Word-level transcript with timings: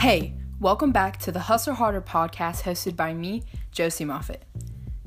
Hey, 0.00 0.32
welcome 0.60 0.92
back 0.92 1.18
to 1.18 1.30
the 1.30 1.40
Hustle 1.40 1.74
Harder 1.74 2.00
podcast 2.00 2.62
hosted 2.62 2.96
by 2.96 3.12
me, 3.12 3.42
Josie 3.70 4.06
Moffat. 4.06 4.42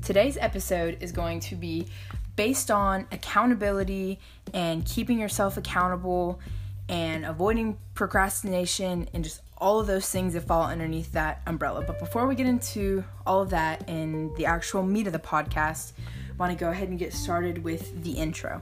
Today's 0.03 0.37
episode 0.37 0.99
is 1.01 1.11
going 1.11 1.39
to 1.39 1.55
be 1.55 1.87
based 2.35 2.69
on 2.69 3.07
accountability 3.11 4.19
and 4.53 4.85
keeping 4.85 5.17
yourself 5.17 5.57
accountable 5.57 6.39
and 6.89 7.25
avoiding 7.25 7.79
procrastination 7.95 9.09
and 9.15 9.23
just 9.23 9.41
all 9.57 9.79
of 9.79 9.87
those 9.87 10.07
things 10.07 10.35
that 10.35 10.41
fall 10.41 10.61
underneath 10.61 11.11
that 11.13 11.41
umbrella. 11.47 11.83
But 11.87 11.97
before 11.97 12.27
we 12.27 12.35
get 12.35 12.45
into 12.45 13.03
all 13.25 13.41
of 13.41 13.49
that 13.49 13.89
and 13.89 14.35
the 14.35 14.45
actual 14.45 14.83
meat 14.83 15.07
of 15.07 15.13
the 15.13 15.17
podcast, 15.17 15.93
I 15.97 16.35
want 16.37 16.51
to 16.51 16.65
go 16.65 16.69
ahead 16.69 16.89
and 16.89 16.99
get 16.99 17.13
started 17.13 17.63
with 17.63 18.03
the 18.03 18.11
intro. 18.11 18.61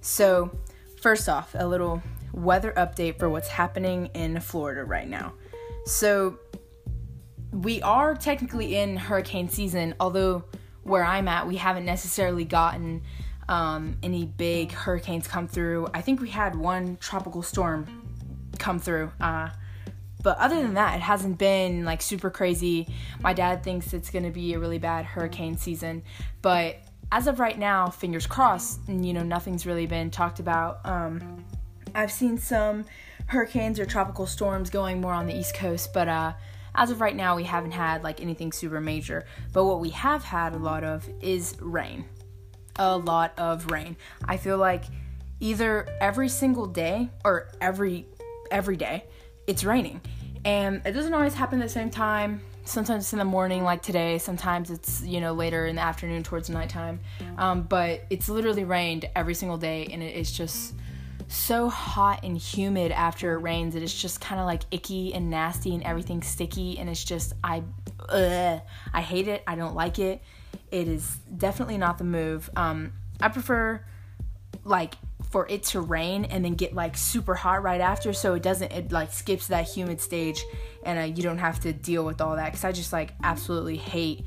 So, 0.00 0.56
first 1.00 1.28
off, 1.28 1.56
a 1.58 1.66
little 1.66 2.04
weather 2.32 2.72
update 2.76 3.18
for 3.18 3.28
what's 3.28 3.48
happening 3.48 4.10
in 4.14 4.38
Florida 4.38 4.84
right 4.84 5.08
now. 5.08 5.32
So, 5.86 6.38
we 7.52 7.80
are 7.80 8.14
technically 8.14 8.76
in 8.76 8.96
hurricane 8.96 9.48
season, 9.48 9.94
although 9.98 10.44
where 10.82 11.04
I'm 11.04 11.28
at, 11.28 11.46
we 11.46 11.56
haven't 11.56 11.84
necessarily 11.84 12.44
gotten 12.44 13.02
um, 13.48 13.96
any 14.02 14.24
big 14.24 14.72
hurricanes 14.72 15.26
come 15.28 15.48
through. 15.48 15.88
I 15.94 16.00
think 16.00 16.20
we 16.20 16.28
had 16.28 16.54
one 16.54 16.96
tropical 17.00 17.42
storm 17.42 17.86
come 18.58 18.78
through. 18.78 19.12
Uh, 19.20 19.50
but 20.22 20.36
other 20.38 20.60
than 20.60 20.74
that, 20.74 20.96
it 20.96 21.02
hasn't 21.02 21.38
been 21.38 21.84
like 21.84 22.02
super 22.02 22.30
crazy. 22.30 22.92
My 23.20 23.32
dad 23.32 23.62
thinks 23.62 23.92
it's 23.92 24.10
going 24.10 24.24
to 24.24 24.30
be 24.30 24.54
a 24.54 24.58
really 24.58 24.78
bad 24.78 25.04
hurricane 25.04 25.56
season, 25.56 26.02
but 26.42 26.78
as 27.12 27.28
of 27.28 27.38
right 27.38 27.56
now, 27.56 27.88
fingers 27.88 28.26
crossed, 28.26 28.80
you 28.88 29.12
know, 29.12 29.22
nothing's 29.22 29.64
really 29.64 29.86
been 29.86 30.10
talked 30.10 30.40
about. 30.40 30.80
Um, 30.84 31.44
I've 31.94 32.10
seen 32.10 32.38
some 32.38 32.84
hurricanes 33.26 33.78
or 33.80 33.86
tropical 33.86 34.26
storms 34.26 34.70
going 34.70 35.00
more 35.00 35.12
on 35.12 35.26
the 35.26 35.36
East 35.36 35.54
Coast, 35.54 35.92
but 35.92 36.08
uh, 36.08 36.32
as 36.74 36.90
of 36.90 37.00
right 37.00 37.16
now, 37.16 37.36
we 37.36 37.44
haven't 37.44 37.72
had 37.72 38.04
like 38.04 38.20
anything 38.20 38.52
super 38.52 38.80
major. 38.80 39.24
But 39.52 39.64
what 39.64 39.80
we 39.80 39.90
have 39.90 40.22
had 40.22 40.52
a 40.52 40.58
lot 40.58 40.84
of 40.84 41.08
is 41.20 41.56
rain. 41.60 42.04
A 42.76 42.96
lot 42.96 43.32
of 43.38 43.70
rain. 43.70 43.96
I 44.24 44.36
feel 44.36 44.58
like 44.58 44.84
either 45.40 45.88
every 46.00 46.28
single 46.28 46.66
day 46.66 47.10
or 47.24 47.48
every 47.60 48.06
every 48.50 48.76
day 48.76 49.04
it's 49.46 49.64
raining. 49.64 50.00
And 50.44 50.82
it 50.84 50.92
doesn't 50.92 51.14
always 51.14 51.34
happen 51.34 51.60
at 51.60 51.64
the 51.64 51.72
same 51.72 51.90
time. 51.90 52.40
Sometimes 52.64 53.04
it's 53.04 53.12
in 53.12 53.18
the 53.18 53.24
morning, 53.24 53.64
like 53.64 53.82
today. 53.82 54.18
Sometimes 54.18 54.70
it's, 54.70 55.02
you 55.02 55.20
know, 55.20 55.32
later 55.32 55.66
in 55.66 55.76
the 55.76 55.82
afternoon 55.82 56.22
towards 56.22 56.50
nighttime. 56.50 57.00
Um, 57.38 57.62
but 57.62 58.02
it's 58.10 58.28
literally 58.28 58.64
rained 58.64 59.08
every 59.14 59.34
single 59.34 59.56
day, 59.56 59.88
and 59.90 60.02
it 60.02 60.14
is 60.16 60.30
just 60.30 60.74
so 61.28 61.68
hot 61.68 62.20
and 62.22 62.36
humid 62.36 62.92
after 62.92 63.34
it 63.34 63.38
rains. 63.38 63.74
It 63.74 63.82
is 63.82 63.94
just 63.94 64.20
kind 64.20 64.40
of 64.40 64.46
like 64.46 64.62
icky 64.70 65.14
and 65.14 65.30
nasty, 65.30 65.74
and 65.74 65.82
everything's 65.82 66.26
sticky. 66.26 66.78
And 66.78 66.88
it's 66.88 67.04
just, 67.04 67.32
I, 67.42 67.62
ugh, 68.08 68.60
I 68.92 69.00
hate 69.00 69.28
it. 69.28 69.42
I 69.46 69.54
don't 69.54 69.74
like 69.74 69.98
it. 69.98 70.22
It 70.70 70.88
is 70.88 71.16
definitely 71.36 71.78
not 71.78 71.98
the 71.98 72.04
move. 72.04 72.50
Um, 72.56 72.92
I 73.20 73.28
prefer 73.28 73.84
like 74.64 74.94
for 75.30 75.46
it 75.48 75.62
to 75.64 75.80
rain 75.80 76.24
and 76.26 76.44
then 76.44 76.54
get 76.54 76.74
like 76.74 76.96
super 76.96 77.34
hot 77.34 77.62
right 77.62 77.80
after 77.80 78.12
so 78.12 78.34
it 78.34 78.42
doesn't 78.42 78.72
it 78.72 78.92
like 78.92 79.12
skips 79.12 79.48
that 79.48 79.66
humid 79.66 80.00
stage 80.00 80.44
and 80.84 80.98
uh, 80.98 81.02
you 81.02 81.22
don't 81.22 81.38
have 81.38 81.58
to 81.60 81.72
deal 81.72 82.04
with 82.04 82.20
all 82.20 82.36
that 82.36 82.46
because 82.46 82.64
i 82.64 82.72
just 82.72 82.92
like 82.92 83.12
absolutely 83.22 83.76
hate 83.76 84.24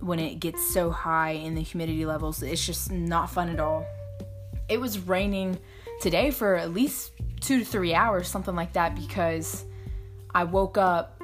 when 0.00 0.18
it 0.18 0.40
gets 0.40 0.72
so 0.72 0.90
high 0.90 1.32
in 1.32 1.54
the 1.54 1.60
humidity 1.62 2.04
levels 2.04 2.42
it's 2.42 2.64
just 2.64 2.90
not 2.90 3.30
fun 3.30 3.48
at 3.48 3.60
all 3.60 3.86
it 4.68 4.80
was 4.80 4.98
raining 4.98 5.58
today 6.00 6.30
for 6.30 6.56
at 6.56 6.72
least 6.72 7.12
two 7.40 7.58
to 7.58 7.64
three 7.64 7.94
hours 7.94 8.28
something 8.28 8.54
like 8.54 8.72
that 8.72 8.94
because 8.94 9.64
i 10.34 10.44
woke 10.44 10.78
up 10.78 11.16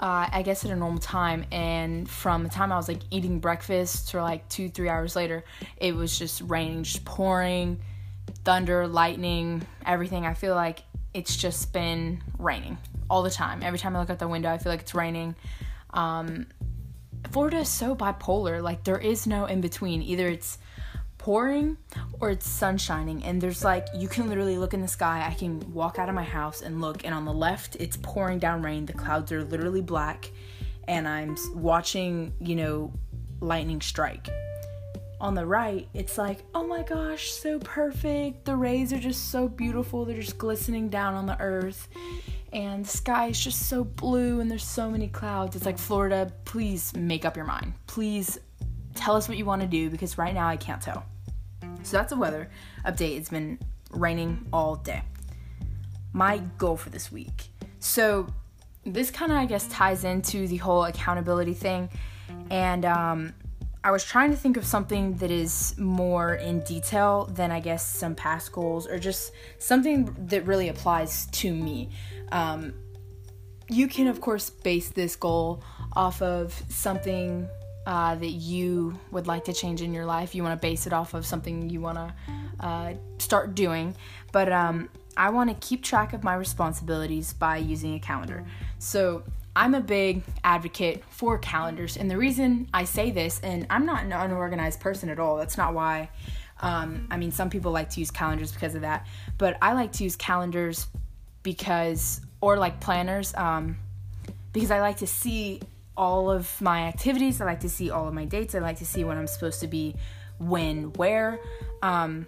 uh, 0.00 0.28
I 0.32 0.42
guess 0.42 0.64
at 0.64 0.70
a 0.70 0.76
normal 0.76 0.98
time, 0.98 1.46
and 1.52 2.10
from 2.10 2.42
the 2.42 2.48
time 2.48 2.72
I 2.72 2.76
was 2.76 2.88
like 2.88 2.98
eating 3.10 3.38
breakfast 3.38 4.08
to 4.10 4.20
like 4.20 4.46
two, 4.48 4.68
three 4.68 4.88
hours 4.88 5.14
later, 5.14 5.44
it 5.76 5.94
was 5.94 6.18
just 6.18 6.42
raining, 6.42 6.82
just 6.82 7.04
pouring, 7.04 7.80
thunder, 8.44 8.88
lightning, 8.88 9.62
everything. 9.86 10.26
I 10.26 10.34
feel 10.34 10.54
like 10.54 10.82
it's 11.14 11.36
just 11.36 11.72
been 11.72 12.22
raining 12.38 12.76
all 13.08 13.22
the 13.22 13.30
time. 13.30 13.62
Every 13.62 13.78
time 13.78 13.94
I 13.94 14.00
look 14.00 14.10
out 14.10 14.18
the 14.18 14.28
window, 14.28 14.50
I 14.50 14.58
feel 14.58 14.72
like 14.72 14.80
it's 14.80 14.94
raining. 14.94 15.36
Um, 15.90 16.48
Florida 17.30 17.58
is 17.58 17.68
so 17.68 17.94
bipolar. 17.94 18.60
Like 18.60 18.84
there 18.84 18.98
is 18.98 19.26
no 19.26 19.46
in 19.46 19.60
between. 19.60 20.02
Either 20.02 20.28
it's 20.28 20.58
pouring 21.24 21.74
or 22.20 22.28
it's 22.28 22.46
sun 22.46 22.76
shining 22.76 23.24
and 23.24 23.40
there's 23.40 23.64
like 23.64 23.86
you 23.96 24.06
can 24.06 24.28
literally 24.28 24.58
look 24.58 24.74
in 24.74 24.82
the 24.82 24.86
sky 24.86 25.24
i 25.26 25.32
can 25.32 25.58
walk 25.72 25.98
out 25.98 26.10
of 26.10 26.14
my 26.14 26.22
house 26.22 26.60
and 26.60 26.82
look 26.82 27.02
and 27.02 27.14
on 27.14 27.24
the 27.24 27.32
left 27.32 27.76
it's 27.76 27.96
pouring 28.02 28.38
down 28.38 28.60
rain 28.60 28.84
the 28.84 28.92
clouds 28.92 29.32
are 29.32 29.42
literally 29.42 29.80
black 29.80 30.30
and 30.86 31.08
i'm 31.08 31.34
watching 31.54 32.30
you 32.40 32.54
know 32.54 32.92
lightning 33.40 33.80
strike 33.80 34.28
on 35.18 35.34
the 35.34 35.46
right, 35.46 35.88
it's 35.94 36.18
like, 36.18 36.40
oh 36.54 36.66
my 36.66 36.82
gosh, 36.82 37.32
so 37.32 37.58
perfect. 37.60 38.44
The 38.44 38.56
rays 38.56 38.92
are 38.92 38.98
just 38.98 39.30
so 39.30 39.48
beautiful. 39.48 40.04
They're 40.04 40.20
just 40.20 40.36
glistening 40.36 40.90
down 40.90 41.14
on 41.14 41.24
the 41.24 41.40
earth. 41.40 41.88
And 42.52 42.84
the 42.84 42.90
sky 42.90 43.28
is 43.28 43.42
just 43.42 43.70
so 43.70 43.84
blue 43.84 44.40
and 44.40 44.50
there's 44.50 44.66
so 44.66 44.90
many 44.90 45.08
clouds. 45.08 45.56
It's 45.56 45.64
like, 45.64 45.78
Florida, 45.78 46.30
please 46.44 46.94
make 46.94 47.24
up 47.24 47.36
your 47.36 47.46
mind. 47.46 47.72
Please 47.86 48.38
tell 48.94 49.16
us 49.16 49.26
what 49.26 49.38
you 49.38 49.46
want 49.46 49.62
to 49.62 49.68
do 49.68 49.88
because 49.88 50.18
right 50.18 50.34
now 50.34 50.46
I 50.46 50.58
can't 50.58 50.82
tell. 50.82 51.06
So 51.84 51.96
that's 51.98 52.12
a 52.12 52.16
weather 52.16 52.50
update. 52.84 53.18
It's 53.18 53.28
been 53.28 53.58
raining 53.90 54.46
all 54.52 54.76
day. 54.76 55.02
My 56.12 56.38
goal 56.58 56.76
for 56.76 56.90
this 56.90 57.12
week. 57.12 57.48
So 57.78 58.26
this 58.84 59.10
kind 59.10 59.30
of, 59.30 59.38
I 59.38 59.46
guess, 59.46 59.68
ties 59.68 60.04
into 60.04 60.48
the 60.48 60.56
whole 60.56 60.84
accountability 60.84 61.54
thing. 61.54 61.90
And 62.50 62.84
um, 62.84 63.34
I 63.82 63.90
was 63.90 64.02
trying 64.02 64.30
to 64.30 64.36
think 64.36 64.56
of 64.56 64.64
something 64.64 65.16
that 65.18 65.30
is 65.30 65.76
more 65.78 66.36
in 66.36 66.60
detail 66.60 67.26
than 67.26 67.50
I 67.50 67.60
guess 67.60 67.86
some 67.86 68.14
past 68.14 68.50
goals 68.52 68.86
or 68.86 68.98
just 68.98 69.32
something 69.58 70.14
that 70.28 70.46
really 70.46 70.68
applies 70.68 71.26
to 71.26 71.52
me. 71.52 71.90
Um, 72.32 72.72
you 73.68 73.88
can, 73.88 74.06
of 74.06 74.20
course, 74.20 74.48
base 74.48 74.88
this 74.88 75.16
goal 75.16 75.62
off 75.94 76.22
of 76.22 76.62
something 76.68 77.48
uh, 77.86 78.14
that 78.14 78.30
you 78.30 78.98
would 79.10 79.26
like 79.26 79.44
to 79.44 79.52
change 79.52 79.82
in 79.82 79.92
your 79.92 80.06
life. 80.06 80.34
You 80.34 80.42
want 80.42 80.60
to 80.60 80.62
base 80.62 80.86
it 80.86 80.92
off 80.92 81.14
of 81.14 81.26
something 81.26 81.68
you 81.68 81.80
want 81.80 81.98
to 81.98 82.14
uh, 82.60 82.94
start 83.18 83.54
doing. 83.54 83.94
But 84.32 84.50
um, 84.52 84.88
I 85.16 85.30
want 85.30 85.50
to 85.50 85.66
keep 85.66 85.82
track 85.82 86.12
of 86.12 86.24
my 86.24 86.34
responsibilities 86.34 87.32
by 87.32 87.58
using 87.58 87.94
a 87.94 88.00
calendar. 88.00 88.44
So 88.78 89.22
I'm 89.56 89.74
a 89.74 89.80
big 89.80 90.22
advocate 90.42 91.04
for 91.10 91.38
calendars, 91.38 91.96
and 91.96 92.10
the 92.10 92.18
reason 92.18 92.68
I 92.74 92.84
say 92.84 93.12
this, 93.12 93.40
and 93.40 93.66
I'm 93.70 93.86
not 93.86 94.02
an 94.02 94.12
unorganized 94.12 94.80
person 94.80 95.08
at 95.08 95.20
all, 95.20 95.36
that's 95.36 95.56
not 95.56 95.74
why. 95.74 96.10
Um, 96.60 97.06
I 97.10 97.16
mean, 97.18 97.30
some 97.30 97.50
people 97.50 97.70
like 97.70 97.90
to 97.90 98.00
use 98.00 98.10
calendars 98.10 98.50
because 98.50 98.74
of 98.74 98.80
that, 98.80 99.06
but 99.38 99.56
I 99.62 99.74
like 99.74 99.92
to 99.92 100.04
use 100.04 100.16
calendars 100.16 100.88
because, 101.44 102.20
or 102.40 102.56
like 102.56 102.80
planners, 102.80 103.32
um, 103.34 103.76
because 104.52 104.72
I 104.72 104.80
like 104.80 104.96
to 104.98 105.06
see 105.06 105.60
all 105.96 106.30
of 106.30 106.60
my 106.60 106.82
activities, 106.82 107.40
I 107.40 107.44
like 107.44 107.60
to 107.60 107.68
see 107.68 107.90
all 107.90 108.08
of 108.08 108.14
my 108.14 108.24
dates, 108.24 108.54
I 108.54 108.58
like 108.58 108.78
to 108.78 108.86
see 108.86 109.04
when 109.04 109.16
I'm 109.16 109.26
supposed 109.26 109.60
to 109.60 109.68
be 109.68 109.94
when, 110.38 110.92
where. 110.94 111.40
Um, 111.82 112.26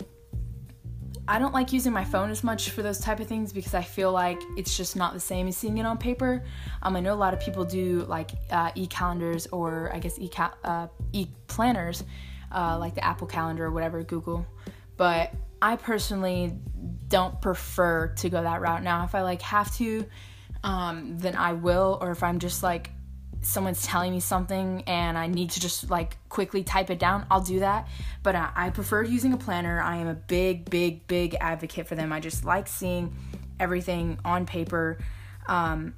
I 1.28 1.40
don't 1.40 1.52
like 1.52 1.72
using 1.72 1.92
my 1.92 2.04
phone 2.04 2.30
as 2.30 2.44
much 2.44 2.70
for 2.70 2.82
those 2.82 3.00
type 3.00 3.18
of 3.18 3.26
things 3.26 3.52
because 3.52 3.74
I 3.74 3.82
feel 3.82 4.12
like 4.12 4.40
it's 4.56 4.76
just 4.76 4.94
not 4.94 5.12
the 5.12 5.20
same 5.20 5.48
as 5.48 5.56
seeing 5.56 5.78
it 5.78 5.86
on 5.86 5.98
paper. 5.98 6.44
Um, 6.82 6.94
I 6.94 7.00
know 7.00 7.12
a 7.12 7.16
lot 7.16 7.34
of 7.34 7.40
people 7.40 7.64
do 7.64 8.04
like 8.08 8.30
uh, 8.50 8.70
e-calendars 8.76 9.48
or 9.48 9.90
I 9.92 9.98
guess 9.98 10.18
e 10.20 10.30
uh, 10.62 10.86
e-planners, 11.12 12.04
uh, 12.52 12.78
like 12.78 12.94
the 12.94 13.04
Apple 13.04 13.26
Calendar 13.26 13.64
or 13.64 13.72
whatever, 13.72 14.04
Google. 14.04 14.46
But 14.96 15.32
I 15.60 15.74
personally 15.76 16.56
don't 17.08 17.40
prefer 17.40 18.08
to 18.18 18.28
go 18.28 18.42
that 18.42 18.60
route. 18.60 18.84
Now, 18.84 19.04
if 19.04 19.16
I 19.16 19.22
like 19.22 19.42
have 19.42 19.74
to, 19.78 20.06
um, 20.62 21.18
then 21.18 21.34
I 21.34 21.54
will. 21.54 21.98
Or 22.00 22.12
if 22.12 22.22
I'm 22.22 22.38
just 22.38 22.62
like 22.62 22.90
someone's 23.42 23.82
telling 23.82 24.12
me 24.12 24.20
something 24.20 24.82
and 24.86 25.16
I 25.16 25.26
need 25.26 25.50
to 25.50 25.60
just 25.60 25.90
like 25.90 26.16
quickly 26.28 26.64
type 26.64 26.90
it 26.90 26.98
down, 26.98 27.26
I'll 27.30 27.42
do 27.42 27.60
that. 27.60 27.88
But 28.22 28.34
uh, 28.34 28.50
I 28.54 28.70
prefer 28.70 29.02
using 29.02 29.32
a 29.32 29.36
planner. 29.36 29.80
I 29.80 29.96
am 29.96 30.08
a 30.08 30.14
big, 30.14 30.68
big, 30.68 31.06
big 31.06 31.36
advocate 31.40 31.86
for 31.86 31.94
them. 31.94 32.12
I 32.12 32.20
just 32.20 32.44
like 32.44 32.66
seeing 32.66 33.14
everything 33.60 34.18
on 34.24 34.46
paper. 34.46 34.98
Um, 35.48 35.94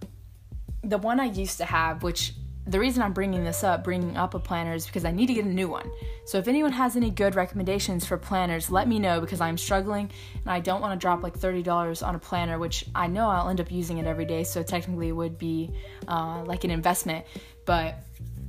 the 0.82 0.98
one 0.98 1.20
I 1.20 1.26
used 1.26 1.58
to 1.58 1.64
have, 1.64 2.02
which 2.02 2.34
the 2.68 2.78
reason 2.78 3.02
I'm 3.02 3.14
bringing 3.14 3.44
this 3.44 3.64
up, 3.64 3.82
bringing 3.82 4.18
up 4.18 4.34
a 4.34 4.38
planner, 4.38 4.74
is 4.74 4.84
because 4.84 5.06
I 5.06 5.10
need 5.10 5.26
to 5.26 5.34
get 5.34 5.46
a 5.46 5.48
new 5.48 5.68
one. 5.68 5.90
So 6.26 6.36
if 6.36 6.48
anyone 6.48 6.72
has 6.72 6.96
any 6.96 7.10
good 7.10 7.34
recommendations 7.34 8.04
for 8.04 8.18
planners, 8.18 8.70
let 8.70 8.86
me 8.86 8.98
know 8.98 9.20
because 9.20 9.40
I'm 9.40 9.56
struggling 9.56 10.10
and 10.34 10.50
I 10.50 10.60
don't 10.60 10.82
want 10.82 10.92
to 10.92 11.02
drop 11.02 11.22
like 11.22 11.38
$30 11.38 12.06
on 12.06 12.14
a 12.14 12.18
planner, 12.18 12.58
which 12.58 12.84
I 12.94 13.06
know 13.06 13.28
I'll 13.28 13.48
end 13.48 13.62
up 13.62 13.72
using 13.72 13.96
it 13.96 14.06
every 14.06 14.26
day. 14.26 14.44
So 14.44 14.62
technically, 14.62 15.08
it 15.08 15.12
would 15.12 15.38
be 15.38 15.70
uh, 16.06 16.44
like 16.44 16.64
an 16.64 16.70
investment. 16.70 17.24
But 17.64 18.00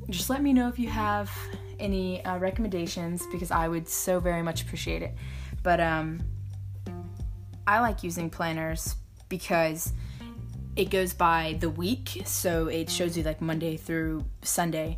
just 0.09 0.29
let 0.29 0.43
me 0.43 0.51
know 0.51 0.67
if 0.67 0.77
you 0.77 0.89
have 0.89 1.31
any 1.79 2.23
uh, 2.25 2.39
recommendations 2.39 3.25
because 3.31 3.51
I 3.51 3.69
would 3.69 3.87
so 3.87 4.19
very 4.19 4.41
much 4.41 4.63
appreciate 4.63 5.01
it. 5.01 5.15
But 5.63 5.79
um, 5.79 6.19
I 7.65 7.79
like 7.79 8.03
using 8.03 8.29
planners 8.29 8.95
because 9.29 9.93
it 10.79 10.89
goes 10.89 11.13
by 11.13 11.57
the 11.59 11.69
week, 11.69 12.21
so 12.23 12.67
it 12.67 12.89
shows 12.89 13.17
you 13.17 13.23
like 13.23 13.41
Monday 13.41 13.75
through 13.75 14.23
Sunday, 14.43 14.97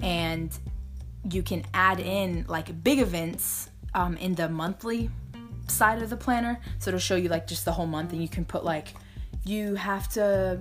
and 0.00 0.56
you 1.28 1.42
can 1.42 1.64
add 1.74 1.98
in 1.98 2.44
like 2.46 2.84
big 2.84 3.00
events 3.00 3.68
um, 3.92 4.16
in 4.18 4.36
the 4.36 4.48
monthly 4.48 5.10
side 5.66 6.00
of 6.00 6.10
the 6.10 6.16
planner. 6.16 6.60
So 6.78 6.90
it'll 6.90 7.00
show 7.00 7.16
you 7.16 7.28
like 7.28 7.48
just 7.48 7.64
the 7.64 7.72
whole 7.72 7.88
month, 7.88 8.12
and 8.12 8.22
you 8.22 8.28
can 8.28 8.44
put 8.44 8.64
like 8.64 8.94
you 9.44 9.74
have 9.74 10.08
to 10.10 10.60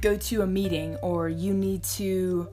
go 0.00 0.16
to 0.16 0.42
a 0.42 0.46
meeting 0.46 0.94
or 1.02 1.28
you 1.28 1.52
need 1.52 1.82
to 1.82 2.48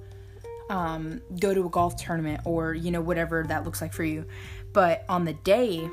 um, 0.71 1.21
go 1.39 1.53
to 1.53 1.67
a 1.67 1.69
golf 1.69 1.97
tournament 1.97 2.41
or 2.45 2.73
you 2.73 2.89
know 2.89 3.01
whatever 3.01 3.43
that 3.43 3.63
looks 3.63 3.79
like 3.79 3.93
for 3.93 4.03
you. 4.03 4.25
But 4.73 5.05
on 5.07 5.23
the 5.23 5.33
day, 5.33 5.87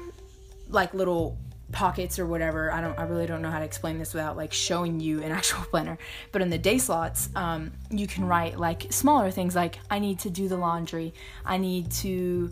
like 0.70 0.94
little 0.94 1.36
pockets 1.72 2.18
or 2.18 2.26
whatever. 2.26 2.72
I 2.72 2.80
don't 2.80 2.98
I 2.98 3.04
really 3.04 3.26
don't 3.26 3.42
know 3.42 3.50
how 3.50 3.58
to 3.58 3.64
explain 3.64 3.98
this 3.98 4.14
without 4.14 4.36
like 4.36 4.52
showing 4.52 5.00
you 5.00 5.22
an 5.22 5.32
actual 5.38 5.64
planner. 5.64 5.98
But 6.32 6.42
in 6.42 6.50
the 6.50 6.58
day 6.58 6.78
slots, 6.78 7.28
um, 7.34 7.72
you 7.90 8.06
can 8.06 8.24
write 8.26 8.58
like 8.58 8.92
smaller 8.92 9.30
things 9.30 9.54
like 9.54 9.78
I 9.90 9.98
need 9.98 10.20
to 10.20 10.30
do 10.30 10.48
the 10.48 10.56
laundry, 10.56 11.14
I 11.44 11.58
need 11.58 11.90
to 11.92 12.50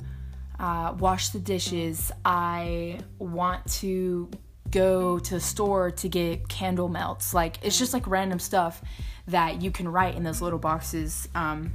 uh, 0.59 0.95
wash 0.99 1.31
the 1.31 1.41
dishes, 1.41 2.13
I 2.25 3.01
want 3.19 3.67
to 3.81 4.31
go 4.71 5.19
to 5.19 5.35
the 5.35 5.41
store 5.41 5.91
to 5.91 6.09
get 6.09 6.49
candle 6.49 6.89
melts. 6.89 7.35
Like 7.35 7.59
it's 7.63 7.79
just 7.79 7.93
like 7.93 8.07
random 8.07 8.39
stuff 8.39 8.83
that 9.29 9.63
you 9.63 9.71
can 9.71 9.89
write 9.89 10.17
in 10.17 10.23
those 10.23 10.41
little 10.41 10.59
boxes. 10.59 11.29
Um, 11.35 11.73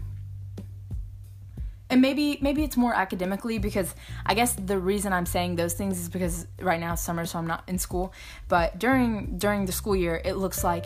and 1.98 2.02
maybe 2.04 2.38
maybe 2.42 2.64
it's 2.64 2.78
more 2.78 2.94
academically 2.94 3.58
because 3.58 3.96
I 4.24 4.36
guess 4.36 4.54
the 4.54 4.78
reason 4.78 5.14
I'm 5.14 5.26
saying 5.26 5.56
those 5.56 5.74
things 5.74 6.00
is 6.00 6.10
because 6.10 6.46
right 6.62 6.80
now 6.80 6.94
it's 6.94 7.02
summer, 7.02 7.26
so 7.26 7.40
I'm 7.40 7.48
not 7.48 7.64
in 7.68 7.80
school. 7.80 8.14
But 8.48 8.78
during 8.78 9.40
during 9.40 9.66
the 9.66 9.72
school 9.72 9.96
year, 9.96 10.22
it 10.24 10.36
looks 10.36 10.64
like 10.64 10.86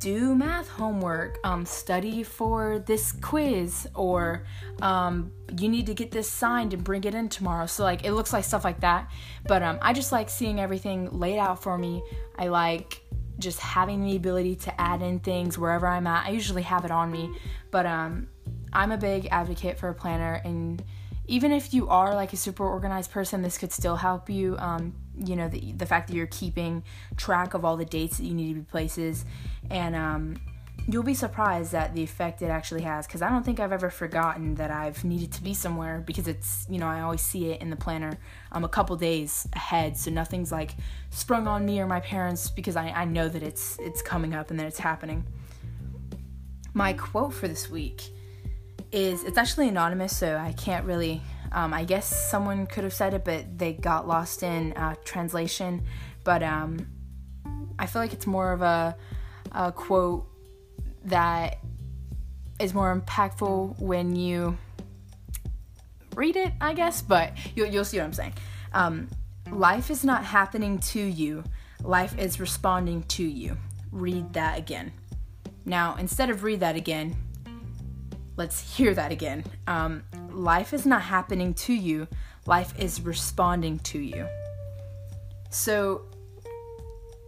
do 0.00 0.34
math 0.34 0.68
homework, 0.68 1.38
um, 1.44 1.64
study 1.64 2.24
for 2.24 2.80
this 2.80 3.12
quiz, 3.12 3.86
or 3.94 4.44
um, 4.82 5.30
you 5.56 5.68
need 5.68 5.86
to 5.86 5.94
get 5.94 6.10
this 6.10 6.28
signed 6.28 6.74
and 6.74 6.82
bring 6.82 7.04
it 7.04 7.14
in 7.14 7.28
tomorrow. 7.28 7.66
So 7.66 7.84
like 7.84 8.04
it 8.04 8.12
looks 8.12 8.32
like 8.32 8.42
stuff 8.42 8.64
like 8.64 8.80
that. 8.80 9.08
But 9.46 9.62
um, 9.62 9.78
I 9.80 9.92
just 9.92 10.10
like 10.10 10.28
seeing 10.28 10.58
everything 10.58 11.08
laid 11.12 11.38
out 11.38 11.62
for 11.62 11.78
me. 11.78 12.02
I 12.36 12.48
like 12.48 13.04
just 13.38 13.60
having 13.60 14.04
the 14.04 14.16
ability 14.16 14.56
to 14.56 14.80
add 14.80 15.00
in 15.00 15.20
things 15.20 15.56
wherever 15.56 15.86
I'm 15.86 16.08
at. 16.08 16.26
I 16.26 16.30
usually 16.30 16.62
have 16.62 16.84
it 16.84 16.90
on 16.90 17.12
me, 17.12 17.30
but 17.70 17.86
um, 17.86 18.26
I'm 18.72 18.92
a 18.92 18.98
big 18.98 19.28
advocate 19.30 19.78
for 19.78 19.88
a 19.88 19.94
planner, 19.94 20.40
and 20.44 20.82
even 21.28 21.52
if 21.52 21.74
you 21.74 21.88
are 21.88 22.14
like 22.14 22.32
a 22.32 22.36
super 22.36 22.66
organized 22.66 23.10
person, 23.10 23.42
this 23.42 23.58
could 23.58 23.72
still 23.72 23.96
help 23.96 24.30
you. 24.30 24.56
Um, 24.58 24.94
you 25.24 25.36
know, 25.36 25.48
the, 25.48 25.72
the 25.72 25.86
fact 25.86 26.08
that 26.08 26.16
you're 26.16 26.26
keeping 26.26 26.82
track 27.16 27.54
of 27.54 27.64
all 27.64 27.76
the 27.76 27.84
dates 27.84 28.16
that 28.16 28.24
you 28.24 28.34
need 28.34 28.48
to 28.54 28.60
be 28.60 28.64
places, 28.64 29.26
and 29.70 29.94
um, 29.94 30.40
you'll 30.88 31.02
be 31.02 31.12
surprised 31.12 31.74
at 31.74 31.94
the 31.94 32.02
effect 32.02 32.40
it 32.40 32.46
actually 32.46 32.80
has. 32.82 33.06
Because 33.06 33.20
I 33.20 33.28
don't 33.28 33.44
think 33.44 33.60
I've 33.60 33.72
ever 33.72 33.90
forgotten 33.90 34.54
that 34.54 34.70
I've 34.70 35.04
needed 35.04 35.32
to 35.32 35.42
be 35.42 35.52
somewhere 35.52 36.02
because 36.06 36.28
it's, 36.28 36.66
you 36.70 36.78
know, 36.78 36.86
I 36.86 37.02
always 37.02 37.20
see 37.20 37.50
it 37.50 37.60
in 37.60 37.68
the 37.68 37.76
planner 37.76 38.16
um, 38.52 38.64
a 38.64 38.68
couple 38.68 38.96
days 38.96 39.46
ahead, 39.52 39.98
so 39.98 40.10
nothing's 40.10 40.50
like 40.50 40.76
sprung 41.10 41.46
on 41.46 41.66
me 41.66 41.78
or 41.80 41.86
my 41.86 42.00
parents 42.00 42.48
because 42.48 42.74
I, 42.74 42.88
I 42.88 43.04
know 43.04 43.28
that 43.28 43.42
it's 43.42 43.78
it's 43.80 44.00
coming 44.00 44.34
up 44.34 44.50
and 44.50 44.58
that 44.58 44.66
it's 44.66 44.78
happening. 44.78 45.26
My 46.72 46.94
quote 46.94 47.34
for 47.34 47.48
this 47.48 47.68
week 47.68 48.12
is 48.92 49.24
it's 49.24 49.38
actually 49.38 49.68
anonymous, 49.68 50.16
so 50.16 50.36
I 50.36 50.52
can't 50.52 50.84
really. 50.84 51.22
Um, 51.50 51.72
I 51.72 51.84
guess 51.84 52.30
someone 52.30 52.66
could 52.66 52.84
have 52.84 52.92
said 52.92 53.14
it, 53.14 53.24
but 53.24 53.58
they 53.58 53.72
got 53.72 54.06
lost 54.06 54.42
in 54.42 54.74
uh, 54.74 54.96
translation. 55.04 55.82
But 56.22 56.42
um, 56.42 56.86
I 57.78 57.86
feel 57.86 58.02
like 58.02 58.12
it's 58.12 58.26
more 58.26 58.52
of 58.52 58.60
a, 58.60 58.94
a 59.52 59.72
quote 59.72 60.26
that 61.04 61.58
is 62.60 62.74
more 62.74 62.94
impactful 62.94 63.80
when 63.80 64.14
you 64.14 64.58
read 66.14 66.36
it, 66.36 66.52
I 66.60 66.74
guess. 66.74 67.00
But 67.00 67.32
you'll, 67.54 67.68
you'll 67.68 67.84
see 67.86 67.96
what 67.96 68.04
I'm 68.04 68.12
saying. 68.12 68.34
Um, 68.74 69.08
life 69.50 69.90
is 69.90 70.04
not 70.04 70.24
happening 70.24 70.78
to 70.80 71.00
you, 71.00 71.44
life 71.82 72.18
is 72.18 72.40
responding 72.40 73.04
to 73.04 73.24
you. 73.24 73.56
Read 73.90 74.34
that 74.34 74.58
again. 74.58 74.92
Now, 75.64 75.96
instead 75.96 76.28
of 76.28 76.42
read 76.42 76.60
that 76.60 76.76
again, 76.76 77.16
Let's 78.38 78.76
hear 78.76 78.94
that 78.94 79.10
again. 79.10 79.44
Um, 79.66 80.04
life 80.30 80.72
is 80.72 80.86
not 80.86 81.02
happening 81.02 81.54
to 81.54 81.74
you, 81.74 82.06
life 82.46 82.72
is 82.78 83.00
responding 83.00 83.80
to 83.80 83.98
you. 83.98 84.28
So, 85.50 86.02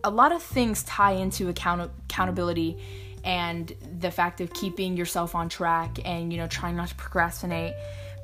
a 0.04 0.10
lot 0.10 0.30
of 0.30 0.40
things 0.40 0.84
tie 0.84 1.12
into 1.12 1.48
account- 1.48 1.90
accountability 2.04 2.78
and 3.24 3.74
the 3.98 4.12
fact 4.12 4.40
of 4.40 4.52
keeping 4.54 4.96
yourself 4.96 5.34
on 5.34 5.48
track 5.48 5.98
and 6.04 6.32
you 6.32 6.38
know 6.38 6.46
trying 6.46 6.76
not 6.76 6.88
to 6.88 6.94
procrastinate. 6.94 7.74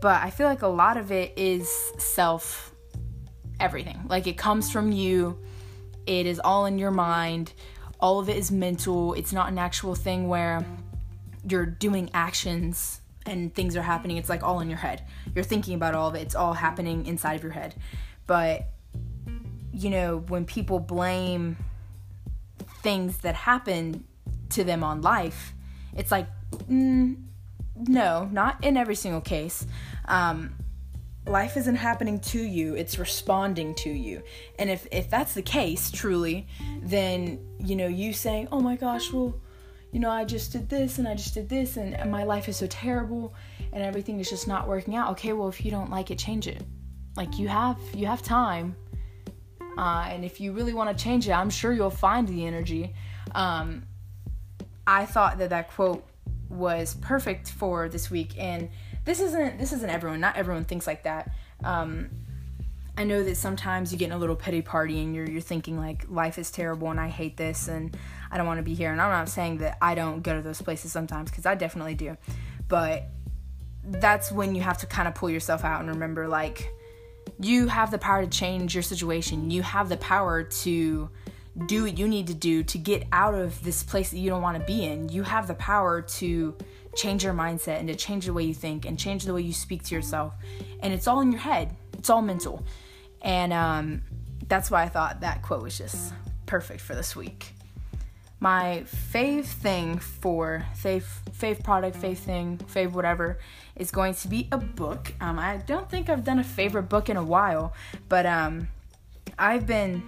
But 0.00 0.22
i 0.22 0.30
feel 0.30 0.46
like 0.46 0.62
a 0.62 0.68
lot 0.68 0.96
of 0.96 1.10
it 1.10 1.32
is 1.36 1.68
self 1.98 2.72
everything. 3.58 4.00
Like 4.08 4.28
it 4.28 4.38
comes 4.38 4.70
from 4.70 4.92
you. 4.92 5.36
It 6.06 6.26
is 6.26 6.38
all 6.38 6.66
in 6.66 6.78
your 6.78 6.92
mind. 6.92 7.52
All 7.98 8.20
of 8.20 8.28
it 8.28 8.36
is 8.36 8.52
mental. 8.52 9.14
It's 9.14 9.32
not 9.32 9.48
an 9.48 9.58
actual 9.58 9.96
thing 9.96 10.28
where 10.28 10.64
you're 11.48 11.66
doing 11.66 12.10
actions 12.12 13.00
and 13.24 13.54
things 13.54 13.76
are 13.76 13.82
happening 13.82 14.16
it's 14.16 14.28
like 14.28 14.42
all 14.42 14.60
in 14.60 14.68
your 14.68 14.78
head. 14.78 15.02
You're 15.34 15.44
thinking 15.44 15.74
about 15.74 15.94
all 15.94 16.08
of 16.08 16.14
it 16.14 16.22
it's 16.22 16.34
all 16.34 16.52
happening 16.52 17.06
inside 17.06 17.34
of 17.34 17.42
your 17.42 17.52
head. 17.52 17.74
But 18.26 18.66
you 19.72 19.90
know 19.90 20.18
when 20.28 20.44
people 20.44 20.78
blame 20.78 21.56
things 22.82 23.18
that 23.18 23.34
happen 23.34 24.04
to 24.50 24.64
them 24.64 24.82
on 24.82 25.02
life 25.02 25.52
it's 25.94 26.10
like 26.10 26.28
mm, 26.70 27.16
no 27.76 28.28
not 28.32 28.64
in 28.64 28.76
every 28.76 28.94
single 28.94 29.20
case. 29.20 29.66
Um, 30.06 30.54
life 31.26 31.56
isn't 31.56 31.76
happening 31.76 32.20
to 32.20 32.40
you 32.40 32.74
it's 32.74 32.98
responding 32.98 33.74
to 33.76 33.90
you. 33.90 34.22
And 34.58 34.70
if 34.70 34.86
if 34.90 35.10
that's 35.10 35.34
the 35.34 35.42
case 35.42 35.90
truly 35.90 36.46
then 36.82 37.40
you 37.58 37.76
know 37.76 37.86
you 37.86 38.12
saying 38.12 38.48
oh 38.52 38.60
my 38.60 38.76
gosh 38.76 39.12
well 39.12 39.34
you 39.96 40.00
know, 40.00 40.10
I 40.10 40.26
just 40.26 40.52
did 40.52 40.68
this 40.68 40.98
and 40.98 41.08
I 41.08 41.14
just 41.14 41.32
did 41.32 41.48
this 41.48 41.78
and 41.78 42.10
my 42.10 42.24
life 42.24 42.50
is 42.50 42.58
so 42.58 42.66
terrible 42.66 43.32
and 43.72 43.82
everything 43.82 44.20
is 44.20 44.28
just 44.28 44.46
not 44.46 44.68
working 44.68 44.94
out. 44.94 45.12
Okay, 45.12 45.32
well 45.32 45.48
if 45.48 45.64
you 45.64 45.70
don't 45.70 45.88
like 45.88 46.10
it, 46.10 46.18
change 46.18 46.46
it. 46.46 46.62
Like 47.16 47.38
you 47.38 47.48
have 47.48 47.78
you 47.94 48.04
have 48.04 48.22
time. 48.22 48.76
Uh, 49.78 50.04
and 50.10 50.22
if 50.22 50.38
you 50.38 50.52
really 50.52 50.74
want 50.74 50.94
to 50.94 51.02
change 51.02 51.26
it, 51.26 51.32
I'm 51.32 51.48
sure 51.48 51.72
you'll 51.72 51.88
find 51.88 52.28
the 52.28 52.44
energy. 52.44 52.94
Um, 53.34 53.84
I 54.86 55.06
thought 55.06 55.38
that 55.38 55.48
that 55.48 55.70
quote 55.70 56.06
was 56.50 56.96
perfect 56.96 57.50
for 57.52 57.88
this 57.88 58.10
week, 58.10 58.34
and 58.36 58.68
this 59.06 59.20
isn't 59.20 59.58
this 59.58 59.72
isn't 59.72 59.88
everyone. 59.88 60.20
Not 60.20 60.36
everyone 60.36 60.66
thinks 60.66 60.86
like 60.86 61.04
that. 61.04 61.30
Um, 61.64 62.10
I 62.98 63.04
know 63.04 63.22
that 63.24 63.38
sometimes 63.38 63.92
you 63.92 63.98
get 63.98 64.06
in 64.06 64.12
a 64.12 64.18
little 64.18 64.36
pity 64.36 64.60
party 64.60 65.00
and 65.00 65.14
you're 65.14 65.26
you're 65.26 65.40
thinking 65.40 65.78
like 65.78 66.04
life 66.10 66.36
is 66.36 66.50
terrible 66.50 66.90
and 66.90 67.00
I 67.00 67.08
hate 67.08 67.38
this 67.38 67.68
and 67.68 67.96
I 68.30 68.36
don't 68.36 68.46
want 68.46 68.58
to 68.58 68.64
be 68.64 68.74
here. 68.74 68.92
And 68.92 69.00
I'm 69.00 69.10
not 69.10 69.28
saying 69.28 69.58
that 69.58 69.78
I 69.80 69.94
don't 69.94 70.22
go 70.22 70.34
to 70.34 70.42
those 70.42 70.60
places 70.60 70.92
sometimes 70.92 71.30
because 71.30 71.46
I 71.46 71.54
definitely 71.54 71.94
do. 71.94 72.16
But 72.68 73.08
that's 73.84 74.32
when 74.32 74.54
you 74.54 74.62
have 74.62 74.78
to 74.78 74.86
kind 74.86 75.06
of 75.06 75.14
pull 75.14 75.30
yourself 75.30 75.64
out 75.64 75.80
and 75.80 75.88
remember 75.88 76.26
like 76.26 76.72
you 77.38 77.68
have 77.68 77.90
the 77.90 77.98
power 77.98 78.24
to 78.24 78.30
change 78.30 78.74
your 78.74 78.82
situation. 78.82 79.50
You 79.50 79.62
have 79.62 79.88
the 79.88 79.96
power 79.96 80.42
to 80.42 81.10
do 81.66 81.84
what 81.84 81.98
you 81.98 82.06
need 82.06 82.26
to 82.26 82.34
do 82.34 82.62
to 82.62 82.78
get 82.78 83.04
out 83.12 83.34
of 83.34 83.62
this 83.64 83.82
place 83.82 84.10
that 84.10 84.18
you 84.18 84.28
don't 84.28 84.42
want 84.42 84.58
to 84.58 84.64
be 84.66 84.84
in. 84.84 85.08
You 85.08 85.22
have 85.22 85.46
the 85.46 85.54
power 85.54 86.02
to 86.02 86.54
change 86.94 87.24
your 87.24 87.34
mindset 87.34 87.78
and 87.78 87.88
to 87.88 87.94
change 87.94 88.26
the 88.26 88.32
way 88.32 88.44
you 88.44 88.54
think 88.54 88.84
and 88.84 88.98
change 88.98 89.24
the 89.24 89.32
way 89.32 89.42
you 89.42 89.52
speak 89.52 89.82
to 89.84 89.94
yourself. 89.94 90.34
And 90.80 90.92
it's 90.92 91.06
all 91.06 91.20
in 91.20 91.32
your 91.32 91.40
head. 91.40 91.74
It's 91.98 92.10
all 92.10 92.22
mental. 92.22 92.64
And 93.22 93.52
um, 93.52 94.02
that's 94.48 94.70
why 94.70 94.82
I 94.82 94.88
thought 94.88 95.20
that 95.20 95.42
quote 95.42 95.62
was 95.62 95.76
just 95.78 96.12
perfect 96.46 96.80
for 96.80 96.94
this 96.94 97.16
week. 97.16 97.55
My 98.38 98.84
fave 98.86 99.46
thing 99.46 99.98
for 99.98 100.66
fave 100.76 101.04
fave 101.32 101.64
product, 101.64 102.00
fave 102.00 102.18
thing, 102.18 102.58
fave 102.58 102.92
whatever 102.92 103.38
is 103.76 103.90
going 103.90 104.14
to 104.14 104.28
be 104.28 104.48
a 104.52 104.58
book. 104.58 105.12
Um, 105.20 105.38
I 105.38 105.58
don't 105.58 105.88
think 105.90 106.10
I've 106.10 106.24
done 106.24 106.38
a 106.38 106.44
favorite 106.44 106.84
book 106.84 107.08
in 107.08 107.16
a 107.16 107.24
while, 107.24 107.72
but 108.08 108.26
um, 108.26 108.68
I've 109.38 109.66
been 109.66 110.02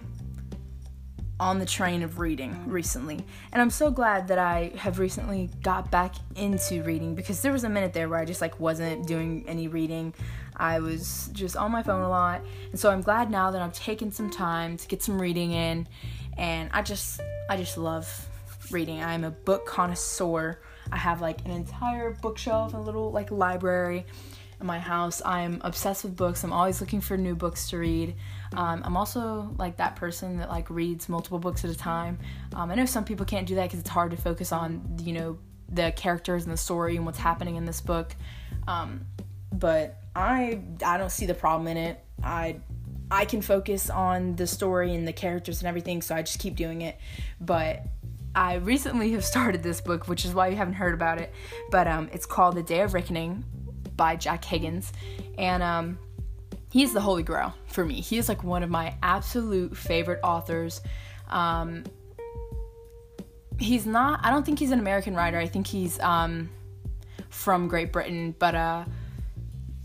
on 1.40 1.58
the 1.58 1.66
train 1.66 2.02
of 2.02 2.18
reading 2.18 2.68
recently. 2.68 3.24
And 3.52 3.62
I'm 3.62 3.70
so 3.70 3.90
glad 3.90 4.28
that 4.28 4.38
I 4.38 4.72
have 4.76 4.98
recently 4.98 5.50
got 5.62 5.90
back 5.90 6.16
into 6.34 6.82
reading 6.82 7.14
because 7.14 7.40
there 7.42 7.52
was 7.52 7.64
a 7.64 7.68
minute 7.68 7.92
there 7.92 8.08
where 8.08 8.18
I 8.18 8.24
just 8.24 8.40
like 8.40 8.58
wasn't 8.58 9.06
doing 9.06 9.44
any 9.46 9.68
reading. 9.68 10.14
I 10.56 10.80
was 10.80 11.30
just 11.32 11.56
on 11.56 11.70
my 11.70 11.82
phone 11.82 12.02
a 12.02 12.08
lot. 12.08 12.42
And 12.72 12.80
so 12.80 12.90
I'm 12.90 13.02
glad 13.02 13.30
now 13.30 13.52
that 13.52 13.62
I'm 13.62 13.70
taking 13.70 14.10
some 14.10 14.30
time 14.30 14.76
to 14.78 14.88
get 14.88 15.02
some 15.02 15.20
reading 15.20 15.52
in 15.52 15.86
and 16.38 16.70
I 16.72 16.82
just 16.82 17.20
I 17.50 17.56
just 17.56 17.76
love 17.76 18.26
reading. 18.70 19.02
I'm 19.02 19.24
a 19.24 19.30
book 19.30 19.66
connoisseur. 19.66 20.58
I 20.90 20.96
have 20.96 21.20
like 21.20 21.44
an 21.44 21.50
entire 21.50 22.12
bookshelf, 22.12 22.72
a 22.74 22.78
little 22.78 23.10
like 23.10 23.30
library 23.30 24.06
in 24.60 24.66
my 24.66 24.78
house. 24.78 25.20
I'm 25.24 25.60
obsessed 25.62 26.04
with 26.04 26.16
books. 26.16 26.42
I'm 26.44 26.52
always 26.52 26.80
looking 26.80 27.00
for 27.00 27.16
new 27.16 27.34
books 27.34 27.68
to 27.70 27.78
read. 27.78 28.14
Um, 28.54 28.82
I'm 28.84 28.96
also 28.96 29.54
like 29.58 29.76
that 29.76 29.96
person 29.96 30.38
that 30.38 30.48
like 30.48 30.70
reads 30.70 31.08
multiple 31.08 31.38
books 31.38 31.64
at 31.64 31.70
a 31.70 31.76
time. 31.76 32.18
Um, 32.54 32.70
I 32.70 32.74
know 32.74 32.86
some 32.86 33.04
people 33.04 33.26
can't 33.26 33.46
do 33.46 33.56
that 33.56 33.64
because 33.64 33.80
it's 33.80 33.90
hard 33.90 34.10
to 34.12 34.16
focus 34.16 34.52
on 34.52 34.98
you 35.02 35.12
know 35.12 35.38
the 35.68 35.92
characters 35.92 36.44
and 36.44 36.52
the 36.52 36.56
story 36.56 36.96
and 36.96 37.04
what's 37.04 37.18
happening 37.18 37.56
in 37.56 37.64
this 37.64 37.80
book. 37.80 38.14
Um, 38.66 39.06
but 39.52 39.98
I 40.14 40.60
I 40.84 40.98
don't 40.98 41.12
see 41.12 41.26
the 41.26 41.34
problem 41.34 41.68
in 41.68 41.76
it. 41.76 42.04
I 42.22 42.60
I 43.10 43.24
can 43.24 43.40
focus 43.40 43.90
on 43.90 44.36
the 44.36 44.46
story 44.46 44.94
and 44.94 45.08
the 45.08 45.12
characters 45.12 45.60
and 45.60 45.68
everything, 45.68 46.02
so 46.02 46.14
I 46.14 46.22
just 46.22 46.38
keep 46.38 46.56
doing 46.56 46.82
it. 46.82 46.98
But 47.40 47.82
I 48.34 48.56
recently 48.56 49.12
have 49.12 49.24
started 49.24 49.62
this 49.62 49.80
book, 49.80 50.08
which 50.08 50.24
is 50.24 50.34
why 50.34 50.48
you 50.48 50.56
haven't 50.56 50.74
heard 50.74 50.94
about 50.94 51.18
it. 51.18 51.32
But 51.70 51.88
um, 51.88 52.08
it's 52.12 52.26
called 52.26 52.54
The 52.54 52.62
Day 52.62 52.80
of 52.80 52.94
Reckoning 52.94 53.44
by 53.96 54.16
Jack 54.16 54.44
Higgins, 54.44 54.92
and 55.38 55.62
um, 55.62 55.98
he's 56.70 56.92
the 56.92 57.00
holy 57.00 57.22
grail 57.22 57.54
for 57.66 57.84
me. 57.84 58.00
He 58.00 58.18
is 58.18 58.28
like 58.28 58.44
one 58.44 58.62
of 58.62 58.70
my 58.70 58.94
absolute 59.02 59.76
favorite 59.76 60.20
authors. 60.22 60.80
Um, 61.28 61.84
he's 63.58 63.86
not. 63.86 64.20
I 64.22 64.30
don't 64.30 64.44
think 64.44 64.58
he's 64.58 64.70
an 64.70 64.78
American 64.78 65.14
writer. 65.14 65.38
I 65.38 65.46
think 65.46 65.66
he's 65.66 65.98
um, 66.00 66.50
from 67.30 67.68
Great 67.68 67.92
Britain, 67.92 68.34
but 68.38 68.54
uh, 68.54 68.84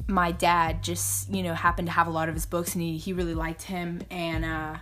my 0.08 0.32
dad 0.32 0.84
just 0.84 1.30
you 1.30 1.44
know 1.44 1.54
happened 1.54 1.88
to 1.88 1.92
have 1.92 2.08
a 2.08 2.12
lot 2.12 2.30
of 2.30 2.36
his 2.36 2.46
books, 2.46 2.76
and 2.76 2.84
he 2.84 2.98
he 2.98 3.14
really 3.14 3.34
liked 3.36 3.64
him, 3.64 4.02
and 4.12 4.46
uh, 4.46 4.76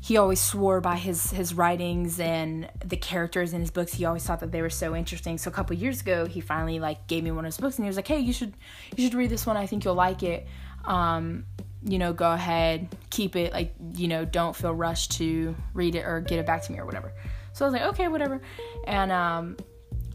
he 0.00 0.16
always 0.16 0.40
swore 0.40 0.80
by 0.80 0.96
his 0.96 1.30
his 1.30 1.54
writings 1.54 2.20
and 2.20 2.68
the 2.84 2.96
characters 2.96 3.52
in 3.52 3.60
his 3.60 3.70
books. 3.70 3.94
He 3.94 4.04
always 4.04 4.24
thought 4.24 4.40
that 4.40 4.52
they 4.52 4.62
were 4.62 4.70
so 4.70 4.94
interesting. 4.94 5.38
So 5.38 5.50
a 5.50 5.52
couple 5.52 5.76
years 5.76 6.00
ago, 6.00 6.26
he 6.26 6.40
finally 6.40 6.80
like 6.80 7.06
gave 7.06 7.24
me 7.24 7.30
one 7.30 7.44
of 7.44 7.52
his 7.52 7.58
books, 7.58 7.76
and 7.76 7.84
he 7.84 7.88
was 7.88 7.96
like, 7.96 8.08
"Hey, 8.08 8.20
you 8.20 8.32
should 8.32 8.54
you 8.96 9.04
should 9.04 9.14
read 9.14 9.30
this 9.30 9.46
one. 9.46 9.56
I 9.56 9.66
think 9.66 9.84
you'll 9.84 9.94
like 9.94 10.22
it." 10.22 10.46
Um, 10.84 11.44
you 11.84 11.98
know, 11.98 12.12
go 12.12 12.32
ahead, 12.32 12.88
keep 13.10 13.36
it. 13.36 13.52
Like, 13.52 13.74
you 13.94 14.08
know, 14.08 14.24
don't 14.24 14.54
feel 14.54 14.74
rushed 14.74 15.12
to 15.12 15.54
read 15.74 15.94
it 15.94 16.04
or 16.04 16.20
get 16.20 16.38
it 16.38 16.46
back 16.46 16.62
to 16.64 16.72
me 16.72 16.78
or 16.78 16.84
whatever. 16.84 17.12
So 17.52 17.64
I 17.64 17.68
was 17.68 17.80
like, 17.80 17.88
okay, 17.94 18.08
whatever. 18.08 18.40
And 18.86 19.12
um, 19.12 19.56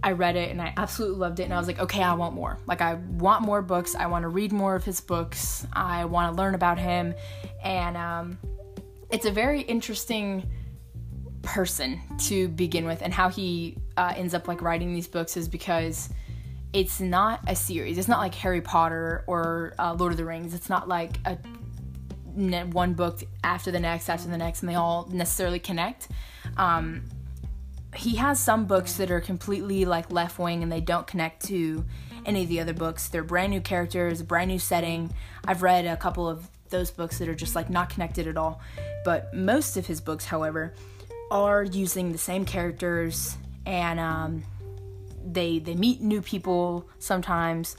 I 0.04 0.12
read 0.12 0.36
it 0.36 0.52
and 0.52 0.62
I 0.62 0.74
absolutely 0.76 1.18
loved 1.18 1.40
it. 1.40 1.44
And 1.44 1.54
I 1.54 1.58
was 1.58 1.66
like, 1.66 1.80
okay, 1.80 2.04
I 2.04 2.14
want 2.14 2.36
more. 2.36 2.60
Like, 2.68 2.82
I 2.82 2.96
want 2.96 3.42
more 3.42 3.62
books. 3.62 3.96
I 3.96 4.08
want 4.08 4.24
to 4.24 4.28
read 4.28 4.52
more 4.52 4.76
of 4.76 4.84
his 4.84 5.00
books. 5.00 5.66
I 5.72 6.06
want 6.06 6.32
to 6.32 6.38
learn 6.38 6.56
about 6.56 6.78
him. 6.78 7.16
And 7.64 7.96
um, 7.96 8.38
it's 9.10 9.26
a 9.26 9.32
very 9.32 9.62
interesting 9.62 10.50
person 11.42 12.02
to 12.26 12.50
begin 12.50 12.86
with. 12.86 13.02
And 13.02 13.14
how 13.14 13.30
he 13.30 13.78
uh, 13.96 14.14
ends 14.16 14.34
up 14.34 14.48
like 14.48 14.62
writing 14.62 14.94
these 14.94 15.08
books 15.08 15.38
is 15.38 15.48
because 15.48 16.10
it's 16.74 17.00
not 17.00 17.40
a 17.48 17.56
series. 17.56 17.98
It's 17.98 18.10
not 18.10 18.20
like 18.20 18.36
Harry 18.36 18.62
Potter 18.62 19.24
or 19.26 19.74
uh, 19.80 19.94
Lord 19.94 20.12
of 20.12 20.18
the 20.18 20.26
Rings. 20.26 20.54
It's 20.54 20.70
not 20.70 20.90
like 20.90 21.18
a 21.26 21.38
one 22.36 22.94
book 22.94 23.22
after 23.44 23.70
the 23.70 23.80
next 23.80 24.10
after 24.10 24.28
the 24.28 24.38
next 24.38 24.64
and 24.64 24.70
they 24.70 24.74
all 24.74 25.08
necessarily 25.12 25.60
connect 25.60 26.08
um, 26.58 27.04
he 27.96 28.16
has 28.16 28.40
some 28.40 28.66
books 28.66 28.94
that 28.98 29.12
are 29.12 29.22
completely 29.22 29.86
like 29.86 30.12
left 30.12 30.40
wing 30.40 30.64
and 30.64 30.72
they 30.72 30.82
don't 30.82 31.08
connect 31.08 31.46
to 31.48 31.86
any 32.26 32.44
of 32.44 32.50
the 32.50 32.60
other 32.60 32.74
books. 32.74 33.08
They're 33.08 33.24
brand 33.24 33.52
new 33.52 33.62
characters 33.62 34.22
brand 34.22 34.50
new 34.50 34.60
setting. 34.60 35.14
I've 35.46 35.64
read 35.64 35.86
a 35.86 35.98
couple 35.98 36.28
of 36.28 36.50
those 36.70 36.92
books 36.92 37.20
that 37.20 37.30
are 37.30 37.36
just 37.36 37.56
like 37.56 37.70
not 37.70 37.90
connected 37.90 38.28
at 38.28 38.38
all. 38.38 38.62
But 39.06 39.34
most 39.34 39.78
of 39.78 39.86
his 39.86 40.02
books 40.02 40.26
however 40.26 40.74
are 41.32 41.64
using 41.64 42.12
the 42.12 42.18
same 42.18 42.46
characters 42.46 43.38
and 43.66 44.00
um, 44.00 44.44
they 45.26 45.60
they 45.60 45.76
meet 45.76 46.02
new 46.02 46.22
people 46.22 46.90
sometimes 47.00 47.76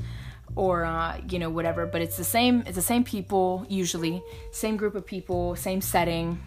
or 0.57 0.85
uh, 0.85 1.21
you 1.29 1.39
know 1.39 1.51
whatever. 1.51 1.87
But 1.87 2.03
it's 2.03 2.17
the 2.17 2.25
same 2.25 2.63
it's 2.67 2.77
the 2.77 2.83
same 2.83 3.05
people 3.05 3.67
usually. 3.69 4.23
Same 4.53 4.77
group 4.77 4.95
of 4.95 5.07
people 5.07 5.57
same 5.57 5.81
setting. 5.81 6.41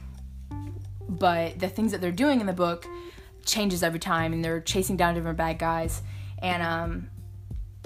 But 1.09 1.59
the 1.59 1.69
things 1.69 1.91
that 1.93 2.01
they're 2.01 2.11
doing 2.11 2.41
in 2.41 2.47
the 2.47 2.53
book 2.53 2.85
changes 3.47 3.81
every 3.81 3.99
time 3.99 4.33
and 4.33 4.43
they're 4.43 4.61
chasing 4.61 4.97
down 4.97 5.15
different 5.15 5.37
bad 5.37 5.57
guys. 5.57 6.01
And 6.39 6.61
um, 6.61 7.09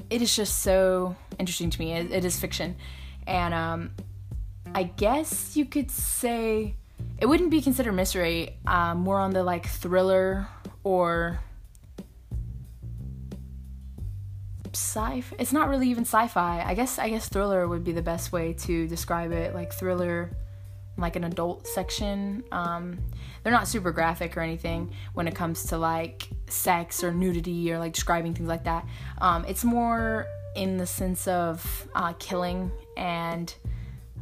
it 0.10 0.22
is 0.22 0.36
just 0.36 0.60
so 0.62 1.16
interesting 1.40 1.70
to 1.70 1.80
me. 1.80 1.94
It, 1.94 2.12
it 2.12 2.26
is 2.26 2.40
fiction. 2.40 2.76
And 3.28 3.54
um, 3.54 3.92
i 4.74 4.84
guess 4.84 5.56
you 5.58 5.66
could 5.66 5.92
say 5.92 6.76
it 7.20 7.26
wouldn't 7.26 7.52
be 7.52 7.62
considered 7.62 7.94
mystery 7.94 8.58
um, 8.68 9.00
more 9.00 9.20
on 9.20 9.32
the 9.32 9.44
like 9.44 9.68
thriller 9.68 10.48
or 10.84 11.40
sci 14.74 15.24
it's 15.38 15.52
not 15.52 15.68
really 15.68 15.90
even 15.90 16.04
sci-fi. 16.04 16.64
I 16.66 16.74
guess 16.76 16.98
i 16.98 17.10
guess 17.10 17.28
thriller 17.28 17.68
would 17.68 17.84
be 17.84 17.92
the 17.92 18.02
best 18.02 18.32
way 18.32 18.54
to 18.54 18.88
describe 18.88 19.32
it 19.32 19.54
like 19.54 19.74
thriller 19.74 20.32
like 21.02 21.16
an 21.16 21.24
adult 21.24 21.68
section 21.68 22.44
um, 22.52 22.98
they're 23.44 23.54
not 23.54 23.68
super 23.68 23.92
graphic 23.92 24.38
or 24.38 24.42
anything 24.42 24.94
when 25.14 25.28
it 25.28 25.36
comes 25.36 25.66
to 25.66 25.78
like 25.78 26.28
sex 26.48 27.04
or 27.04 27.12
nudity 27.12 27.72
or 27.72 27.80
like 27.80 27.94
describing 27.94 28.34
things 28.34 28.48
like 28.48 28.64
that 28.64 28.86
um, 29.20 29.46
it's 29.46 29.64
more 29.64 30.28
in 30.56 30.78
the 30.78 30.86
sense 30.86 31.28
of 31.28 31.88
uh, 31.96 32.14
killing 32.20 32.72
and 32.98 33.56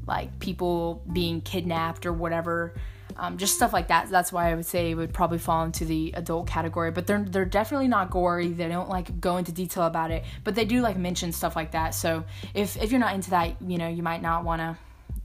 like 0.07 0.39
people 0.39 1.03
being 1.11 1.41
kidnapped 1.41 2.05
or 2.05 2.13
whatever 2.13 2.73
um, 3.19 3.37
just 3.37 3.55
stuff 3.55 3.73
like 3.73 3.89
that. 3.89 4.09
That's 4.09 4.31
why 4.31 4.49
I 4.51 4.55
would 4.55 4.65
say 4.65 4.91
it 4.91 4.95
would 4.95 5.13
probably 5.13 5.39
fall 5.39 5.65
into 5.65 5.83
the 5.83 6.13
adult 6.15 6.47
category. 6.47 6.91
But 6.91 7.05
they're 7.05 7.21
they're 7.23 7.45
definitely 7.45 7.89
not 7.89 8.09
gory. 8.09 8.47
They 8.49 8.67
don't 8.67 8.89
like 8.89 9.19
go 9.19 9.37
into 9.37 9.51
detail 9.51 9.83
about 9.83 10.09
it, 10.11 10.23
but 10.43 10.55
they 10.55 10.65
do 10.65 10.81
like 10.81 10.97
mention 10.97 11.31
stuff 11.31 11.55
like 11.55 11.71
that. 11.71 11.93
So 11.93 12.23
if 12.53 12.81
if 12.81 12.91
you're 12.91 12.99
not 12.99 13.13
into 13.13 13.31
that, 13.31 13.61
you 13.61 13.77
know, 13.77 13.89
you 13.89 14.03
might 14.03 14.21
not 14.21 14.45
want 14.45 14.61
to 14.61 14.77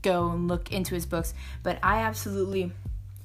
go 0.05 0.29
and 0.29 0.47
look 0.47 0.71
into 0.71 0.95
his 0.95 1.05
books. 1.05 1.33
But 1.63 1.79
I 1.83 2.01
absolutely 2.01 2.71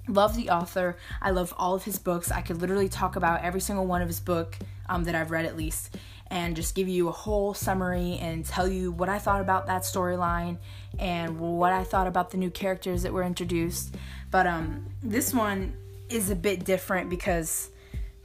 love 0.08 0.34
the 0.34 0.50
author. 0.50 0.96
I 1.20 1.30
love 1.30 1.54
all 1.56 1.74
of 1.74 1.84
his 1.84 1.98
books. 1.98 2.30
I 2.30 2.40
could 2.40 2.60
literally 2.60 2.88
talk 2.88 3.16
about 3.16 3.42
every 3.42 3.60
single 3.60 3.86
one 3.86 4.02
of 4.02 4.08
his 4.08 4.20
book 4.20 4.56
um, 4.88 5.04
that 5.04 5.14
I've 5.14 5.30
read 5.30 5.44
at 5.44 5.56
least 5.56 5.96
and 6.30 6.54
just 6.54 6.74
give 6.74 6.88
you 6.88 7.08
a 7.08 7.12
whole 7.12 7.54
summary 7.54 8.18
and 8.20 8.44
tell 8.44 8.68
you 8.68 8.92
what 8.92 9.08
I 9.08 9.18
thought 9.18 9.40
about 9.40 9.66
that 9.66 9.82
storyline 9.82 10.58
and 10.98 11.38
what 11.38 11.72
I 11.72 11.84
thought 11.84 12.06
about 12.06 12.30
the 12.30 12.36
new 12.36 12.50
characters 12.50 13.02
that 13.02 13.12
were 13.12 13.24
introduced. 13.24 13.96
But 14.30 14.46
um, 14.46 14.86
this 15.02 15.34
one 15.34 15.74
is 16.08 16.30
a 16.30 16.36
bit 16.36 16.64
different 16.64 17.10
because 17.10 17.70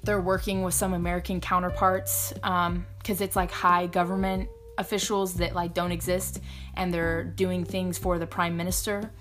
they're 0.04 0.22
working 0.22 0.62
with 0.62 0.76
some 0.76 0.94
American 0.94 1.42
counterparts 1.42 2.32
because 2.34 2.68
um, 2.68 2.86
it's 3.08 3.36
like 3.36 3.52
high 3.52 3.88
government 3.88 4.50
officials 4.78 5.36
that 5.36 5.54
like 5.54 5.74
don't 5.74 5.92
exist 5.92 6.42
and 6.76 6.94
they're 6.94 7.24
doing 7.24 7.64
things 7.64 7.98
for 7.98 8.20
the 8.20 8.28
prime 8.28 8.58
minister. 8.58 9.12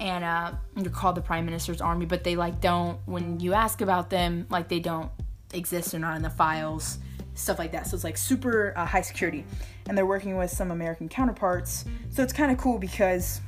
And 0.00 0.24
uh, 0.24 0.52
they're 0.74 0.90
called 0.90 1.14
the 1.14 1.22
prime 1.22 1.44
minister's 1.44 1.80
army 1.80 2.06
but 2.06 2.24
they 2.24 2.34
like 2.36 2.60
don't 2.60 2.98
when 3.06 3.38
you 3.38 3.54
ask 3.54 3.80
about 3.80 4.10
them 4.10 4.46
like 4.50 4.68
they 4.68 4.80
don't 4.80 5.10
exist 5.54 5.94
or 5.94 5.98
not 5.98 6.16
in 6.16 6.22
the 6.22 6.30
files 6.30 6.98
stuff 7.34 7.58
like 7.58 7.72
that. 7.72 7.86
So 7.86 7.94
it's 7.94 8.04
like 8.04 8.16
super 8.16 8.74
uh, 8.76 8.84
high 8.84 9.00
security. 9.00 9.44
And 9.88 9.96
they're 9.96 10.06
working 10.06 10.36
with 10.36 10.50
some 10.50 10.70
american 10.70 11.08
counterparts. 11.08 11.84
So 12.10 12.22
it's 12.22 12.32
kind 12.32 12.52
of 12.52 12.58
cool 12.58 12.78
because 12.78 13.40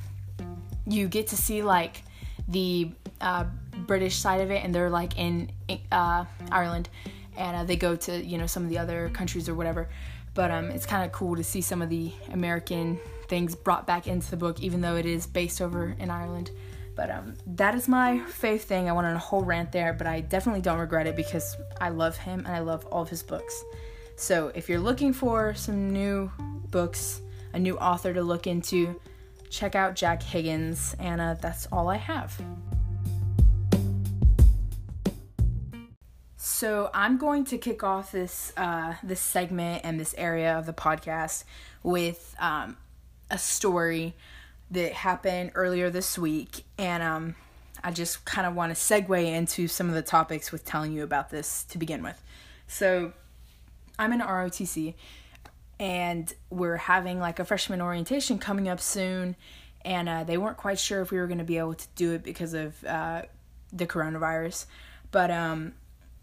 you 0.87 1.07
get 1.07 1.27
to 1.27 1.37
see 1.37 1.61
like 1.63 2.03
the 2.47 2.91
uh, 3.21 3.45
British 3.87 4.15
side 4.15 4.41
of 4.41 4.51
it, 4.51 4.63
and 4.63 4.73
they're 4.73 4.89
like 4.89 5.17
in 5.17 5.49
uh, 5.91 6.25
Ireland, 6.51 6.89
and 7.37 7.57
uh, 7.57 7.63
they 7.63 7.75
go 7.75 7.95
to 7.95 8.23
you 8.23 8.37
know 8.37 8.47
some 8.47 8.63
of 8.63 8.69
the 8.69 8.77
other 8.77 9.09
countries 9.09 9.49
or 9.49 9.55
whatever. 9.55 9.89
But 10.35 10.51
um, 10.51 10.69
it's 10.69 10.85
kind 10.85 11.03
of 11.03 11.11
cool 11.11 11.35
to 11.35 11.43
see 11.43 11.61
some 11.61 11.81
of 11.81 11.89
the 11.89 12.11
American 12.31 12.99
things 13.27 13.55
brought 13.55 13.87
back 13.87 14.05
into 14.05 14.29
the 14.29 14.37
book, 14.37 14.61
even 14.61 14.81
though 14.81 14.95
it 14.95 15.05
is 15.05 15.25
based 15.25 15.61
over 15.61 15.95
in 15.97 16.11
Ireland. 16.11 16.51
But 16.95 17.09
um, 17.09 17.33
that 17.47 17.75
is 17.75 17.87
my 17.87 18.19
faith 18.19 18.65
thing. 18.65 18.89
I 18.89 18.93
went 18.93 19.07
on 19.07 19.15
a 19.15 19.19
whole 19.19 19.43
rant 19.43 19.71
there, 19.71 19.93
but 19.93 20.07
I 20.07 20.21
definitely 20.21 20.61
don't 20.61 20.79
regret 20.79 21.07
it 21.07 21.15
because 21.15 21.55
I 21.81 21.89
love 21.89 22.15
him 22.15 22.39
and 22.39 22.55
I 22.55 22.59
love 22.59 22.85
all 22.85 23.01
of 23.01 23.09
his 23.09 23.23
books. 23.23 23.63
So 24.15 24.51
if 24.55 24.69
you're 24.69 24.79
looking 24.79 25.11
for 25.11 25.53
some 25.55 25.91
new 25.91 26.31
books, 26.69 27.21
a 27.53 27.59
new 27.59 27.77
author 27.77 28.13
to 28.13 28.21
look 28.21 28.47
into, 28.47 28.99
check 29.49 29.75
out 29.75 29.95
Jack 29.95 30.23
Higgins, 30.23 30.95
and 30.99 31.19
that's 31.39 31.65
all 31.71 31.89
I 31.89 31.97
have. 31.97 32.39
So 36.47 36.91
I'm 36.93 37.17
going 37.17 37.43
to 37.45 37.57
kick 37.57 37.83
off 37.83 38.11
this 38.11 38.53
uh, 38.55 38.93
this 39.01 39.19
segment 39.19 39.81
and 39.83 39.99
this 39.99 40.13
area 40.15 40.55
of 40.55 40.67
the 40.67 40.73
podcast 40.73 41.43
with 41.81 42.35
um, 42.37 42.77
a 43.31 43.39
story 43.39 44.13
that 44.69 44.93
happened 44.93 45.53
earlier 45.55 45.89
this 45.89 46.19
week, 46.19 46.63
and 46.77 47.01
um, 47.01 47.35
I 47.83 47.89
just 47.89 48.25
kind 48.25 48.45
of 48.45 48.53
want 48.53 48.75
to 48.75 48.79
segue 48.79 49.25
into 49.25 49.67
some 49.67 49.89
of 49.89 49.95
the 49.95 50.03
topics 50.03 50.51
with 50.51 50.63
telling 50.63 50.93
you 50.93 51.01
about 51.01 51.31
this 51.31 51.63
to 51.63 51.79
begin 51.79 52.03
with. 52.03 52.21
So 52.67 53.13
I'm 53.97 54.13
in 54.13 54.19
ROTC, 54.19 54.93
and 55.79 56.31
we're 56.51 56.77
having 56.77 57.19
like 57.19 57.39
a 57.39 57.45
freshman 57.45 57.81
orientation 57.81 58.37
coming 58.37 58.69
up 58.69 58.79
soon. 58.79 59.35
And 59.83 60.07
uh, 60.07 60.23
they 60.23 60.37
weren't 60.37 60.57
quite 60.57 60.77
sure 60.77 61.01
if 61.01 61.09
we 61.09 61.17
were 61.17 61.27
going 61.27 61.39
to 61.39 61.43
be 61.43 61.57
able 61.57 61.73
to 61.73 61.87
do 61.95 62.13
it 62.13 62.23
because 62.23 62.53
of 62.53 62.83
uh, 62.85 63.23
the 63.73 63.87
coronavirus. 63.87 64.67
But 65.11 65.31
um, 65.31 65.73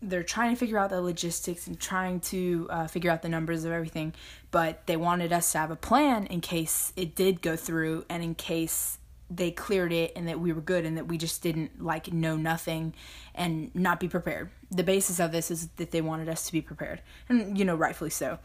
they're 0.03 0.25
trying 0.25 0.51
to 0.51 0.57
figure 0.57 0.79
out 0.79 0.91
the 0.91 1.01
logistics 1.01 1.67
and 1.67 1.79
trying 1.79 2.19
to 2.19 2.67
uh, 2.71 2.87
figure 2.89 3.11
out 3.11 3.23
the 3.23 3.29
numbers 3.29 3.65
of 3.65 3.73
everything 3.73 4.13
but 4.51 4.87
they 4.87 4.97
wanted 4.97 5.33
us 5.33 5.53
to 5.53 5.59
have 5.59 5.71
a 5.71 5.77
plan 5.77 6.27
in 6.27 6.41
case 6.41 6.93
it 6.97 7.15
did 7.15 7.41
go 7.41 7.57
through 7.57 8.05
and 8.09 8.23
in 8.23 8.35
case 8.35 8.99
they 9.37 9.51
cleared 9.51 9.93
it 9.93 10.13
and 10.15 10.29
that 10.29 10.41
we 10.41 10.53
were 10.53 10.61
good 10.61 10.85
and 10.85 10.97
that 10.97 11.09
we 11.09 11.17
just 11.17 11.43
didn't 11.43 11.83
like 11.83 12.13
know 12.13 12.37
nothing 12.37 12.95
and 13.35 13.75
not 13.75 13.99
be 13.99 14.09
prepared. 14.09 14.51
The 14.71 14.83
basis 14.83 15.19
of 15.21 15.33
this 15.33 15.51
is 15.51 15.69
that 15.77 15.91
they 15.91 16.01
wanted 16.01 16.29
us 16.29 16.47
to 16.47 16.53
be 16.53 16.61
prepared 16.61 17.01
and 17.29 17.57
you 17.59 17.65
know 17.65 17.75
rightfully 17.75 18.11
so. 18.11 18.39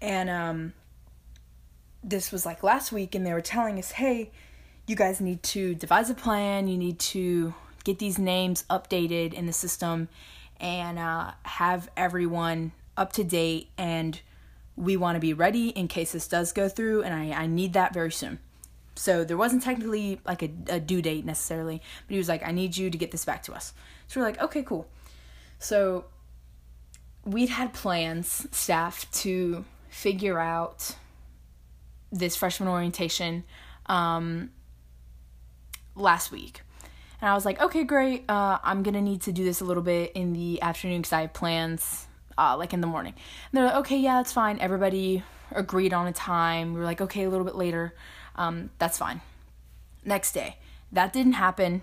And 0.00 0.30
um 0.30 0.72
this 2.04 2.32
was 2.32 2.44
like 2.46 2.62
last 2.62 2.92
week 2.92 3.14
and 3.14 3.26
they 3.26 3.32
were 3.32 3.40
telling 3.40 3.78
us 3.78 3.92
hey 3.92 4.30
you 4.86 4.96
guys 4.96 5.20
need 5.20 5.42
to 5.44 5.74
devise 5.74 6.10
a 6.10 6.14
plan. 6.14 6.66
You 6.68 6.76
need 6.76 6.98
to 6.98 7.54
get 7.84 7.98
these 7.98 8.18
names 8.18 8.64
updated 8.70 9.32
in 9.32 9.46
the 9.46 9.52
system 9.52 10.08
and 10.62 10.98
uh, 10.98 11.32
have 11.42 11.90
everyone 11.96 12.72
up 12.96 13.12
to 13.14 13.24
date. 13.24 13.68
And 13.76 14.18
we 14.76 14.96
want 14.96 15.16
to 15.16 15.20
be 15.20 15.34
ready 15.34 15.68
in 15.68 15.88
case 15.88 16.12
this 16.12 16.26
does 16.26 16.52
go 16.52 16.68
through, 16.68 17.02
and 17.02 17.12
I, 17.12 17.42
I 17.42 17.46
need 17.46 17.74
that 17.74 17.92
very 17.92 18.10
soon. 18.10 18.38
So 18.94 19.24
there 19.24 19.36
wasn't 19.36 19.62
technically 19.62 20.20
like 20.24 20.42
a, 20.42 20.50
a 20.68 20.80
due 20.80 21.02
date 21.02 21.24
necessarily, 21.24 21.82
but 22.06 22.12
he 22.12 22.18
was 22.18 22.28
like, 22.28 22.46
I 22.46 22.52
need 22.52 22.76
you 22.76 22.88
to 22.88 22.98
get 22.98 23.10
this 23.10 23.24
back 23.24 23.42
to 23.44 23.52
us. 23.52 23.74
So 24.06 24.20
we're 24.20 24.26
like, 24.26 24.40
okay, 24.40 24.62
cool. 24.62 24.86
So 25.58 26.06
we'd 27.24 27.48
had 27.48 27.72
plans, 27.72 28.46
staff, 28.50 29.10
to 29.12 29.64
figure 29.88 30.38
out 30.38 30.96
this 32.10 32.36
freshman 32.36 32.68
orientation 32.68 33.44
um, 33.86 34.50
last 35.94 36.30
week. 36.30 36.62
And 37.22 37.30
I 37.30 37.34
was 37.34 37.44
like, 37.44 37.60
okay, 37.62 37.84
great. 37.84 38.24
Uh, 38.28 38.58
I'm 38.64 38.82
gonna 38.82 39.00
need 39.00 39.22
to 39.22 39.32
do 39.32 39.44
this 39.44 39.60
a 39.60 39.64
little 39.64 39.82
bit 39.82 40.12
in 40.14 40.32
the 40.32 40.60
afternoon 40.60 41.02
because 41.02 41.12
I 41.12 41.20
have 41.20 41.32
plans, 41.32 42.06
uh, 42.36 42.56
like 42.58 42.72
in 42.74 42.80
the 42.80 42.88
morning. 42.88 43.14
And 43.14 43.56
they're 43.56 43.66
like, 43.66 43.76
okay, 43.76 43.96
yeah, 43.96 44.16
that's 44.16 44.32
fine. 44.32 44.58
Everybody 44.58 45.22
agreed 45.52 45.94
on 45.94 46.08
a 46.08 46.12
time. 46.12 46.74
We 46.74 46.80
were 46.80 46.84
like, 46.84 47.00
okay, 47.00 47.22
a 47.22 47.30
little 47.30 47.44
bit 47.44 47.54
later. 47.54 47.94
Um, 48.34 48.70
that's 48.78 48.98
fine. 48.98 49.20
Next 50.04 50.32
day, 50.32 50.56
that 50.90 51.12
didn't 51.12 51.34
happen. 51.34 51.82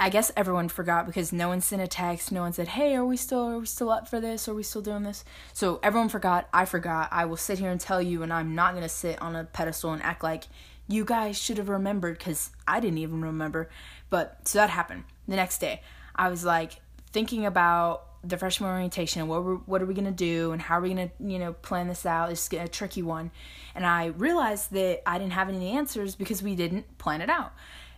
I 0.00 0.08
guess 0.08 0.32
everyone 0.36 0.68
forgot 0.68 1.06
because 1.06 1.32
no 1.32 1.48
one 1.48 1.60
sent 1.60 1.82
a 1.82 1.86
text. 1.86 2.32
No 2.32 2.40
one 2.40 2.54
said, 2.54 2.68
"Hey, 2.68 2.96
are 2.96 3.04
we 3.04 3.18
still 3.18 3.50
are 3.50 3.58
we 3.58 3.66
still 3.66 3.90
up 3.90 4.08
for 4.08 4.18
this? 4.18 4.48
Are 4.48 4.54
we 4.54 4.62
still 4.62 4.80
doing 4.80 5.02
this?" 5.02 5.24
So 5.52 5.78
everyone 5.82 6.08
forgot. 6.08 6.48
I 6.54 6.64
forgot. 6.64 7.10
I 7.12 7.26
will 7.26 7.36
sit 7.36 7.58
here 7.58 7.70
and 7.70 7.78
tell 7.78 8.00
you, 8.00 8.22
and 8.22 8.32
I'm 8.32 8.54
not 8.54 8.72
gonna 8.72 8.88
sit 8.88 9.20
on 9.20 9.36
a 9.36 9.44
pedestal 9.44 9.92
and 9.92 10.02
act 10.02 10.24
like 10.24 10.44
you 10.88 11.04
guys 11.04 11.38
should 11.38 11.58
have 11.58 11.68
remembered 11.68 12.18
because 12.18 12.50
I 12.66 12.80
didn't 12.80 12.98
even 12.98 13.22
remember. 13.22 13.68
But 14.10 14.46
so 14.46 14.58
that 14.58 14.70
happened. 14.70 15.04
The 15.26 15.36
next 15.36 15.58
day, 15.58 15.82
I 16.14 16.28
was 16.28 16.44
like 16.44 16.72
thinking 17.12 17.46
about 17.46 18.06
the 18.22 18.36
freshman 18.36 18.70
orientation. 18.70 19.28
What 19.28 19.44
were, 19.44 19.56
what 19.56 19.80
are 19.80 19.86
we 19.86 19.94
gonna 19.94 20.10
do? 20.10 20.52
And 20.52 20.60
how 20.60 20.78
are 20.78 20.80
we 20.82 20.90
gonna 20.90 21.10
you 21.20 21.38
know 21.38 21.52
plan 21.54 21.88
this 21.88 22.04
out? 22.04 22.30
It's 22.30 22.52
a 22.52 22.68
tricky 22.68 23.02
one. 23.02 23.30
And 23.74 23.86
i 23.86 24.06
realized 24.06 24.72
that 24.72 25.08
i 25.08 25.18
didn't 25.18 25.32
have 25.32 25.48
any 25.48 25.70
answers 25.70 26.14
because 26.14 26.42
we 26.42 26.54
didn't 26.54 26.98
plan 26.98 27.20
it 27.20 27.30
out. 27.30 27.52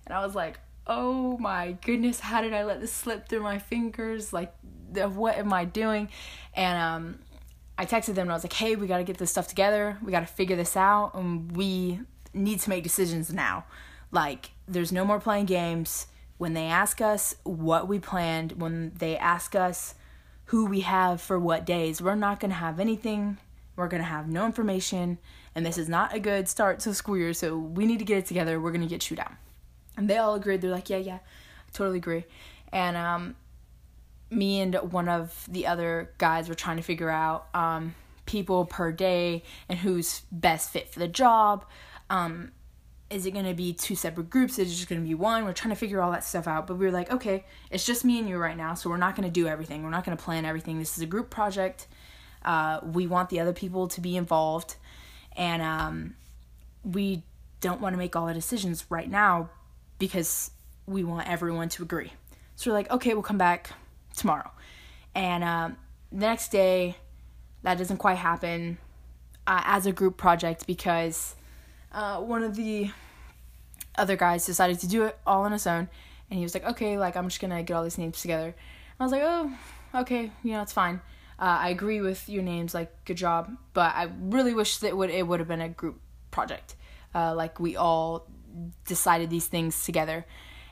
And 0.06 0.14
i 0.14 0.24
was 0.24 0.34
like 0.34 0.60
oh 0.86 1.38
my 1.38 1.72
goodness 1.84 2.18
how 2.18 2.40
did 2.40 2.52
i 2.52 2.64
let 2.64 2.80
this 2.80 2.92
slip 2.92 3.28
through 3.28 3.42
my 3.42 3.58
fingers? 3.58 4.32
Like 4.32 4.54
what 4.92 5.36
am 5.36 5.52
i 5.52 5.64
doing? 5.64 6.08
And 6.54 6.78
um 6.78 7.18
i 7.76 7.86
texted 7.86 8.14
them 8.14 8.22
and 8.22 8.32
i 8.32 8.34
was 8.34 8.44
like 8.44 8.52
hey 8.52 8.76
we 8.76 8.86
gotta 8.86 9.04
get 9.04 9.18
this 9.18 9.30
stuff 9.30 9.48
together. 9.48 9.98
We 10.04 10.12
gotta 10.12 10.26
figure 10.26 10.56
this 10.56 10.76
out 10.76 11.14
and 11.14 11.50
we 11.56 12.00
need 12.32 12.60
to 12.60 12.70
make 12.70 12.82
decisions 12.82 13.32
now 13.32 13.64
like, 14.12 14.52
there's 14.68 14.92
no 14.92 15.04
more 15.04 15.18
playing 15.18 15.46
games. 15.46 16.06
When 16.38 16.54
they 16.54 16.66
ask 16.66 17.00
us 17.00 17.34
what 17.42 17.88
we 17.88 17.98
planned, 17.98 18.52
when 18.60 18.92
they 18.98 19.16
ask 19.16 19.54
us 19.54 19.94
who 20.46 20.66
we 20.66 20.80
have 20.80 21.20
for 21.20 21.38
what 21.38 21.66
days, 21.66 22.00
we're 22.02 22.14
not 22.14 22.38
going 22.38 22.50
to 22.50 22.56
have 22.56 22.78
anything. 22.78 23.38
We're 23.74 23.88
going 23.88 24.02
to 24.02 24.08
have 24.08 24.28
no 24.28 24.44
information. 24.44 25.18
And 25.54 25.64
this 25.64 25.78
is 25.78 25.88
not 25.88 26.14
a 26.14 26.20
good 26.20 26.48
start 26.48 26.80
to 26.80 26.94
school 26.94 27.16
year, 27.16 27.32
so 27.32 27.56
we 27.56 27.86
need 27.86 27.98
to 27.98 28.04
get 28.04 28.18
it 28.18 28.26
together. 28.26 28.60
We're 28.60 28.70
going 28.70 28.82
to 28.82 28.88
get 28.88 29.00
chewed 29.00 29.18
out. 29.18 29.32
And 29.96 30.08
they 30.08 30.18
all 30.18 30.34
agreed. 30.34 30.60
They're 30.60 30.70
like, 30.70 30.90
yeah, 30.90 30.98
yeah, 30.98 31.16
I 31.16 31.70
totally 31.72 31.98
agree. 31.98 32.24
And 32.72 32.96
um, 32.96 33.36
me 34.30 34.60
and 34.60 34.74
one 34.92 35.08
of 35.08 35.46
the 35.48 35.66
other 35.66 36.10
guys 36.18 36.48
were 36.48 36.54
trying 36.54 36.78
to 36.78 36.82
figure 36.82 37.10
out 37.10 37.46
um, 37.54 37.94
people 38.26 38.64
per 38.64 38.92
day 38.92 39.42
and 39.68 39.78
who's 39.78 40.22
best 40.32 40.70
fit 40.70 40.88
for 40.88 40.98
the 40.98 41.08
job. 41.08 41.64
Um, 42.10 42.52
is 43.12 43.26
it 43.26 43.32
going 43.32 43.44
to 43.44 43.54
be 43.54 43.72
two 43.72 43.94
separate 43.94 44.30
groups? 44.30 44.58
Is 44.58 44.72
it 44.72 44.74
just 44.74 44.88
going 44.88 45.00
to 45.00 45.06
be 45.06 45.14
one? 45.14 45.44
We're 45.44 45.52
trying 45.52 45.74
to 45.74 45.78
figure 45.78 46.00
all 46.00 46.10
that 46.12 46.24
stuff 46.24 46.48
out. 46.48 46.66
But 46.66 46.76
we 46.78 46.86
were 46.86 46.92
like, 46.92 47.12
okay, 47.12 47.44
it's 47.70 47.84
just 47.84 48.04
me 48.04 48.18
and 48.18 48.28
you 48.28 48.38
right 48.38 48.56
now, 48.56 48.74
so 48.74 48.88
we're 48.88 48.96
not 48.96 49.14
going 49.14 49.28
to 49.28 49.32
do 49.32 49.46
everything. 49.46 49.82
We're 49.82 49.90
not 49.90 50.04
going 50.04 50.16
to 50.16 50.22
plan 50.22 50.44
everything. 50.44 50.78
This 50.78 50.96
is 50.96 51.02
a 51.02 51.06
group 51.06 51.28
project. 51.28 51.86
Uh, 52.44 52.80
we 52.82 53.06
want 53.06 53.28
the 53.28 53.38
other 53.38 53.52
people 53.52 53.86
to 53.88 54.00
be 54.00 54.16
involved, 54.16 54.76
and 55.36 55.62
um, 55.62 56.14
we 56.84 57.22
don't 57.60 57.80
want 57.80 57.92
to 57.92 57.98
make 57.98 58.16
all 58.16 58.26
the 58.26 58.34
decisions 58.34 58.84
right 58.88 59.08
now 59.08 59.50
because 59.98 60.50
we 60.86 61.04
want 61.04 61.28
everyone 61.28 61.68
to 61.68 61.82
agree. 61.82 62.12
So 62.56 62.70
we're 62.70 62.76
like, 62.76 62.90
okay, 62.90 63.14
we'll 63.14 63.22
come 63.22 63.38
back 63.38 63.70
tomorrow. 64.16 64.50
And 65.14 65.44
um, 65.44 65.76
the 66.10 66.18
next 66.18 66.50
day, 66.50 66.96
that 67.62 67.78
doesn't 67.78 67.98
quite 67.98 68.16
happen 68.16 68.78
uh, 69.46 69.62
as 69.64 69.86
a 69.86 69.92
group 69.92 70.16
project 70.16 70.66
because 70.66 71.36
uh, 71.92 72.20
one 72.20 72.42
of 72.42 72.56
the 72.56 72.90
other 73.96 74.16
guys 74.16 74.46
decided 74.46 74.80
to 74.80 74.88
do 74.88 75.04
it 75.04 75.18
all 75.26 75.42
on 75.42 75.52
his 75.52 75.66
own, 75.66 75.88
and 76.30 76.38
he 76.38 76.42
was 76.42 76.54
like, 76.54 76.64
okay, 76.64 76.98
like 76.98 77.16
I'm 77.16 77.28
just 77.28 77.40
gonna 77.40 77.62
get 77.62 77.74
all 77.74 77.84
these 77.84 77.98
names 77.98 78.20
together. 78.20 78.54
I 78.98 79.02
was 79.02 79.12
like, 79.12 79.22
oh, 79.24 79.52
okay, 79.94 80.30
you 80.42 80.52
know, 80.52 80.62
it's 80.62 80.72
fine. 80.72 81.00
Uh, 81.38 81.58
I 81.60 81.70
agree 81.70 82.00
with 82.00 82.28
your 82.28 82.42
names, 82.42 82.72
like 82.72 83.04
good 83.04 83.16
job, 83.16 83.50
but 83.74 83.94
I 83.94 84.08
really 84.20 84.54
wish 84.54 84.78
that 84.78 84.88
it 84.88 84.96
would 84.96 85.10
it 85.10 85.26
would 85.26 85.40
have 85.40 85.48
been 85.48 85.60
a 85.60 85.68
group 85.68 86.00
project, 86.30 86.76
uh, 87.14 87.34
like 87.34 87.60
we 87.60 87.76
all 87.76 88.26
decided 88.86 89.28
these 89.28 89.46
things 89.46 89.84
together, 89.84 90.24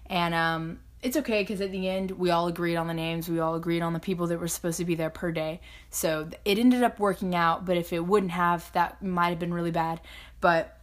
and 0.06 0.32
um, 0.34 0.80
it's 1.02 1.16
okay 1.16 1.42
because 1.42 1.60
at 1.60 1.72
the 1.72 1.88
end 1.88 2.12
we 2.12 2.30
all 2.30 2.46
agreed 2.46 2.76
on 2.76 2.86
the 2.86 2.94
names, 2.94 3.28
we 3.28 3.40
all 3.40 3.54
agreed 3.54 3.82
on 3.82 3.92
the 3.92 4.00
people 4.00 4.26
that 4.28 4.38
were 4.38 4.48
supposed 4.48 4.78
to 4.78 4.84
be 4.84 4.94
there 4.94 5.10
per 5.10 5.32
day, 5.32 5.60
so 5.90 6.28
it 6.44 6.58
ended 6.58 6.82
up 6.82 6.98
working 6.98 7.34
out. 7.34 7.66
But 7.66 7.76
if 7.76 7.92
it 7.92 8.06
wouldn't 8.06 8.32
have, 8.32 8.70
that 8.72 9.02
might 9.02 9.30
have 9.30 9.38
been 9.38 9.52
really 9.52 9.72
bad. 9.72 10.00
But 10.40 10.79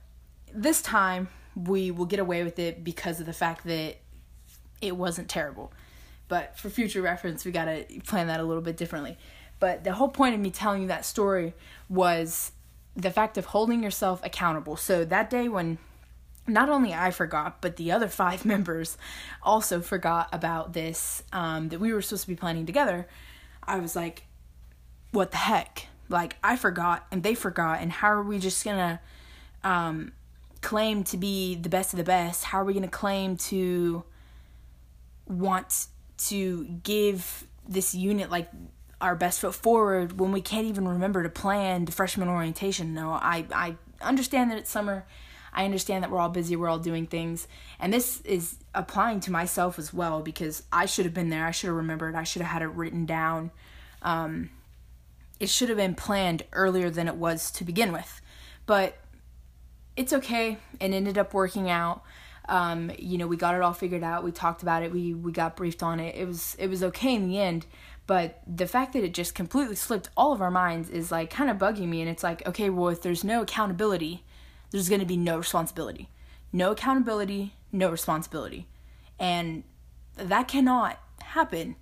this 0.57 0.81
time 0.81 1.29
we 1.55 1.91
will 1.91 2.05
get 2.05 2.19
away 2.19 2.43
with 2.43 2.59
it 2.59 2.83
because 2.83 3.19
of 3.19 3.25
the 3.25 3.33
fact 3.33 3.65
that 3.65 3.97
it 4.81 4.95
wasn't 4.95 5.29
terrible. 5.29 5.71
But 6.27 6.57
for 6.57 6.69
future 6.69 7.01
reference, 7.01 7.45
we 7.45 7.51
got 7.51 7.65
to 7.65 7.85
plan 8.05 8.27
that 8.27 8.39
a 8.39 8.43
little 8.43 8.61
bit 8.61 8.77
differently. 8.77 9.17
But 9.59 9.83
the 9.83 9.93
whole 9.93 10.09
point 10.09 10.35
of 10.35 10.41
me 10.41 10.51
telling 10.51 10.81
you 10.81 10.87
that 10.89 11.05
story 11.05 11.53
was 11.89 12.51
the 12.95 13.11
fact 13.11 13.37
of 13.37 13.45
holding 13.45 13.81
yourself 13.81 14.23
accountable. 14.23 14.75
So 14.75 15.05
that 15.05 15.29
day 15.29 15.47
when 15.47 15.77
not 16.47 16.69
only 16.69 16.93
I 16.93 17.11
forgot, 17.11 17.61
but 17.61 17.75
the 17.75 17.91
other 17.91 18.07
five 18.07 18.45
members 18.53 18.97
also 19.43 19.81
forgot 19.81 20.29
about 20.31 20.73
this 20.73 21.23
um, 21.31 21.69
that 21.69 21.79
we 21.79 21.93
were 21.93 22.01
supposed 22.01 22.23
to 22.23 22.29
be 22.29 22.35
planning 22.35 22.65
together, 22.65 23.07
I 23.63 23.79
was 23.79 23.95
like, 23.95 24.23
what 25.11 25.31
the 25.31 25.37
heck? 25.37 25.87
Like, 26.09 26.37
I 26.43 26.55
forgot 26.55 27.05
and 27.11 27.23
they 27.23 27.35
forgot, 27.35 27.81
and 27.81 27.91
how 27.91 28.11
are 28.11 28.23
we 28.23 28.39
just 28.39 28.63
gonna 28.63 29.01
um, 29.63 30.13
claim 30.61 31.03
to 31.05 31.17
be 31.17 31.55
the 31.55 31.69
best 31.69 31.93
of 31.93 31.97
the 31.97 32.03
best? 32.03 32.43
How 32.45 32.61
are 32.61 32.65
we 32.65 32.73
going 32.73 32.83
to 32.83 32.89
claim 32.89 33.37
to 33.37 34.03
want 35.27 35.87
to 36.17 36.65
give 36.83 37.45
this 37.67 37.93
unit 37.93 38.29
like 38.29 38.49
our 38.99 39.15
best 39.15 39.39
foot 39.41 39.53
forward 39.53 40.19
when 40.19 40.31
we 40.31 40.41
can't 40.41 40.65
even 40.65 40.87
remember 40.87 41.23
to 41.23 41.29
plan 41.29 41.85
the 41.85 41.91
freshman 41.91 42.27
orientation? 42.27 42.93
No, 42.93 43.11
I 43.11 43.45
I 43.53 43.75
understand 44.01 44.51
that 44.51 44.57
it's 44.57 44.69
summer. 44.69 45.05
I 45.53 45.65
understand 45.65 46.03
that 46.03 46.11
we're 46.11 46.19
all 46.19 46.29
busy, 46.29 46.55
we're 46.55 46.69
all 46.69 46.77
doing 46.77 47.07
things. 47.07 47.47
And 47.79 47.91
this 47.91 48.21
is 48.21 48.57
applying 48.75 49.21
to 49.21 49.31
myself 49.31 49.79
as 49.79 49.91
well 49.91 50.21
because 50.21 50.63
I 50.71 50.85
should 50.85 51.05
have 51.05 51.15
been 51.15 51.29
there. 51.29 51.47
I 51.47 51.51
should 51.51 51.67
have 51.67 51.77
remembered. 51.77 52.13
I 52.13 52.23
should 52.23 52.43
have 52.43 52.51
had 52.51 52.61
it 52.61 52.67
written 52.67 53.07
down. 53.07 53.49
Um, 54.03 54.51
it 55.39 55.49
should 55.49 55.69
have 55.69 55.77
been 55.77 55.95
planned 55.95 56.43
earlier 56.53 56.91
than 56.91 57.07
it 57.07 57.15
was 57.15 57.49
to 57.51 57.63
begin 57.63 57.91
with. 57.91 58.21
But 58.67 58.97
it's 59.97 60.13
okay. 60.13 60.57
and 60.79 60.93
ended 60.93 61.17
up 61.17 61.33
working 61.33 61.69
out. 61.69 62.03
Um, 62.47 62.91
you 62.97 63.17
know, 63.17 63.27
we 63.27 63.35
got 63.35 63.55
it 63.55 63.61
all 63.61 63.73
figured 63.73 64.03
out. 64.03 64.23
We 64.23 64.31
talked 64.31 64.61
about 64.61 64.83
it. 64.83 64.91
We 64.91 65.13
we 65.13 65.33
got 65.33 65.57
briefed 65.57 65.83
on 65.83 65.99
it. 65.99 66.15
It 66.15 66.25
was 66.25 66.55
it 66.57 66.69
was 66.69 66.81
okay 66.83 67.13
in 67.13 67.27
the 67.27 67.39
end. 67.39 67.65
But 68.05 68.41
the 68.47 68.67
fact 68.67 68.93
that 68.93 69.03
it 69.03 69.13
just 69.13 69.35
completely 69.35 69.75
slipped 69.75 70.09
all 70.15 70.31
of 70.31 70.41
our 70.41 70.49
minds 70.49 70.89
is 70.89 71.11
like 71.11 71.29
kind 71.29 71.49
of 71.49 71.57
bugging 71.57 71.89
me. 71.89 71.99
And 71.99 72.09
it's 72.09 72.23
like, 72.23 72.47
okay, 72.47 72.69
well, 72.69 72.87
if 72.87 73.01
there's 73.01 73.25
no 73.25 73.41
accountability, 73.41 74.23
there's 74.71 74.87
going 74.87 75.01
to 75.01 75.05
be 75.05 75.17
no 75.17 75.37
responsibility. 75.37 76.09
No 76.53 76.71
accountability, 76.71 77.53
no 77.73 77.91
responsibility. 77.91 78.65
And 79.19 79.65
that 80.15 80.47
cannot 80.47 80.99
happen 81.21 81.75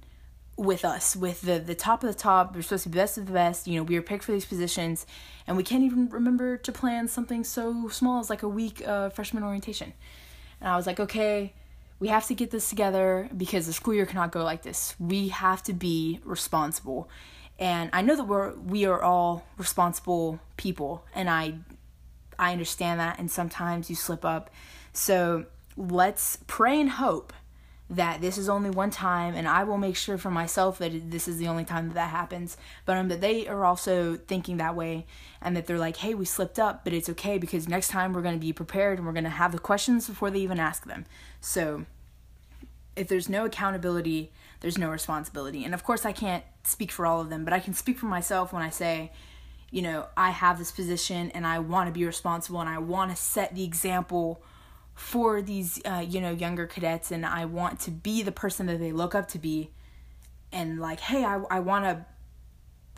with 0.58 0.86
us, 0.86 1.16
with 1.16 1.42
the 1.42 1.60
the 1.60 1.76
top 1.76 2.04
of 2.04 2.08
the 2.12 2.18
top. 2.18 2.56
We're 2.56 2.62
supposed 2.62 2.84
to 2.84 2.90
be 2.90 2.96
best 2.96 3.18
of 3.18 3.26
the 3.26 3.34
best. 3.34 3.68
You 3.68 3.78
know, 3.78 3.84
we 3.84 3.96
were 3.96 4.02
picked 4.02 4.24
for 4.24 4.32
these 4.32 4.46
positions, 4.46 5.06
and 5.48 5.58
we 5.58 5.64
can't 5.64 5.84
even 5.84 6.10
remember 6.10 6.58
to 6.58 6.72
plan 6.72 7.08
something 7.08 7.44
so 7.44 7.90
small 7.90 8.20
as 8.20 8.30
like 8.30 8.44
a 8.44 8.48
week 8.48 8.86
uh, 8.88 9.10
freshman 9.10 9.44
orientation. 9.44 9.94
And 10.62 10.70
I 10.70 10.76
was 10.78 10.88
like, 10.88 11.00
okay, 11.00 11.54
we 12.00 12.08
have 12.10 12.26
to 12.28 12.34
get 12.34 12.52
this 12.52 12.70
together 12.70 13.30
because 13.36 13.68
the 13.68 13.74
school 13.74 13.94
year 13.94 14.06
cannot 14.06 14.32
go 14.32 14.44
like 14.44 14.64
this. 14.64 14.96
We 15.00 15.30
have 15.30 15.64
to 15.64 15.74
be 15.74 16.20
responsible. 16.24 17.10
And 17.58 17.90
I 17.94 18.02
know 18.02 18.16
that 18.16 18.26
we're 18.26 18.54
we 18.54 18.86
are 18.86 19.02
all 19.02 19.46
responsible 19.58 20.40
people 20.58 21.06
and 21.14 21.30
I 21.30 21.56
I 22.38 22.52
understand 22.52 23.00
that 23.00 23.18
and 23.18 23.32
sometimes 23.32 23.90
you 23.90 23.96
slip 23.96 24.26
up. 24.26 24.50
So 24.92 25.46
let's 25.78 26.40
pray 26.48 26.80
and 26.80 26.90
hope 26.90 27.34
that 27.90 28.20
this 28.20 28.38
is 28.38 28.50
only 28.50 28.70
one 28.70 28.90
time 28.90 29.36
and 29.36 29.48
I 29.48 29.64
will 29.64 29.78
make 29.78 29.96
sure 29.96 30.18
for 30.18 30.32
myself 30.32 30.80
that 30.80 31.12
this 31.12 31.28
is 31.28 31.38
the 31.38 31.48
only 31.48 31.64
time 31.64 31.88
that 31.88 31.94
that 31.94 32.10
happens. 32.10 32.58
But 32.86 32.98
um 32.98 33.10
that 33.10 33.22
they 33.22 33.48
are 33.48 33.64
also 33.64 34.16
thinking 34.16 34.58
that 34.58 34.76
way 34.76 35.06
and 35.42 35.56
that 35.56 35.68
they're 35.68 35.78
like 35.78 35.98
hey 35.98 36.16
we 36.16 36.26
slipped 36.26 36.58
up 36.58 36.84
but 36.84 36.94
it's 36.94 37.10
okay 37.10 37.38
because 37.38 37.68
next 37.68 37.90
time 37.90 38.14
we're 38.14 38.24
going 38.24 38.36
to 38.36 38.40
be 38.40 38.54
prepared 38.54 38.98
and 38.98 39.06
we're 39.06 39.14
going 39.14 39.24
to 39.24 39.30
have 39.30 39.52
the 39.52 39.60
questions 39.60 40.08
before 40.08 40.32
they 40.32 40.40
even 40.40 40.60
ask 40.60 40.86
them. 40.86 41.06
So 41.42 41.86
if 42.96 43.08
there's 43.08 43.30
no 43.30 43.46
accountability 43.46 44.32
there's 44.62 44.78
no 44.80 44.90
responsibility. 44.90 45.64
And 45.64 45.76
of 45.76 45.84
course 45.84 46.06
I 46.06 46.12
can't 46.12 46.44
speak 46.64 46.92
for 46.92 47.06
all 47.06 47.22
of 47.22 47.30
them 47.30 47.46
but 47.46 47.54
I 47.54 47.60
can 47.60 47.76
speak 47.76 48.00
for 48.00 48.08
myself 48.08 48.52
when 48.52 48.64
I 48.64 48.72
say 48.72 49.12
you 49.70 49.84
know 49.84 50.08
I 50.18 50.32
have 50.32 50.58
this 50.58 50.72
position 50.72 51.30
and 51.32 51.46
I 51.46 51.60
want 51.60 51.88
to 51.88 51.94
be 51.94 52.04
responsible 52.04 52.62
and 52.62 52.70
I 52.70 52.80
want 52.80 53.12
to 53.12 53.18
set 53.18 53.54
the 53.54 53.64
example 53.64 54.42
for 54.96 55.42
these 55.42 55.80
uh, 55.86 56.04
you 56.08 56.20
know 56.20 56.32
younger 56.32 56.66
cadets 56.66 57.12
and 57.12 57.26
i 57.26 57.44
want 57.46 57.80
to 57.82 57.92
be 57.92 58.24
the 58.24 58.32
person 58.32 58.66
that 58.66 58.80
they 58.80 58.92
look 58.92 59.14
up 59.14 59.28
to 59.28 59.38
be. 59.38 59.72
And 60.52 60.80
like 60.80 61.02
hey 61.02 61.24
i, 61.24 61.42
I 61.52 61.60
want 61.60 61.86
to 61.86 62.06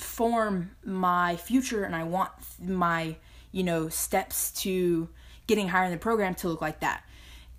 form 0.04 0.72
my 0.86 1.36
future 1.38 1.84
and 1.84 1.96
i 1.96 2.04
want 2.04 2.32
my 2.64 3.16
you 3.52 3.64
know 3.64 3.90
steps 3.90 4.52
to 4.52 5.10
getting 5.48 5.70
higher 5.70 5.86
in 5.86 5.92
the 5.92 5.98
program 5.98 6.36
to 6.36 6.50
look 6.50 6.62
like 6.62 6.82
that. 6.82 7.04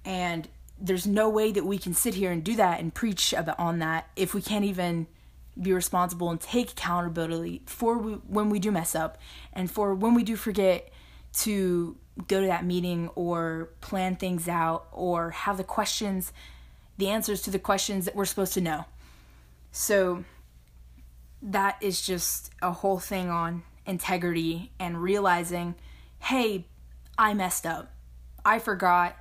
And 0.04 0.48
there's 0.78 1.06
no 1.06 1.28
way 1.28 1.50
that 1.50 1.64
we 1.64 1.78
can 1.78 1.94
sit 1.94 2.14
here 2.14 2.30
and 2.30 2.44
do 2.44 2.54
that 2.56 2.78
and 2.78 2.94
preach 2.94 3.32
about 3.32 3.58
on 3.58 3.80
that 3.80 4.08
if 4.14 4.34
we 4.34 4.40
can't 4.40 4.64
even 4.64 5.08
be 5.60 5.72
responsible 5.72 6.30
and 6.30 6.40
take 6.40 6.70
accountability 6.70 7.62
for 7.66 7.98
we, 7.98 8.12
when 8.12 8.48
we 8.48 8.60
do 8.60 8.70
mess 8.70 8.94
up 8.94 9.18
and 9.52 9.68
for 9.68 9.92
when 9.92 10.14
we 10.14 10.22
do 10.22 10.36
forget 10.36 10.88
to 11.32 11.96
go 12.26 12.40
to 12.40 12.46
that 12.46 12.64
meeting 12.64 13.08
or 13.14 13.70
plan 13.80 14.16
things 14.16 14.48
out 14.48 14.88
or 14.92 15.30
have 15.30 15.56
the 15.56 15.64
questions, 15.64 16.32
the 16.96 17.08
answers 17.08 17.42
to 17.42 17.50
the 17.50 17.58
questions 17.58 18.04
that 18.04 18.16
we're 18.16 18.24
supposed 18.24 18.54
to 18.54 18.60
know. 18.60 18.84
So 19.70 20.24
that 21.42 21.76
is 21.80 22.02
just 22.02 22.50
a 22.60 22.72
whole 22.72 22.98
thing 22.98 23.28
on 23.28 23.62
integrity 23.86 24.72
and 24.80 25.02
realizing, 25.02 25.74
hey, 26.18 26.66
I 27.16 27.34
messed 27.34 27.66
up. 27.66 27.92
I 28.44 28.58
forgot. 28.58 29.16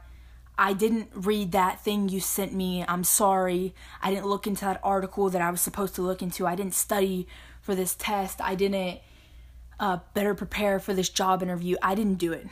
I 0.58 0.74
didn't 0.74 1.10
read 1.14 1.52
that 1.52 1.84
thing 1.84 2.10
you 2.10 2.20
sent 2.20 2.54
me. 2.54 2.84
I'm 2.88 3.04
sorry. 3.04 3.76
I 4.02 4.10
didn't 4.10 4.26
look 4.26 4.48
into 4.48 4.66
that 4.66 4.80
article 4.84 5.30
that 5.30 5.42
I 5.42 5.52
was 5.52 5.62
supposed 5.62 5.94
to 5.96 6.02
look 6.02 6.24
into. 6.24 6.48
I 6.48 6.56
didn't 6.56 6.74
study 6.74 7.28
for 7.62 7.76
this 7.76 7.94
test. 7.94 8.42
I 8.42 8.56
didn't 8.56 9.00
uh, 9.80 10.00
better 10.14 10.34
prepare 10.34 10.80
for 10.80 10.94
this 10.94 11.10
job 11.10 11.42
interview. 11.44 11.76
I 11.82 11.96
didn't 11.96 12.16
do 12.16 12.34
it 12.34 12.48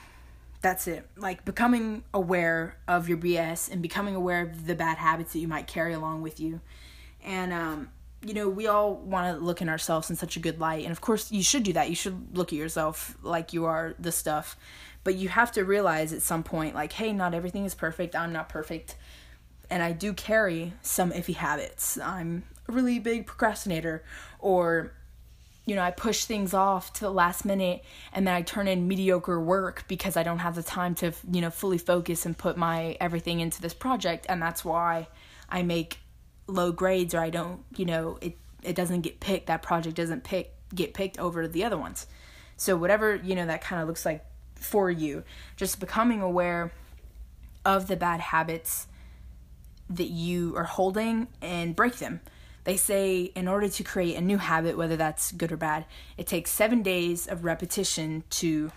that's 0.65 0.87
it. 0.87 1.07
Like 1.15 1.45
becoming 1.45 2.03
aware 2.11 2.75
of 2.87 3.07
your 3.07 3.19
BS 3.19 3.71
and 3.71 3.83
becoming 3.83 4.15
aware 4.15 4.41
of 4.41 4.65
the 4.65 4.73
bad 4.73 4.97
habits 4.97 5.33
that 5.33 5.39
you 5.39 5.47
might 5.47 5.67
carry 5.67 5.93
along 5.93 6.23
with 6.23 6.39
you. 6.39 6.59
And 7.23 7.53
um, 7.53 7.89
you 8.23 8.33
know, 8.33 8.49
we 8.49 8.65
all 8.65 8.95
want 8.95 9.37
to 9.37 9.45
look 9.45 9.61
in 9.61 9.69
ourselves 9.69 10.09
in 10.09 10.15
such 10.15 10.37
a 10.37 10.39
good 10.39 10.59
light. 10.59 10.81
And 10.83 10.91
of 10.91 11.01
course, 11.01 11.31
you 11.31 11.43
should 11.43 11.61
do 11.61 11.73
that. 11.73 11.89
You 11.89 11.95
should 11.95 12.35
look 12.35 12.51
at 12.51 12.57
yourself 12.57 13.15
like 13.21 13.53
you 13.53 13.65
are 13.65 13.93
the 13.99 14.11
stuff. 14.11 14.57
But 15.03 15.13
you 15.13 15.29
have 15.29 15.51
to 15.51 15.63
realize 15.63 16.11
at 16.11 16.23
some 16.23 16.41
point 16.41 16.73
like, 16.73 16.93
hey, 16.93 17.13
not 17.13 17.35
everything 17.35 17.65
is 17.65 17.75
perfect. 17.75 18.15
I'm 18.15 18.33
not 18.33 18.49
perfect. 18.49 18.95
And 19.69 19.83
I 19.83 19.91
do 19.91 20.13
carry 20.13 20.73
some 20.81 21.11
iffy 21.11 21.35
habits. 21.35 21.99
I'm 21.99 22.41
a 22.67 22.71
really 22.71 22.97
big 22.97 23.27
procrastinator 23.27 24.03
or 24.39 24.93
you 25.65 25.75
know, 25.75 25.81
I 25.81 25.91
push 25.91 26.25
things 26.25 26.53
off 26.53 26.93
to 26.93 27.01
the 27.01 27.11
last 27.11 27.43
minute 27.43 27.83
and 28.13 28.25
then 28.27 28.35
I 28.35 28.43
turn 28.43 28.67
in 28.67 28.87
mediocre 28.87 29.39
work 29.39 29.85
because 29.87 30.15
I 30.15 30.23
don't 30.23 30.39
have 30.39 30.55
the 30.55 30.63
time 30.63 30.93
to, 30.95 31.11
you 31.31 31.41
know, 31.41 31.49
fully 31.49 31.79
focus 31.79 32.25
and 32.25 32.37
put 32.37 32.55
my 32.55 32.95
everything 33.01 33.39
into 33.39 33.61
this 33.61 33.73
project. 33.73 34.27
And 34.29 34.41
that's 34.41 34.63
why 34.63 35.07
I 35.49 35.63
make 35.63 35.99
low 36.47 36.71
grades 36.71 37.15
or 37.15 37.19
I 37.19 37.31
don't, 37.31 37.63
you 37.75 37.85
know, 37.85 38.19
it 38.21 38.37
it 38.61 38.75
doesn't 38.75 39.01
get 39.01 39.19
picked, 39.19 39.47
that 39.47 39.61
project 39.61 39.95
doesn't 39.95 40.23
pick 40.23 40.51
get 40.73 40.93
picked 40.93 41.19
over 41.19 41.47
the 41.47 41.63
other 41.63 41.77
ones. 41.77 42.07
So 42.57 42.75
whatever, 42.75 43.15
you 43.15 43.35
know, 43.35 43.45
that 43.47 43.61
kind 43.61 43.81
of 43.81 43.87
looks 43.87 44.05
like 44.05 44.23
for 44.55 44.89
you, 44.89 45.23
just 45.55 45.79
becoming 45.79 46.21
aware 46.21 46.71
of 47.63 47.87
the 47.87 47.95
bad 47.95 48.19
habits 48.19 48.87
that 49.89 50.09
you 50.09 50.55
are 50.55 50.63
holding 50.63 51.27
and 51.41 51.75
break 51.75 51.97
them 51.97 52.21
they 52.65 52.77
say 52.77 53.31
in 53.35 53.47
order 53.47 53.69
to 53.69 53.83
create 53.83 54.15
a 54.15 54.21
new 54.21 54.37
habit, 54.37 54.77
whether 54.77 54.97
that's 54.97 55.31
good 55.31 55.51
or 55.51 55.57
bad, 55.57 55.85
it 56.17 56.27
takes 56.27 56.51
seven 56.51 56.83
days 56.83 57.27
of 57.27 57.45
repetition 57.45 58.23
to 58.31 58.71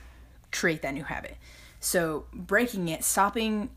create 0.52 0.82
that 0.82 0.94
new 0.94 1.04
habit. 1.04 1.36
So 1.80 2.26
breaking 2.32 2.88
it, 2.88 3.02
stopping 3.02 3.70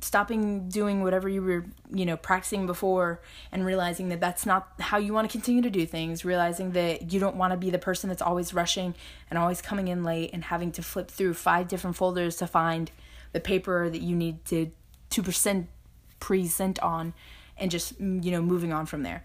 stopping 0.00 0.68
doing 0.68 1.02
whatever 1.02 1.28
you 1.28 1.40
were 1.40 1.64
you 1.94 2.04
know 2.04 2.16
practicing 2.16 2.66
before 2.66 3.20
and 3.52 3.64
realizing 3.64 4.08
that 4.08 4.20
that's 4.20 4.44
not 4.44 4.72
how 4.80 4.98
you 4.98 5.12
want 5.12 5.28
to 5.28 5.30
continue 5.30 5.62
to 5.62 5.70
do 5.70 5.86
things 5.86 6.24
realizing 6.24 6.72
that 6.72 7.12
you 7.12 7.20
don't 7.20 7.36
want 7.36 7.52
to 7.52 7.56
be 7.56 7.70
the 7.70 7.78
person 7.78 8.08
that's 8.08 8.20
always 8.20 8.52
rushing 8.52 8.94
and 9.30 9.38
always 9.38 9.62
coming 9.62 9.86
in 9.86 10.02
late 10.02 10.30
and 10.32 10.42
having 10.42 10.72
to 10.72 10.82
flip 10.82 11.08
through 11.08 11.32
five 11.32 11.68
different 11.68 11.94
folders 11.94 12.34
to 12.34 12.48
find 12.48 12.90
the 13.30 13.38
paper 13.38 13.88
that 13.88 14.02
you 14.02 14.16
need 14.16 14.44
to 14.44 14.72
to 15.08 15.22
present 15.22 15.68
present 16.18 16.80
on 16.80 17.14
and 17.62 17.70
just 17.70 17.98
you 17.98 18.30
know 18.30 18.42
moving 18.42 18.72
on 18.72 18.84
from 18.84 19.04
there. 19.04 19.22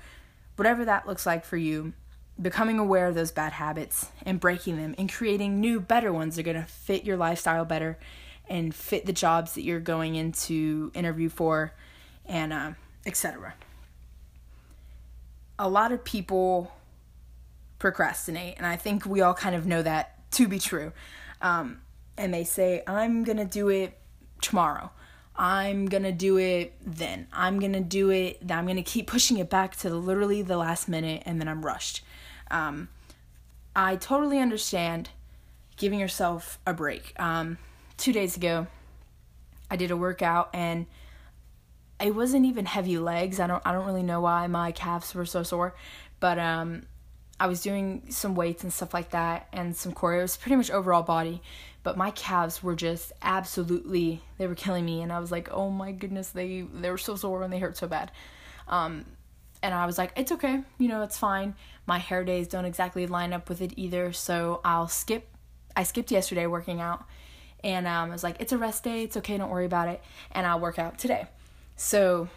Whatever 0.56 0.86
that 0.86 1.08
looks 1.08 1.26
like 1.26 1.44
for 1.44 1.58
you 1.58 1.94
becoming 2.40 2.78
aware 2.78 3.08
of 3.08 3.16
those 3.16 3.32
bad 3.32 3.52
habits 3.52 4.12
and 4.24 4.40
breaking 4.40 4.78
them 4.78 4.94
and 4.98 5.12
creating 5.12 5.60
new 5.60 5.80
better 5.80 6.14
ones 6.14 6.36
that 6.36 6.42
are 6.42 6.54
going 6.54 6.64
to 6.64 6.72
fit 6.72 7.04
your 7.04 7.18
lifestyle 7.18 7.66
better 7.66 7.98
and 8.48 8.74
fit 8.74 9.08
the 9.08 9.12
jobs 9.12 9.56
that 9.56 9.64
you're 9.64 9.80
going 9.80 10.16
into 10.16 10.92
interview 10.94 11.30
for 11.30 11.74
and 12.28 12.54
uh, 12.54 12.72
etc 13.08 13.56
a 15.58 15.68
lot 15.68 15.92
of 15.92 16.04
people 16.04 16.72
procrastinate 17.80 18.54
and 18.58 18.68
i 18.68 18.76
think 18.76 19.04
we 19.04 19.20
all 19.22 19.34
kind 19.34 19.56
of 19.56 19.66
know 19.66 19.82
that 19.82 20.14
to 20.30 20.48
be 20.48 20.60
true. 20.60 20.92
Um, 21.42 21.82
and 22.18 22.32
they 22.32 22.44
say 22.44 22.84
i'm 22.86 23.24
going 23.24 23.38
to 23.38 23.46
do 23.46 23.70
it 23.70 23.98
tomorrow 24.42 24.92
I'm 25.38 25.86
gonna 25.86 26.12
do 26.12 26.38
it 26.38 26.74
then. 26.84 27.28
I'm 27.32 27.60
gonna 27.60 27.82
do 27.82 28.10
it. 28.10 28.40
I'm 28.50 28.66
gonna 28.66 28.84
keep 28.84 29.08
pushing 29.08 29.38
it 29.38 29.50
back 29.50 29.76
to 29.78 29.90
literally 29.94 30.42
the 30.42 30.58
last 30.58 30.88
minute, 30.88 31.24
and 31.26 31.40
then 31.40 31.48
I'm 31.48 31.66
rushed. 31.66 32.04
Um, 32.50 32.90
I 33.76 33.96
totally 33.96 34.40
understand 34.40 35.10
giving 35.76 36.00
yourself 36.00 36.60
a 36.66 36.74
break. 36.74 37.14
Um, 37.20 37.58
two 37.98 38.12
days 38.12 38.36
ago, 38.36 38.68
I 39.70 39.76
did 39.76 39.92
a 39.92 39.98
workout 39.98 40.50
and 40.54 40.88
it 42.00 42.16
wasn't 42.16 42.46
even 42.46 42.66
heavy 42.66 42.98
legs. 42.98 43.40
I 43.40 43.48
don't 43.48 43.62
I 43.66 43.72
don't 43.72 43.86
really 43.86 44.04
know 44.04 44.22
why 44.22 44.48
my 44.48 44.72
calves 44.72 45.14
were 45.14 45.26
so 45.26 45.44
sore, 45.44 45.76
but 46.20 46.38
um, 46.40 46.84
I 47.40 47.48
was 47.48 47.62
doing 47.62 48.04
some 48.10 48.36
weights 48.36 48.64
and 48.64 48.74
stuff 48.74 48.94
like 48.94 49.12
that 49.12 49.48
and 49.52 49.76
some 49.76 49.94
core. 49.94 50.18
It 50.18 50.22
was 50.22 50.38
pretty 50.38 50.56
much 50.56 50.72
overall 50.72 51.04
body, 51.04 51.42
but 51.88 51.96
my 51.96 52.12
calves 52.12 52.62
were 52.62 52.76
just 52.76 53.14
absolutely 53.22 54.22
they 54.38 54.46
were 54.46 54.56
killing 54.56 54.84
me 54.84 55.02
and 55.02 55.10
I 55.10 55.20
was 55.20 55.32
like, 55.32 55.48
"Oh 55.54 55.70
my 55.70 55.94
goodness, 55.94 56.32
they 56.32 56.64
they 56.74 56.92
were 56.92 56.98
so 56.98 57.16
sore 57.16 57.44
and 57.44 57.54
they 57.54 57.60
hurt 57.60 57.78
so 57.78 57.88
bad." 57.88 58.12
Um, 58.68 59.06
and 59.64 59.74
I 59.74 59.86
was 59.86 59.98
like, 59.98 60.12
"It's 60.18 60.34
okay. 60.34 60.64
You 60.80 60.90
know, 60.90 61.02
it's 61.04 61.18
fine. 61.18 61.56
My 61.86 61.98
hair 61.98 62.26
days 62.26 62.50
don't 62.50 62.66
exactly 62.66 63.08
line 63.08 63.32
up 63.32 63.48
with 63.48 63.62
it 63.62 63.72
either, 63.78 64.12
so 64.12 64.60
I'll 64.66 64.90
skip 64.90 65.30
I 65.78 65.84
skipped 65.84 66.12
yesterday 66.12 66.46
working 66.46 66.82
out." 66.82 67.06
And 67.64 67.88
um, 67.88 68.10
I 68.10 68.12
was 68.12 68.22
like, 68.22 68.36
"It's 68.42 68.52
a 68.52 68.58
rest 68.58 68.84
day. 68.84 69.04
It's 69.04 69.16
okay. 69.16 69.38
Don't 69.38 69.50
worry 69.50 69.66
about 69.66 69.88
it." 69.88 70.04
And 70.34 70.46
I'll 70.46 70.60
work 70.60 70.80
out 70.80 70.98
today. 70.98 71.28
So, 71.78 72.28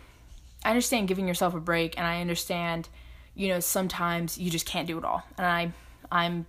I 0.64 0.68
understand 0.68 1.08
giving 1.08 1.26
yourself 1.26 1.54
a 1.54 1.60
break 1.60 1.98
and 1.98 2.06
I 2.06 2.20
understand 2.20 2.88
you 3.34 3.48
know, 3.48 3.58
sometimes 3.58 4.38
you 4.38 4.48
just 4.48 4.66
can't 4.66 4.86
do 4.86 4.96
it 4.96 5.04
all. 5.04 5.24
And 5.36 5.44
I 5.44 5.72
I'm 6.12 6.46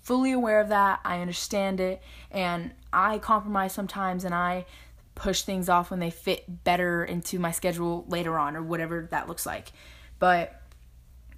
fully 0.00 0.32
aware 0.32 0.60
of 0.60 0.68
that. 0.68 1.00
I 1.04 1.20
understand 1.20 1.80
it 1.80 2.02
and 2.30 2.72
I 2.92 3.18
compromise 3.18 3.72
sometimes 3.72 4.24
and 4.24 4.34
I 4.34 4.66
push 5.14 5.42
things 5.42 5.68
off 5.68 5.90
when 5.90 6.00
they 6.00 6.10
fit 6.10 6.64
better 6.64 7.04
into 7.04 7.38
my 7.38 7.50
schedule 7.50 8.04
later 8.08 8.38
on 8.38 8.56
or 8.56 8.62
whatever 8.62 9.06
that 9.10 9.28
looks 9.28 9.44
like. 9.44 9.72
But 10.18 10.60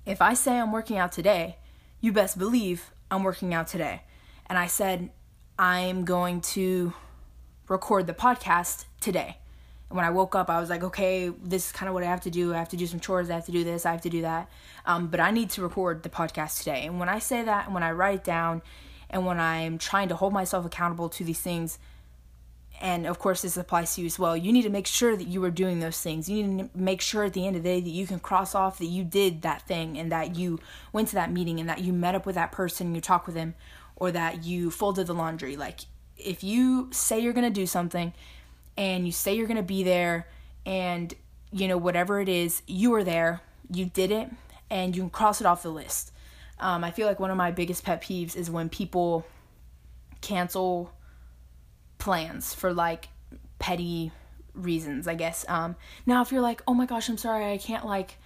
if 0.07 0.23
I 0.23 0.35
say 0.35 0.59
I'm 0.59 0.73
working 0.73 0.99
out 0.99 1.13
today, 1.13 1.59
you 2.01 2.13
best 2.13 2.39
believe 2.39 2.93
I'm 3.11 3.23
working 3.23 3.53
out 3.55 3.67
today. 3.67 4.03
And 4.47 4.59
I 4.59 4.67
said 4.67 5.11
I'm 5.59 6.05
going 6.05 6.41
to 6.41 6.93
record 7.69 8.07
the 8.07 8.15
podcast 8.15 8.85
today 9.01 9.39
when 9.93 10.05
I 10.05 10.11
woke 10.11 10.35
up, 10.35 10.49
I 10.49 10.61
was 10.61 10.71
like, 10.71 10.83
okay, 10.83 11.29
this 11.29 11.67
is 11.67 11.73
kind 11.73 11.89
of 11.89 11.95
what 11.95 12.03
I 12.03 12.07
have 12.07 12.23
to 12.23 12.31
do. 12.31 12.55
I 12.55 12.59
have 12.59 12.71
to 12.71 12.77
do 12.77 12.87
some 12.87 13.01
chores. 13.01 13.31
I 13.31 13.35
have 13.35 13.47
to 13.47 13.53
do 13.53 13.65
this. 13.65 13.85
I 13.85 13.93
have 13.93 14.03
to 14.03 14.11
do 14.11 14.23
that. 14.23 14.49
Um, 14.87 15.09
but 15.09 15.21
I 15.21 15.31
need 15.31 15.51
to 15.51 15.63
record 15.63 16.03
the 16.03 16.09
podcast 16.09 16.59
today. 16.59 16.87
And 16.87 16.99
when 16.99 17.09
I 17.09 17.19
say 17.19 17.43
that, 17.43 17.67
and 17.67 17.75
when 17.75 17.83
I 17.83 17.93
write 17.93 18.17
it 18.17 18.25
down, 18.25 18.63
and 19.11 19.27
when 19.27 19.39
I'm 19.39 19.79
trying 19.79 20.09
to 20.09 20.17
hold 20.17 20.33
myself 20.33 20.65
accountable 20.65 21.09
to 21.11 21.25
these 21.25 21.41
things, 21.41 21.79
and 22.81 23.07
of 23.07 23.19
course 23.19 23.43
this 23.43 23.57
applies 23.57 23.95
to 23.95 24.01
you 24.01 24.07
as 24.07 24.19
well 24.19 24.37
you 24.37 24.53
need 24.53 24.63
to 24.63 24.69
make 24.69 24.87
sure 24.87 25.17
that 25.17 25.29
you 25.29 25.43
are 25.45 25.51
doing 25.51 25.79
those 25.81 26.01
things 26.01 26.29
you 26.29 26.43
need 26.43 26.71
to 26.73 26.79
make 26.79 27.01
sure 27.01 27.25
at 27.25 27.33
the 27.33 27.47
end 27.47 27.55
of 27.55 27.63
the 27.63 27.69
day 27.69 27.81
that 27.81 27.91
you 27.91 28.07
can 28.07 28.19
cross 28.19 28.55
off 28.55 28.79
that 28.79 28.87
you 28.87 29.05
did 29.05 29.43
that 29.43 29.63
thing 29.63 29.97
and 29.97 30.11
that 30.11 30.35
you 30.35 30.59
went 30.93 31.07
to 31.07 31.15
that 31.15 31.31
meeting 31.31 31.61
and 31.61 31.69
that 31.69 31.81
you 31.81 31.93
met 31.93 32.15
up 32.15 32.27
with 32.27 32.35
that 32.35 32.51
person 32.51 32.89
and 32.89 32.97
you 32.97 33.01
talked 33.01 33.27
with 33.27 33.37
them, 33.37 33.55
or 33.95 34.11
that 34.11 34.43
you 34.45 34.71
folded 34.71 35.07
the 35.07 35.15
laundry 35.15 35.57
like 35.57 35.81
if 36.17 36.43
you 36.43 36.89
say 36.93 37.19
you're 37.19 37.33
going 37.33 37.45
to 37.45 37.51
do 37.51 37.67
something 37.67 38.13
and 38.77 39.07
you 39.07 39.13
say 39.13 39.35
you're 39.35 39.47
going 39.47 39.57
to 39.57 39.63
be 39.63 39.83
there 39.83 40.29
and 40.67 41.15
you 41.53 41.69
know 41.69 41.77
whatever 41.77 42.21
it 42.21 42.29
is 42.29 42.63
you 42.67 42.91
were 42.91 43.05
there 43.05 43.41
you 43.71 43.85
did 43.87 44.11
it 44.11 44.29
and 44.71 44.97
you 44.97 45.03
can 45.03 45.11
cross 45.11 45.41
it 45.41 45.47
off 45.47 45.63
the 45.63 45.71
list 45.71 46.13
um, 46.61 46.85
i 46.85 46.91
feel 46.91 47.07
like 47.07 47.21
one 47.21 47.31
of 47.31 47.37
my 47.37 47.51
biggest 47.51 47.85
pet 47.85 48.03
peeves 48.03 48.37
is 48.37 48.51
when 48.51 48.69
people 48.69 49.27
cancel 50.21 50.93
plans 51.99 52.55
for 52.55 52.73
like 52.73 53.09
petty 53.59 54.11
reasons, 54.55 55.07
I 55.07 55.15
guess. 55.15 55.45
Um, 55.49 55.77
now 56.07 56.23
if 56.23 56.33
you're 56.33 56.41
like, 56.41 56.63
oh 56.67 56.75
my 56.75 56.87
gosh, 56.87 57.09
I'm 57.09 57.19
sorry, 57.19 57.53
I 57.53 57.59
can't 57.59 57.85
like 57.85 58.17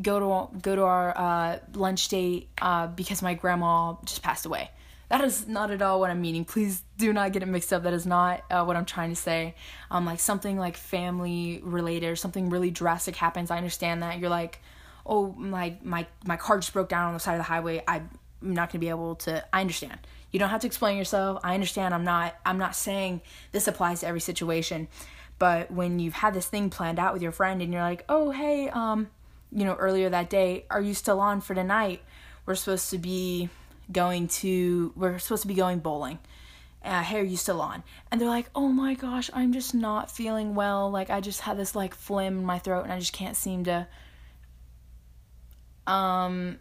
go 0.00 0.18
to 0.18 0.58
go 0.58 0.74
to 0.74 0.82
our 0.82 1.16
uh, 1.16 1.58
lunch 1.74 2.08
date 2.08 2.48
uh, 2.60 2.86
because 2.86 3.22
my 3.22 3.34
grandma 3.34 3.94
just 4.04 4.22
passed 4.22 4.46
away. 4.46 4.70
That 5.12 5.20
is 5.24 5.46
not 5.46 5.70
at 5.70 5.82
all 5.82 6.00
what 6.00 6.08
I'm 6.08 6.22
meaning. 6.22 6.46
Please 6.46 6.84
do 6.96 7.12
not 7.12 7.32
get 7.32 7.42
it 7.42 7.46
mixed 7.46 7.70
up. 7.70 7.82
That 7.82 7.92
is 7.92 8.06
not 8.06 8.44
uh, 8.50 8.64
what 8.64 8.76
I'm 8.76 8.86
trying 8.86 9.10
to 9.10 9.14
say. 9.14 9.54
Um, 9.90 10.06
like 10.06 10.18
something 10.18 10.58
like 10.58 10.74
family 10.74 11.60
related 11.62 12.06
or 12.08 12.16
something 12.16 12.48
really 12.48 12.70
drastic 12.70 13.16
happens. 13.16 13.50
I 13.50 13.58
understand 13.58 14.02
that 14.02 14.18
you're 14.20 14.30
like, 14.30 14.62
oh 15.04 15.34
my 15.36 15.76
my 15.82 16.06
my 16.24 16.38
car 16.38 16.60
just 16.60 16.72
broke 16.72 16.88
down 16.88 17.08
on 17.08 17.12
the 17.12 17.20
side 17.20 17.34
of 17.34 17.40
the 17.40 17.44
highway. 17.44 17.84
I'm 17.86 18.08
not 18.40 18.72
gonna 18.72 18.80
be 18.80 18.88
able 18.88 19.16
to. 19.16 19.44
I 19.52 19.60
understand 19.60 19.98
you 20.30 20.38
don't 20.38 20.48
have 20.48 20.62
to 20.62 20.66
explain 20.66 20.96
yourself. 20.96 21.40
I 21.44 21.52
understand 21.52 21.92
I'm 21.92 22.04
not 22.04 22.34
I'm 22.46 22.56
not 22.56 22.74
saying 22.74 23.20
this 23.52 23.68
applies 23.68 24.00
to 24.00 24.06
every 24.06 24.20
situation, 24.20 24.88
but 25.38 25.70
when 25.70 25.98
you've 25.98 26.14
had 26.14 26.32
this 26.32 26.46
thing 26.46 26.70
planned 26.70 26.98
out 26.98 27.12
with 27.12 27.20
your 27.20 27.32
friend 27.32 27.60
and 27.60 27.70
you're 27.70 27.82
like, 27.82 28.02
"Oh, 28.08 28.30
hey, 28.30 28.70
um, 28.70 29.10
you 29.50 29.66
know, 29.66 29.74
earlier 29.74 30.08
that 30.08 30.30
day, 30.30 30.64
are 30.70 30.80
you 30.80 30.94
still 30.94 31.20
on 31.20 31.42
for 31.42 31.54
tonight? 31.54 32.00
We're 32.46 32.54
supposed 32.54 32.88
to 32.90 32.98
be 32.98 33.50
going 33.90 34.28
to 34.28 34.92
we're 34.96 35.18
supposed 35.18 35.42
to 35.42 35.48
be 35.48 35.54
going 35.54 35.78
bowling." 35.78 36.18
Uh, 36.84 37.04
are 37.12 37.22
you 37.22 37.36
still 37.36 37.60
on? 37.60 37.84
And 38.10 38.20
they're 38.20 38.28
like, 38.28 38.50
oh 38.56 38.66
my 38.66 38.94
gosh, 38.94 39.30
I'm 39.32 39.52
just 39.52 39.72
not 39.72 40.10
feeling 40.10 40.56
well. 40.56 40.90
Like, 40.90 41.10
I 41.10 41.20
just 41.20 41.42
had 41.42 41.56
this 41.56 41.76
like 41.76 41.94
phlegm 41.94 42.38
in 42.38 42.44
my 42.44 42.58
throat 42.58 42.82
and 42.82 42.92
I 42.92 42.98
just 42.98 43.12
can't 43.12 43.36
seem 43.36 43.62
to. 43.64 43.86
Um, 45.86 46.58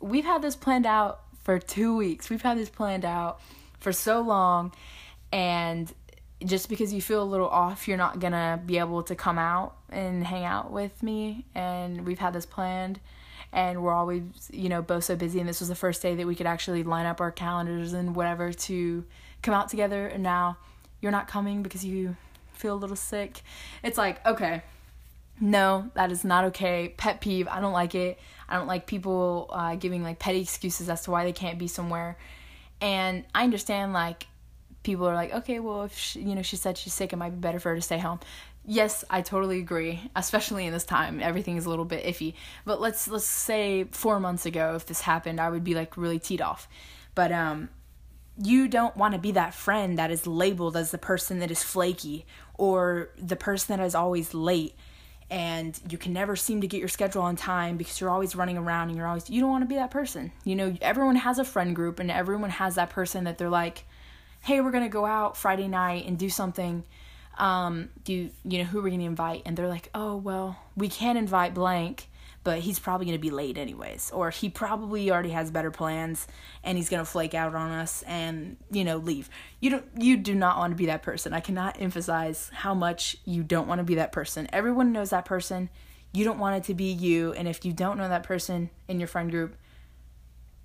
we've 0.00 0.24
had 0.24 0.42
this 0.42 0.54
planned 0.54 0.86
out 0.86 1.20
for 1.42 1.58
two 1.58 1.96
weeks. 1.96 2.30
We've 2.30 2.42
had 2.42 2.58
this 2.58 2.68
planned 2.68 3.04
out 3.04 3.40
for 3.78 3.92
so 3.92 4.20
long, 4.20 4.72
and 5.32 5.92
just 6.44 6.68
because 6.68 6.92
you 6.92 7.00
feel 7.00 7.22
a 7.22 7.24
little 7.24 7.48
off, 7.48 7.88
you're 7.88 7.96
not 7.96 8.18
gonna 8.18 8.60
be 8.64 8.78
able 8.78 9.02
to 9.04 9.14
come 9.14 9.38
out 9.38 9.76
and 9.88 10.24
hang 10.24 10.44
out 10.44 10.70
with 10.70 11.02
me. 11.02 11.46
And 11.54 12.04
we've 12.06 12.18
had 12.18 12.32
this 12.32 12.46
planned, 12.46 13.00
and 13.56 13.82
we're 13.82 13.94
always, 13.94 14.22
you 14.52 14.68
know, 14.68 14.82
both 14.82 15.04
so 15.04 15.16
busy. 15.16 15.40
And 15.40 15.48
this 15.48 15.60
was 15.60 15.70
the 15.70 15.74
first 15.74 16.02
day 16.02 16.14
that 16.14 16.26
we 16.26 16.34
could 16.34 16.46
actually 16.46 16.82
line 16.82 17.06
up 17.06 17.22
our 17.22 17.32
calendars 17.32 17.94
and 17.94 18.14
whatever 18.14 18.52
to 18.52 19.04
come 19.40 19.54
out 19.54 19.70
together. 19.70 20.06
And 20.06 20.22
now 20.22 20.58
you're 21.00 21.10
not 21.10 21.26
coming 21.26 21.62
because 21.62 21.82
you 21.82 22.16
feel 22.52 22.74
a 22.74 22.76
little 22.76 22.96
sick. 22.96 23.40
It's 23.82 23.96
like, 23.96 24.24
okay, 24.26 24.62
no, 25.40 25.90
that 25.94 26.12
is 26.12 26.22
not 26.22 26.44
okay. 26.44 26.92
Pet 26.98 27.22
peeve. 27.22 27.48
I 27.48 27.60
don't 27.60 27.72
like 27.72 27.94
it. 27.94 28.18
I 28.46 28.56
don't 28.56 28.66
like 28.66 28.86
people 28.86 29.48
uh, 29.50 29.74
giving 29.76 30.02
like 30.02 30.18
petty 30.18 30.42
excuses 30.42 30.90
as 30.90 31.00
to 31.02 31.10
why 31.10 31.24
they 31.24 31.32
can't 31.32 31.58
be 31.58 31.66
somewhere. 31.66 32.18
And 32.82 33.24
I 33.34 33.44
understand 33.44 33.94
like 33.94 34.26
people 34.82 35.08
are 35.08 35.14
like, 35.14 35.32
okay, 35.32 35.60
well 35.60 35.84
if 35.84 35.96
she, 35.96 36.20
you 36.20 36.34
know 36.34 36.42
she 36.42 36.56
said 36.56 36.76
she's 36.76 36.92
sick, 36.92 37.14
it 37.14 37.16
might 37.16 37.30
be 37.30 37.36
better 37.36 37.58
for 37.58 37.70
her 37.70 37.76
to 37.76 37.82
stay 37.82 37.98
home. 37.98 38.20
Yes, 38.68 39.04
I 39.08 39.22
totally 39.22 39.60
agree. 39.60 40.10
Especially 40.16 40.66
in 40.66 40.72
this 40.72 40.84
time, 40.84 41.20
everything 41.20 41.56
is 41.56 41.66
a 41.66 41.70
little 41.70 41.84
bit 41.84 42.04
iffy. 42.04 42.34
But 42.64 42.80
let's 42.80 43.06
let's 43.06 43.24
say 43.24 43.84
four 43.92 44.18
months 44.18 44.44
ago, 44.44 44.74
if 44.74 44.86
this 44.86 45.02
happened, 45.02 45.40
I 45.40 45.50
would 45.50 45.62
be 45.62 45.74
like 45.74 45.96
really 45.96 46.18
teed 46.18 46.40
off. 46.40 46.68
But 47.14 47.30
um, 47.30 47.68
you 48.42 48.66
don't 48.66 48.96
want 48.96 49.14
to 49.14 49.20
be 49.20 49.32
that 49.32 49.54
friend 49.54 49.96
that 49.98 50.10
is 50.10 50.26
labeled 50.26 50.76
as 50.76 50.90
the 50.90 50.98
person 50.98 51.38
that 51.38 51.50
is 51.50 51.62
flaky 51.62 52.26
or 52.54 53.10
the 53.16 53.36
person 53.36 53.76
that 53.76 53.84
is 53.84 53.94
always 53.94 54.34
late 54.34 54.74
and 55.30 55.80
you 55.88 55.98
can 55.98 56.12
never 56.12 56.36
seem 56.36 56.60
to 56.60 56.68
get 56.68 56.78
your 56.78 56.88
schedule 56.88 57.22
on 57.22 57.34
time 57.34 57.76
because 57.76 58.00
you're 58.00 58.10
always 58.10 58.36
running 58.36 58.56
around 58.56 58.88
and 58.88 58.96
you're 58.96 59.06
always 59.06 59.28
you 59.28 59.40
don't 59.40 59.50
want 59.50 59.62
to 59.62 59.68
be 59.68 59.74
that 59.76 59.90
person. 59.90 60.32
You 60.44 60.54
know, 60.54 60.76
everyone 60.80 61.16
has 61.16 61.38
a 61.38 61.44
friend 61.44 61.74
group 61.74 61.98
and 61.98 62.10
everyone 62.10 62.50
has 62.50 62.76
that 62.76 62.90
person 62.90 63.24
that 63.24 63.38
they're 63.38 63.50
like, 63.50 63.84
"Hey, 64.42 64.60
we're 64.60 64.70
going 64.70 64.84
to 64.84 64.90
go 64.90 65.04
out 65.04 65.36
Friday 65.36 65.68
night 65.68 66.06
and 66.06 66.18
do 66.18 66.28
something." 66.28 66.84
Um, 67.38 67.90
do 68.04 68.12
you, 68.12 68.30
you 68.44 68.58
know 68.58 68.64
who 68.64 68.82
we're 68.82 68.90
to 69.00 69.06
invite? 69.06 69.42
And 69.44 69.56
they're 69.56 69.68
like, 69.68 69.90
"Oh, 69.94 70.16
well, 70.16 70.58
we 70.76 70.88
can 70.88 71.16
invite 71.16 71.54
blank." 71.54 72.08
but 72.46 72.60
he's 72.60 72.78
probably 72.78 73.06
to 73.18 73.20
be 73.20 73.30
late 73.30 73.58
anyways 73.58 74.12
or 74.12 74.30
he 74.30 74.48
probably 74.48 75.10
already 75.10 75.30
has 75.30 75.50
better 75.50 75.72
plans 75.72 76.28
and 76.62 76.78
he's 76.78 76.88
to 77.04 77.04
flake 77.04 77.34
out 77.34 77.56
on 77.56 77.72
us 77.72 78.04
and 78.06 78.56
you 78.70 78.84
know 78.84 78.98
leave 78.98 79.28
you 79.58 79.68
don't 79.68 79.84
you 79.98 80.16
do 80.16 80.32
not 80.32 80.56
want 80.56 80.70
to 80.70 80.76
be 80.76 80.86
that 80.86 81.02
person 81.02 81.32
i 81.32 81.40
cannot 81.40 81.82
emphasize 81.82 82.48
how 82.54 82.72
much 82.72 83.16
you 83.24 83.42
don't 83.42 83.66
want 83.66 83.80
to 83.80 83.84
be 83.84 83.96
that 83.96 84.12
person 84.12 84.46
everyone 84.52 84.92
knows 84.92 85.10
that 85.10 85.24
person 85.24 85.68
you 86.12 86.24
don't 86.24 86.38
want 86.38 86.56
it 86.56 86.62
to 86.62 86.72
be 86.72 86.92
you 86.92 87.32
and 87.32 87.48
if 87.48 87.64
you 87.64 87.72
don't 87.72 87.98
know 87.98 88.08
that 88.08 88.22
person 88.22 88.70
in 88.86 89.00
your 89.00 89.08
friend 89.08 89.32
group 89.32 89.56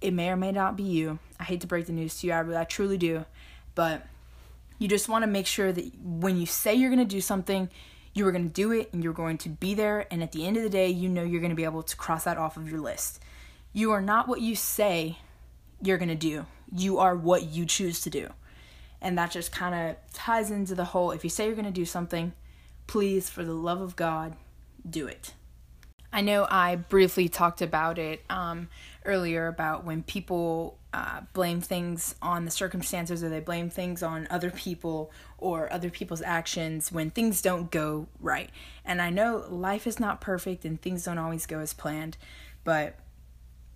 it 0.01 0.13
may 0.13 0.29
or 0.29 0.37
may 0.37 0.51
not 0.51 0.77
be 0.77 0.83
you 0.83 1.17
i 1.39 1.43
hate 1.43 1.61
to 1.61 1.67
break 1.67 1.87
the 1.87 1.91
news 1.91 2.19
to 2.19 2.27
you 2.27 2.33
i, 2.33 2.61
I 2.61 2.63
truly 2.63 2.99
do 2.99 3.25
but 3.73 4.05
you 4.81 4.87
just 4.87 5.07
want 5.07 5.23
to 5.23 5.27
make 5.27 5.45
sure 5.45 5.71
that 5.71 5.91
when 6.01 6.37
you 6.37 6.45
say 6.45 6.73
you're 6.73 6.89
going 6.89 6.99
to 6.99 7.05
do 7.05 7.21
something 7.21 7.69
you 8.13 8.27
are 8.27 8.31
going 8.31 8.47
to 8.47 8.53
do 8.53 8.71
it 8.71 8.91
and 8.91 9.03
you're 9.03 9.13
going 9.13 9.37
to 9.39 9.49
be 9.49 9.73
there. 9.73 10.07
And 10.11 10.21
at 10.21 10.31
the 10.31 10.45
end 10.45 10.57
of 10.57 10.63
the 10.63 10.69
day, 10.69 10.89
you 10.89 11.07
know 11.07 11.23
you're 11.23 11.39
going 11.39 11.51
to 11.51 11.55
be 11.55 11.63
able 11.63 11.83
to 11.83 11.95
cross 11.95 12.25
that 12.25 12.37
off 12.37 12.57
of 12.57 12.69
your 12.69 12.81
list. 12.81 13.21
You 13.73 13.91
are 13.91 14.01
not 14.01 14.27
what 14.27 14.41
you 14.41 14.55
say 14.55 15.17
you're 15.81 15.97
going 15.97 16.09
to 16.09 16.15
do, 16.15 16.45
you 16.75 16.99
are 16.99 17.15
what 17.15 17.43
you 17.43 17.65
choose 17.65 18.01
to 18.01 18.09
do. 18.09 18.29
And 19.01 19.17
that 19.17 19.31
just 19.31 19.51
kind 19.51 19.73
of 19.73 19.95
ties 20.13 20.51
into 20.51 20.75
the 20.75 20.85
whole 20.85 21.11
if 21.11 21.23
you 21.23 21.29
say 21.29 21.45
you're 21.45 21.55
going 21.55 21.65
to 21.65 21.71
do 21.71 21.85
something, 21.85 22.33
please, 22.85 23.29
for 23.29 23.43
the 23.43 23.53
love 23.53 23.81
of 23.81 23.95
God, 23.95 24.35
do 24.87 25.07
it. 25.07 25.33
I 26.13 26.21
know 26.21 26.45
I 26.49 26.75
briefly 26.75 27.29
talked 27.29 27.61
about 27.61 27.97
it 27.97 28.21
um, 28.29 28.67
earlier 29.05 29.47
about 29.47 29.83
when 29.83 30.03
people 30.03 30.77
uh, 30.93 31.21
blame 31.33 31.61
things 31.61 32.15
on 32.21 32.45
the 32.45 32.51
circumstances 32.51 33.23
or 33.23 33.29
they 33.29 33.39
blame 33.39 33.69
things 33.69 34.03
on 34.03 34.27
other 34.29 34.51
people 34.51 35.11
or 35.37 35.71
other 35.71 35.89
people's 35.89 36.21
actions 36.21 36.91
when 36.91 37.09
things 37.09 37.41
don't 37.41 37.71
go 37.71 38.07
right. 38.19 38.49
And 38.83 39.01
I 39.01 39.09
know 39.09 39.45
life 39.49 39.87
is 39.87 39.99
not 39.99 40.21
perfect 40.21 40.65
and 40.65 40.81
things 40.81 41.05
don't 41.05 41.17
always 41.17 41.45
go 41.45 41.59
as 41.59 41.73
planned, 41.73 42.17
but 42.63 42.95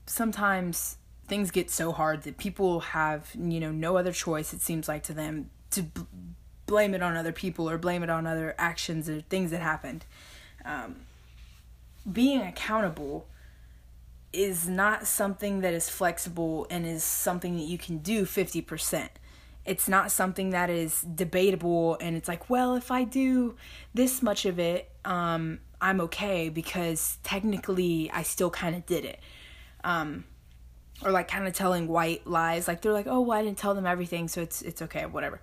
sometimes 0.06 0.98
things 1.28 1.52
get 1.52 1.72
so 1.72 1.92
hard 1.92 2.24
that 2.24 2.38
people 2.38 2.82
have, 2.82 3.32
you 3.34 3.60
know, 3.60 3.72
no 3.72 3.98
other 3.98 4.12
choice, 4.12 4.54
it 4.54 4.62
seems 4.62 4.88
like 4.88 5.04
to 5.04 5.14
them, 5.14 5.50
to 5.72 5.84
b- 5.84 6.02
blame 6.66 6.94
it 6.94 7.02
on 7.02 7.16
other 7.16 7.32
people 7.32 7.70
or 7.70 7.78
blame 7.78 8.04
it 8.04 8.10
on 8.10 8.28
other 8.28 8.54
actions 8.58 9.10
or 9.10 9.22
things 9.22 9.52
that 9.52 9.62
happened. 9.62 10.06
Um, 10.64 10.98
being 12.12 12.42
accountable 12.42 13.26
is 14.36 14.68
not 14.68 15.08
something 15.08 15.62
that 15.62 15.74
is 15.74 15.90
flexible 15.90 16.68
and 16.70 16.86
is 16.86 17.04
something 17.04 17.56
that 17.56 17.64
you 17.64 17.78
can 17.78 18.00
do 18.00 18.26
50%. 18.26 19.10
It's 19.66 19.88
not 19.88 20.12
something 20.12 20.52
that 20.52 20.70
is 20.70 21.02
debatable 21.02 21.98
and 22.00 22.16
it's 22.16 22.28
like, 22.28 22.50
well, 22.50 22.76
if 22.76 22.92
I 22.92 23.04
do 23.04 23.56
this 23.94 24.22
much 24.22 24.46
of 24.46 24.60
it, 24.60 24.92
um, 25.04 25.60
I'm 25.82 26.02
okay 26.02 26.50
because 26.50 27.18
technically 27.24 28.12
I 28.12 28.24
still 28.24 28.50
kind 28.50 28.76
of 28.76 28.86
did 28.86 29.06
it. 29.06 29.20
Um, 29.84 30.26
or 31.04 31.12
like 31.12 31.28
kind 31.28 31.48
of 31.48 31.54
telling 31.54 31.88
white 31.88 32.26
lies. 32.26 32.68
Like 32.68 32.82
they're 32.82 32.94
like, 32.94 33.08
oh, 33.08 33.22
well, 33.22 33.38
I 33.38 33.44
didn't 33.44 33.58
tell 33.58 33.74
them 33.76 33.86
everything, 33.86 34.28
so 34.28 34.42
it's 34.42 34.62
it's 34.62 34.82
okay, 34.82 35.06
whatever. 35.06 35.42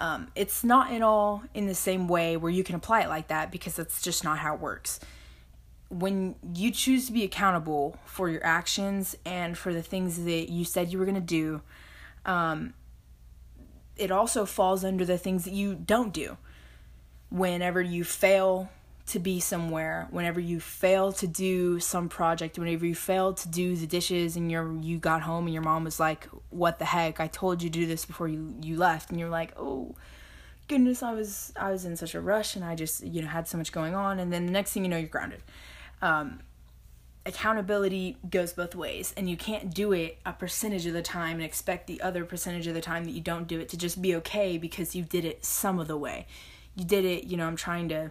Um, 0.00 0.28
it's 0.34 0.64
not 0.64 0.92
at 0.92 1.02
all 1.02 1.42
in 1.52 1.66
the 1.66 1.74
same 1.74 2.08
way 2.08 2.36
where 2.36 2.50
you 2.50 2.64
can 2.64 2.74
apply 2.74 3.02
it 3.02 3.08
like 3.08 3.28
that 3.28 3.52
because 3.52 3.76
that's 3.76 4.00
just 4.00 4.24
not 4.24 4.38
how 4.38 4.54
it 4.54 4.60
works 4.60 4.98
when 5.88 6.34
you 6.54 6.70
choose 6.70 7.06
to 7.06 7.12
be 7.12 7.24
accountable 7.24 7.96
for 8.04 8.28
your 8.28 8.44
actions 8.44 9.16
and 9.24 9.56
for 9.56 9.72
the 9.72 9.82
things 9.82 10.24
that 10.24 10.50
you 10.50 10.64
said 10.64 10.92
you 10.92 10.98
were 10.98 11.04
going 11.04 11.14
to 11.14 11.20
do, 11.20 11.62
um, 12.24 12.74
it 13.96 14.10
also 14.10 14.44
falls 14.44 14.84
under 14.84 15.04
the 15.04 15.18
things 15.18 15.44
that 15.44 15.52
you 15.52 15.74
don't 15.74 16.12
do. 16.12 16.36
Whenever 17.30 17.80
you 17.80 18.04
fail 18.04 18.70
to 19.06 19.18
be 19.18 19.38
somewhere, 19.38 20.08
whenever 20.10 20.40
you 20.40 20.58
fail 20.58 21.12
to 21.12 21.26
do 21.26 21.78
some 21.78 22.08
project, 22.08 22.58
whenever 22.58 22.86
you 22.86 22.94
fail 22.94 23.34
to 23.34 23.48
do 23.48 23.76
the 23.76 23.86
dishes 23.86 24.36
and 24.36 24.50
you're 24.50 24.72
you 24.80 24.98
got 24.98 25.22
home 25.22 25.44
and 25.44 25.52
your 25.52 25.62
mom 25.62 25.84
was 25.84 26.00
like, 26.00 26.26
"What 26.50 26.78
the 26.78 26.86
heck? 26.86 27.20
I 27.20 27.26
told 27.26 27.62
you 27.62 27.68
to 27.68 27.78
do 27.80 27.86
this 27.86 28.04
before 28.04 28.28
you 28.28 28.54
you 28.62 28.76
left." 28.76 29.10
And 29.10 29.20
you're 29.20 29.28
like, 29.28 29.52
"Oh, 29.58 29.94
goodness, 30.68 31.02
I 31.02 31.12
was 31.12 31.52
I 31.56 31.70
was 31.70 31.84
in 31.84 31.96
such 31.96 32.14
a 32.14 32.20
rush 32.20 32.56
and 32.56 32.64
I 32.64 32.74
just, 32.74 33.04
you 33.04 33.20
know, 33.20 33.28
had 33.28 33.46
so 33.46 33.58
much 33.58 33.72
going 33.72 33.94
on." 33.94 34.18
And 34.18 34.32
then 34.32 34.46
the 34.46 34.52
next 34.52 34.72
thing 34.72 34.84
you 34.84 34.90
know, 34.90 34.96
you're 34.96 35.08
grounded. 35.08 35.42
Um, 36.04 36.40
accountability 37.26 38.18
goes 38.28 38.52
both 38.52 38.74
ways 38.74 39.14
and 39.16 39.30
you 39.30 39.36
can't 39.36 39.72
do 39.72 39.92
it 39.92 40.18
a 40.26 40.32
percentage 40.34 40.84
of 40.84 40.92
the 40.92 41.00
time 41.00 41.36
and 41.36 41.42
expect 41.42 41.86
the 41.86 42.00
other 42.02 42.22
percentage 42.24 42.66
of 42.66 42.74
the 42.74 42.82
time 42.82 43.04
that 43.06 43.12
you 43.12 43.20
don't 43.22 43.48
do 43.48 43.58
it 43.58 43.70
to 43.70 43.78
just 43.78 44.02
be 44.02 44.14
okay 44.14 44.58
because 44.58 44.94
you 44.94 45.02
did 45.02 45.24
it 45.24 45.42
some 45.42 45.78
of 45.78 45.88
the 45.88 45.96
way. 45.96 46.26
You 46.76 46.84
did 46.84 47.04
it 47.04 47.24
you 47.24 47.36
know 47.36 47.46
i'm 47.46 47.56
trying 47.56 47.88
to 47.88 48.10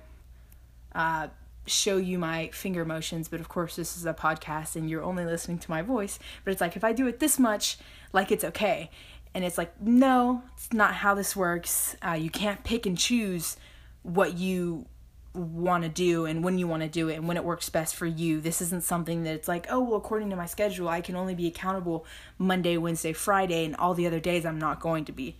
uh, 0.96 1.28
show 1.68 1.98
you 1.98 2.18
my 2.18 2.50
finger 2.54 2.86
motions 2.86 3.28
but 3.28 3.40
of 3.40 3.50
course 3.50 3.76
this 3.76 3.98
is 3.98 4.06
a 4.06 4.14
podcast 4.14 4.76
and 4.76 4.90
you're 4.90 5.04
only 5.04 5.26
listening 5.26 5.60
to 5.60 5.70
my 5.70 5.82
voice 5.82 6.18
but 6.44 6.52
it's 6.52 6.62
like 6.62 6.76
if 6.76 6.84
i 6.84 6.94
do 6.94 7.06
it 7.08 7.20
this 7.20 7.38
much 7.38 7.78
like 8.14 8.32
it's 8.32 8.44
okay. 8.44 8.92
And 9.36 9.44
it's 9.44 9.58
like 9.58 9.74
no 9.82 10.44
it's 10.56 10.72
not 10.72 10.94
how 10.94 11.16
this 11.16 11.36
works. 11.36 11.98
Uh, 12.08 12.12
you 12.12 12.30
can't 12.30 12.64
pick 12.64 12.86
and 12.86 12.98
choose 12.98 13.58
what 14.04 14.38
you 14.38 14.86
want 15.34 15.84
to 15.84 15.90
do 15.90 16.26
and 16.26 16.44
when 16.44 16.58
you 16.58 16.68
want 16.68 16.84
to 16.84 16.90
do 16.90 17.10
it 17.10 17.16
and 17.16 17.28
when 17.28 17.38
it 17.38 17.44
works 17.44 17.70
best 17.70 17.96
for 17.96 18.06
you. 18.06 18.40
This 18.40 18.62
isn't 18.62 18.84
something 18.84 19.24
that 19.24 19.34
it's 19.34 19.48
like, 19.48 19.66
oh, 19.70 19.80
well, 19.80 19.96
according 19.96 20.30
to 20.30 20.36
my 20.36 20.46
schedule, 20.46 20.88
I 20.88 21.02
can 21.02 21.16
only 21.16 21.36
be 21.36 21.48
accountable 21.48 22.06
Monday, 22.38 22.78
Wednesday, 22.78 23.14
Friday, 23.14 23.66
and 23.66 23.76
all 23.78 23.94
the 23.94 24.06
other 24.06 24.20
days 24.20 24.46
I'm 24.46 24.60
not 24.60 24.80
going 24.80 25.06
to 25.06 25.12
be. 25.12 25.36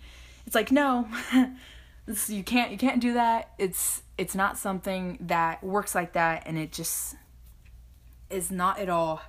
It's 0.46 0.54
like, 0.54 0.72
no. 0.72 1.08
you 2.26 2.42
can't 2.42 2.70
you 2.70 2.78
can't 2.78 3.00
do 3.00 3.14
that. 3.14 3.50
It's 3.58 4.02
it's 4.18 4.34
not 4.34 4.58
something 4.58 5.18
that 5.20 5.62
works 5.62 5.94
like 5.94 6.12
that 6.12 6.42
and 6.46 6.58
it 6.58 6.72
just 6.72 7.16
is 8.30 8.50
not 8.50 8.78
at 8.78 8.88
all 8.88 9.22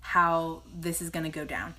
how 0.00 0.62
this 0.74 1.00
is 1.02 1.10
going 1.10 1.24
to 1.24 1.30
go 1.30 1.44
down. 1.44 1.74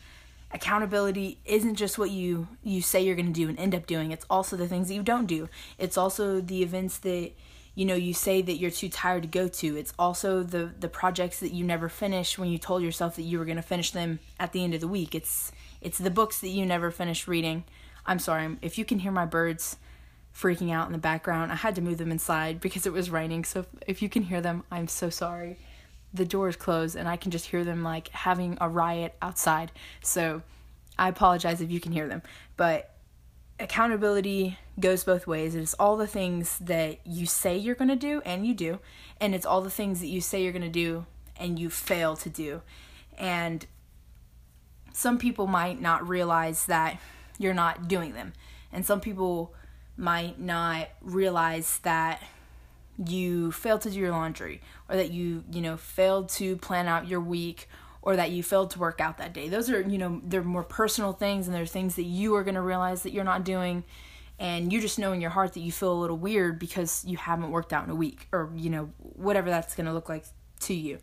Accountability 0.51 1.39
isn't 1.45 1.75
just 1.75 1.97
what 1.97 2.11
you 2.11 2.47
you 2.63 2.81
say 2.81 3.03
you're 3.03 3.15
going 3.15 3.27
to 3.27 3.31
do 3.31 3.47
and 3.49 3.59
end 3.59 3.75
up 3.75 3.87
doing. 3.87 4.11
It's 4.11 4.25
also 4.29 4.55
the 4.55 4.67
things 4.67 4.87
that 4.87 4.95
you 4.95 5.03
don't 5.03 5.25
do. 5.25 5.47
It's 5.77 5.97
also 5.97 6.41
the 6.41 6.63
events 6.63 6.97
that 6.99 7.31
you 7.75 7.85
know 7.85 7.93
you 7.93 8.13
say 8.13 8.41
that 8.41 8.53
you're 8.53 8.71
too 8.71 8.89
tired 8.89 9.21
to 9.21 9.27
go 9.27 9.47
to 9.47 9.75
it's 9.75 9.93
also 9.99 10.41
the 10.41 10.71
the 10.79 10.87
projects 10.87 11.41
that 11.41 11.51
you 11.51 11.63
never 11.63 11.89
finish 11.89 12.37
when 12.37 12.49
you 12.49 12.57
told 12.57 12.81
yourself 12.81 13.17
that 13.17 13.23
you 13.23 13.37
were 13.37 13.45
going 13.45 13.57
to 13.57 13.61
finish 13.61 13.91
them 13.91 14.19
at 14.39 14.53
the 14.53 14.63
end 14.63 14.73
of 14.73 14.81
the 14.81 14.87
week. 14.87 15.13
It's 15.13 15.51
it's 15.81 15.97
the 15.97 16.09
books 16.09 16.39
that 16.39 16.47
you 16.47 16.65
never 16.65 16.89
finished 16.89 17.27
reading. 17.27 17.65
I'm 18.05 18.19
sorry 18.19 18.57
if 18.61 18.77
you 18.77 18.85
can 18.85 18.99
hear 18.99 19.11
my 19.11 19.25
birds 19.25 19.77
freaking 20.33 20.71
out 20.71 20.85
in 20.85 20.91
the 20.91 20.97
background 20.97 21.49
i 21.49 21.55
had 21.55 21.75
to 21.75 21.81
move 21.81 21.97
them 21.97 22.11
inside 22.11 22.59
because 22.59 22.85
it 22.85 22.91
was 22.91 23.09
raining 23.09 23.45
so 23.45 23.65
if 23.87 24.01
you 24.01 24.09
can 24.09 24.23
hear 24.23 24.41
them 24.41 24.63
i'm 24.71 24.87
so 24.87 25.09
sorry. 25.09 25.57
The 26.13 26.25
door 26.25 26.47
is 26.47 26.55
closed 26.55 26.95
and 26.95 27.07
i 27.09 27.17
can 27.17 27.31
just 27.31 27.47
hear 27.47 27.63
them 27.65 27.83
like 27.83 28.07
having 28.09 28.57
a 28.61 28.69
riot 28.69 29.15
outside. 29.21 29.71
So 30.01 30.41
i 30.97 31.09
apologize 31.09 31.59
if 31.59 31.71
you 31.71 31.81
can 31.81 31.91
hear 31.91 32.07
them 32.07 32.21
but 32.55 32.94
accountability 33.59 34.57
goes 34.79 35.03
both 35.03 35.27
ways. 35.27 35.55
It's 35.55 35.73
all 35.75 35.97
the 35.97 36.07
things 36.07 36.59
that 36.59 36.99
you 37.05 37.25
say 37.25 37.57
you're 37.57 37.75
going 37.75 37.89
to 37.89 37.95
do 37.95 38.21
and 38.25 38.45
you 38.45 38.53
do, 38.53 38.79
and 39.19 39.33
it's 39.33 39.45
all 39.45 39.61
the 39.61 39.69
things 39.69 39.99
that 40.01 40.07
you 40.07 40.21
say 40.21 40.43
you're 40.43 40.51
going 40.51 40.61
to 40.61 40.69
do 40.69 41.05
and 41.37 41.57
you 41.59 41.69
fail 41.69 42.15
to 42.17 42.29
do. 42.29 42.61
And 43.17 43.65
some 44.93 45.17
people 45.17 45.47
might 45.47 45.81
not 45.81 46.07
realize 46.07 46.65
that 46.65 46.99
you're 47.37 47.53
not 47.53 47.87
doing 47.87 48.13
them. 48.13 48.33
And 48.71 48.85
some 48.85 48.99
people 48.99 49.53
might 49.97 50.39
not 50.39 50.89
realize 51.01 51.79
that 51.79 52.21
you 53.05 53.51
failed 53.51 53.81
to 53.81 53.89
do 53.89 53.99
your 53.99 54.11
laundry 54.11 54.61
or 54.89 54.95
that 54.95 55.11
you, 55.11 55.43
you 55.51 55.61
know, 55.61 55.77
failed 55.77 56.29
to 56.29 56.55
plan 56.57 56.87
out 56.87 57.07
your 57.07 57.19
week 57.19 57.67
or 58.05 58.15
that 58.15 58.31
you 58.31 58.43
failed 58.43 58.69
to 58.69 58.79
work 58.79 59.01
out 59.01 59.17
that 59.17 59.33
day. 59.33 59.49
Those 59.49 59.69
are, 59.69 59.81
you 59.81 59.97
know, 59.97 60.21
they're 60.23 60.43
more 60.43 60.63
personal 60.63 61.11
things 61.11 61.47
and 61.47 61.55
they're 61.55 61.65
things 61.65 61.95
that 61.95 62.03
you 62.03 62.35
are 62.35 62.43
going 62.43 62.55
to 62.55 62.61
realize 62.61 63.03
that 63.03 63.11
you're 63.11 63.23
not 63.23 63.43
doing 63.43 63.83
and 64.37 64.71
you 64.71 64.81
just 64.81 64.99
know 64.99 65.13
in 65.13 65.21
your 65.21 65.29
heart 65.29 65.53
that 65.53 65.61
you 65.61 65.71
feel 65.71 65.93
a 65.93 65.99
little 65.99 66.17
weird 66.17 66.59
because 66.59 67.03
you 67.05 67.17
haven't 67.17 67.51
worked 67.51 67.71
out 67.73 67.85
in 67.85 67.89
a 67.89 67.95
week 67.95 68.27
or, 68.31 68.51
you 68.55 68.69
know, 68.69 68.91
whatever 68.99 69.49
that's 69.49 69.75
going 69.75 69.85
to 69.85 69.93
look 69.93 70.09
like 70.09 70.25
to 70.61 70.73
you. 70.73 70.99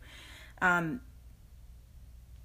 Um, 0.61 1.01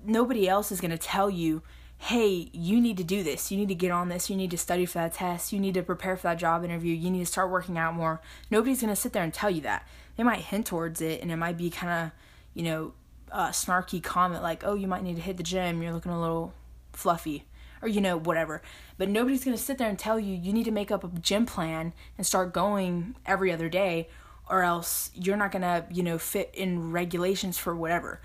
nobody 0.02 0.48
else 0.48 0.72
is 0.72 0.80
going 0.80 0.90
to 0.90 0.98
tell 0.98 1.28
you, 1.28 1.62
hey, 1.98 2.48
you 2.52 2.80
need 2.80 2.96
to 2.96 3.04
do 3.04 3.22
this. 3.22 3.50
You 3.50 3.58
need 3.58 3.68
to 3.68 3.74
get 3.74 3.90
on 3.90 4.08
this. 4.08 4.30
You 4.30 4.36
need 4.36 4.50
to 4.52 4.58
study 4.58 4.86
for 4.86 4.98
that 4.98 5.14
test. 5.14 5.52
You 5.52 5.60
need 5.60 5.74
to 5.74 5.82
prepare 5.82 6.16
for 6.16 6.22
that 6.22 6.38
job 6.38 6.64
interview. 6.64 6.94
You 6.94 7.10
need 7.10 7.20
to 7.20 7.26
start 7.26 7.50
working 7.50 7.76
out 7.76 7.94
more. 7.94 8.22
Nobody's 8.50 8.80
going 8.80 8.92
to 8.92 8.96
sit 8.96 9.12
there 9.12 9.24
and 9.24 9.34
tell 9.34 9.50
you 9.50 9.60
that. 9.62 9.86
They 10.16 10.22
might 10.22 10.40
hint 10.40 10.66
towards 10.66 11.00
it 11.00 11.20
and 11.20 11.30
it 11.30 11.36
might 11.36 11.58
be 11.58 11.70
kind 11.70 12.06
of, 12.06 12.12
you 12.54 12.62
know, 12.62 12.92
uh, 13.32 13.48
snarky 13.48 14.02
comment 14.02 14.42
like, 14.42 14.64
"Oh, 14.64 14.74
you 14.74 14.86
might 14.86 15.02
need 15.02 15.16
to 15.16 15.22
hit 15.22 15.36
the 15.36 15.42
gym. 15.42 15.82
You're 15.82 15.92
looking 15.92 16.12
a 16.12 16.20
little 16.20 16.52
fluffy." 16.92 17.44
Or 17.80 17.88
you 17.88 18.00
know, 18.00 18.16
whatever. 18.16 18.60
But 18.96 19.08
nobody's 19.08 19.44
going 19.44 19.56
to 19.56 19.62
sit 19.62 19.78
there 19.78 19.88
and 19.88 19.96
tell 19.96 20.18
you 20.18 20.34
you 20.34 20.52
need 20.52 20.64
to 20.64 20.72
make 20.72 20.90
up 20.90 21.04
a 21.04 21.08
gym 21.20 21.46
plan 21.46 21.92
and 22.16 22.26
start 22.26 22.52
going 22.52 23.14
every 23.24 23.52
other 23.52 23.68
day 23.68 24.08
or 24.50 24.62
else 24.62 25.10
you're 25.14 25.36
not 25.36 25.52
going 25.52 25.62
to, 25.62 25.84
you 25.90 26.02
know, 26.02 26.18
fit 26.18 26.50
in 26.54 26.90
regulations 26.90 27.58
for 27.58 27.74
whatever. 27.74 28.20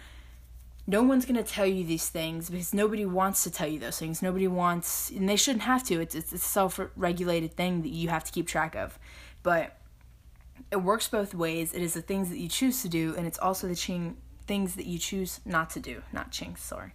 No 0.86 1.02
one's 1.02 1.26
going 1.26 1.42
to 1.42 1.50
tell 1.50 1.66
you 1.66 1.86
these 1.86 2.10
things 2.10 2.50
because 2.50 2.74
nobody 2.74 3.06
wants 3.06 3.44
to 3.44 3.52
tell 3.52 3.68
you 3.68 3.80
those 3.80 3.98
things. 3.98 4.22
Nobody 4.22 4.48
wants, 4.48 5.10
and 5.12 5.30
they 5.30 5.38
shouldn't 5.38 5.64
have 5.64 5.84
to. 5.86 6.02
It's, 6.02 6.14
it's 6.14 6.34
a 6.34 6.38
self 6.38 6.80
regulated 6.96 7.56
thing 7.56 7.84
that 7.84 7.90
you 7.90 8.10
have 8.10 8.24
to 8.26 8.32
keep 8.32 8.48
track 8.48 8.76
of. 8.76 9.00
But 9.44 9.78
it 10.72 10.78
works 10.78 11.08
both 11.08 11.34
ways. 11.34 11.74
It 11.74 11.82
is 11.82 11.94
the 11.94 12.02
things 12.02 12.30
that 12.30 12.38
you 12.38 12.50
choose 12.50 12.82
to 12.82 12.90
do, 12.90 13.16
and 13.18 13.26
it's 13.26 13.40
also 13.40 13.68
the 13.68 13.76
ching 13.76 14.18
things 14.44 14.76
that 14.76 14.86
you 14.86 14.98
choose 15.00 15.40
not 15.46 15.70
to 15.72 15.80
do, 15.80 16.04
not 16.12 16.32
chinks, 16.32 16.64
sorry. 16.64 16.94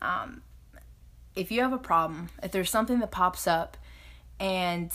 Um, 0.00 0.42
if 1.34 1.50
you 1.50 1.60
have 1.62 1.72
a 1.72 1.78
problem, 1.78 2.30
if 2.42 2.52
there's 2.52 2.70
something 2.70 3.00
that 3.00 3.10
pops 3.10 3.46
up 3.46 3.76
and 4.40 4.90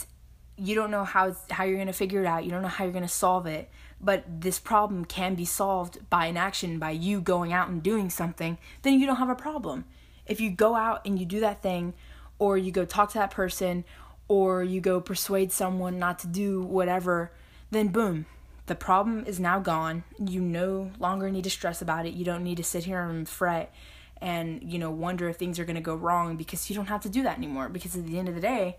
you 0.56 0.74
don't 0.74 0.90
know 0.90 1.04
how 1.04 1.34
how 1.50 1.64
you're 1.64 1.76
going 1.76 1.86
to 1.86 1.92
figure 1.92 2.20
it 2.20 2.26
out, 2.26 2.44
you 2.44 2.50
don't 2.50 2.62
know 2.62 2.68
how 2.68 2.84
you're 2.84 2.92
going 2.92 3.02
to 3.04 3.08
solve 3.08 3.46
it, 3.46 3.70
but 4.00 4.24
this 4.28 4.58
problem 4.58 5.04
can 5.04 5.34
be 5.34 5.44
solved 5.44 5.98
by 6.10 6.26
an 6.26 6.36
action 6.36 6.78
by 6.78 6.90
you 6.90 7.20
going 7.20 7.52
out 7.52 7.68
and 7.68 7.82
doing 7.82 8.10
something, 8.10 8.58
then 8.82 8.98
you 8.98 9.06
don't 9.06 9.16
have 9.16 9.30
a 9.30 9.34
problem. 9.34 9.84
If 10.26 10.40
you 10.40 10.50
go 10.50 10.74
out 10.74 11.06
and 11.06 11.18
you 11.18 11.26
do 11.26 11.40
that 11.40 11.62
thing 11.62 11.94
or 12.38 12.58
you 12.58 12.72
go 12.72 12.84
talk 12.84 13.10
to 13.12 13.18
that 13.18 13.30
person 13.30 13.84
or 14.28 14.62
you 14.62 14.80
go 14.80 15.00
persuade 15.00 15.52
someone 15.52 15.98
not 15.98 16.18
to 16.20 16.26
do 16.26 16.62
whatever, 16.62 17.32
then 17.70 17.88
boom, 17.88 18.26
the 18.72 18.76
problem 18.76 19.24
is 19.26 19.38
now 19.38 19.58
gone. 19.58 20.02
You 20.18 20.40
no 20.40 20.92
longer 20.98 21.30
need 21.30 21.44
to 21.44 21.50
stress 21.50 21.82
about 21.82 22.06
it. 22.06 22.14
You 22.14 22.24
don't 22.24 22.42
need 22.42 22.56
to 22.56 22.64
sit 22.64 22.84
here 22.84 23.02
and 23.02 23.28
fret 23.28 23.70
and, 24.18 24.62
you 24.62 24.78
know, 24.78 24.90
wonder 24.90 25.28
if 25.28 25.36
things 25.36 25.58
are 25.58 25.66
going 25.66 25.76
to 25.76 25.82
go 25.82 25.94
wrong 25.94 26.38
because 26.38 26.70
you 26.70 26.74
don't 26.74 26.86
have 26.86 27.02
to 27.02 27.10
do 27.10 27.22
that 27.24 27.36
anymore. 27.36 27.68
Because 27.68 27.94
at 27.94 28.06
the 28.06 28.18
end 28.18 28.30
of 28.30 28.34
the 28.34 28.40
day, 28.40 28.78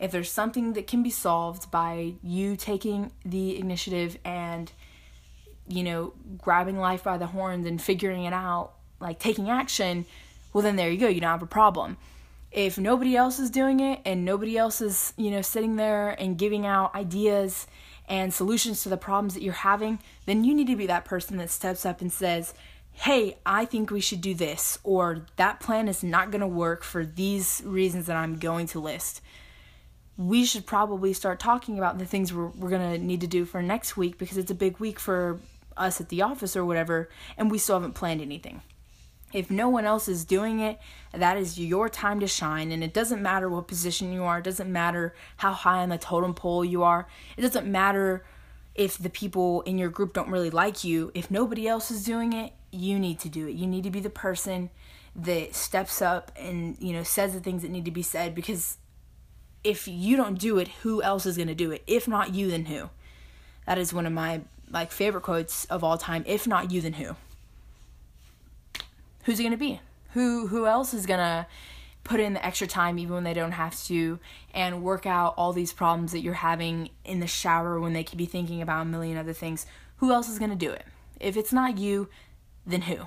if 0.00 0.10
there's 0.10 0.28
something 0.28 0.72
that 0.72 0.88
can 0.88 1.04
be 1.04 1.10
solved 1.10 1.70
by 1.70 2.14
you 2.20 2.56
taking 2.56 3.12
the 3.24 3.56
initiative 3.56 4.18
and, 4.24 4.72
you 5.68 5.84
know, 5.84 6.14
grabbing 6.38 6.80
life 6.80 7.04
by 7.04 7.16
the 7.16 7.28
horns 7.28 7.64
and 7.64 7.80
figuring 7.80 8.24
it 8.24 8.32
out, 8.32 8.72
like 8.98 9.20
taking 9.20 9.48
action, 9.48 10.04
well, 10.52 10.62
then 10.62 10.74
there 10.74 10.90
you 10.90 10.98
go. 10.98 11.06
You 11.06 11.20
don't 11.20 11.30
have 11.30 11.42
a 11.42 11.46
problem. 11.46 11.96
If 12.50 12.76
nobody 12.76 13.14
else 13.14 13.38
is 13.38 13.50
doing 13.50 13.78
it 13.78 14.00
and 14.04 14.24
nobody 14.24 14.58
else 14.58 14.80
is, 14.80 15.12
you 15.16 15.30
know, 15.30 15.42
sitting 15.42 15.76
there 15.76 16.10
and 16.20 16.36
giving 16.36 16.66
out 16.66 16.96
ideas 16.96 17.68
and 18.08 18.32
solutions 18.32 18.82
to 18.82 18.88
the 18.88 18.96
problems 18.96 19.34
that 19.34 19.42
you're 19.42 19.52
having, 19.52 19.98
then 20.26 20.44
you 20.44 20.54
need 20.54 20.66
to 20.66 20.76
be 20.76 20.86
that 20.86 21.04
person 21.04 21.36
that 21.36 21.50
steps 21.50 21.84
up 21.86 22.00
and 22.00 22.12
says, 22.12 22.54
Hey, 22.92 23.36
I 23.46 23.64
think 23.64 23.90
we 23.90 24.00
should 24.00 24.20
do 24.20 24.34
this, 24.34 24.80
or 24.82 25.26
that 25.36 25.60
plan 25.60 25.86
is 25.86 26.02
not 26.02 26.32
going 26.32 26.40
to 26.40 26.48
work 26.48 26.82
for 26.82 27.06
these 27.06 27.62
reasons 27.64 28.06
that 28.06 28.16
I'm 28.16 28.38
going 28.38 28.66
to 28.68 28.80
list. 28.80 29.20
We 30.16 30.44
should 30.44 30.66
probably 30.66 31.12
start 31.12 31.38
talking 31.38 31.78
about 31.78 31.98
the 31.98 32.04
things 32.04 32.34
we're, 32.34 32.48
we're 32.48 32.70
going 32.70 32.98
to 32.98 32.98
need 32.98 33.20
to 33.20 33.28
do 33.28 33.44
for 33.44 33.62
next 33.62 33.96
week 33.96 34.18
because 34.18 34.36
it's 34.36 34.50
a 34.50 34.54
big 34.54 34.80
week 34.80 34.98
for 34.98 35.38
us 35.76 36.00
at 36.00 36.08
the 36.08 36.22
office 36.22 36.56
or 36.56 36.64
whatever, 36.64 37.08
and 37.36 37.52
we 37.52 37.58
still 37.58 37.76
haven't 37.76 37.94
planned 37.94 38.20
anything. 38.20 38.62
If 39.32 39.50
no 39.50 39.68
one 39.68 39.84
else 39.84 40.08
is 40.08 40.24
doing 40.24 40.60
it, 40.60 40.78
that 41.12 41.36
is 41.36 41.58
your 41.58 41.88
time 41.88 42.20
to 42.20 42.26
shine. 42.26 42.72
And 42.72 42.82
it 42.82 42.94
doesn't 42.94 43.22
matter 43.22 43.48
what 43.48 43.68
position 43.68 44.12
you 44.12 44.24
are, 44.24 44.38
it 44.38 44.44
doesn't 44.44 44.72
matter 44.72 45.14
how 45.38 45.52
high 45.52 45.82
on 45.82 45.90
the 45.90 45.98
totem 45.98 46.34
pole 46.34 46.64
you 46.64 46.82
are, 46.82 47.06
it 47.36 47.42
doesn't 47.42 47.70
matter 47.70 48.24
if 48.74 48.96
the 48.96 49.10
people 49.10 49.62
in 49.62 49.76
your 49.76 49.90
group 49.90 50.12
don't 50.12 50.30
really 50.30 50.50
like 50.50 50.84
you. 50.84 51.10
If 51.14 51.30
nobody 51.30 51.66
else 51.66 51.90
is 51.90 52.04
doing 52.04 52.32
it, 52.32 52.52
you 52.70 52.98
need 52.98 53.18
to 53.20 53.28
do 53.28 53.48
it. 53.48 53.56
You 53.56 53.66
need 53.66 53.82
to 53.84 53.90
be 53.90 54.00
the 54.00 54.10
person 54.10 54.70
that 55.16 55.54
steps 55.54 56.00
up 56.00 56.30
and, 56.36 56.76
you 56.78 56.92
know, 56.92 57.02
says 57.02 57.34
the 57.34 57.40
things 57.40 57.62
that 57.62 57.70
need 57.70 57.84
to 57.86 57.90
be 57.90 58.02
said 58.02 58.34
because 58.34 58.78
if 59.64 59.88
you 59.88 60.16
don't 60.16 60.38
do 60.38 60.58
it, 60.58 60.68
who 60.82 61.02
else 61.02 61.26
is 61.26 61.36
going 61.36 61.48
to 61.48 61.54
do 61.54 61.72
it? 61.72 61.82
If 61.86 62.06
not 62.06 62.34
you, 62.34 62.50
then 62.50 62.66
who? 62.66 62.90
That 63.66 63.78
is 63.78 63.92
one 63.92 64.06
of 64.06 64.12
my 64.12 64.42
like 64.70 64.92
favorite 64.92 65.22
quotes 65.22 65.64
of 65.66 65.82
all 65.82 65.98
time. 65.98 66.24
If 66.26 66.46
not 66.46 66.70
you, 66.70 66.80
then 66.80 66.94
who? 66.94 67.16
Who's 69.28 69.38
it 69.38 69.42
going 69.42 69.52
to 69.52 69.58
be? 69.58 69.78
Who 70.14 70.46
who 70.46 70.66
else 70.66 70.94
is 70.94 71.04
going 71.04 71.20
to 71.20 71.46
put 72.02 72.18
in 72.18 72.32
the 72.32 72.44
extra 72.44 72.66
time 72.66 72.98
even 72.98 73.12
when 73.12 73.24
they 73.24 73.34
don't 73.34 73.52
have 73.52 73.78
to 73.84 74.18
and 74.54 74.82
work 74.82 75.04
out 75.04 75.34
all 75.36 75.52
these 75.52 75.70
problems 75.70 76.12
that 76.12 76.20
you're 76.20 76.32
having 76.32 76.88
in 77.04 77.20
the 77.20 77.26
shower 77.26 77.78
when 77.78 77.92
they 77.92 78.02
could 78.02 78.16
be 78.16 78.24
thinking 78.24 78.62
about 78.62 78.80
a 78.80 78.84
million 78.86 79.18
other 79.18 79.34
things? 79.34 79.66
Who 79.98 80.12
else 80.12 80.30
is 80.30 80.38
going 80.38 80.52
to 80.52 80.56
do 80.56 80.70
it? 80.70 80.86
If 81.20 81.36
it's 81.36 81.52
not 81.52 81.76
you, 81.76 82.08
then 82.66 82.80
who? 82.82 83.06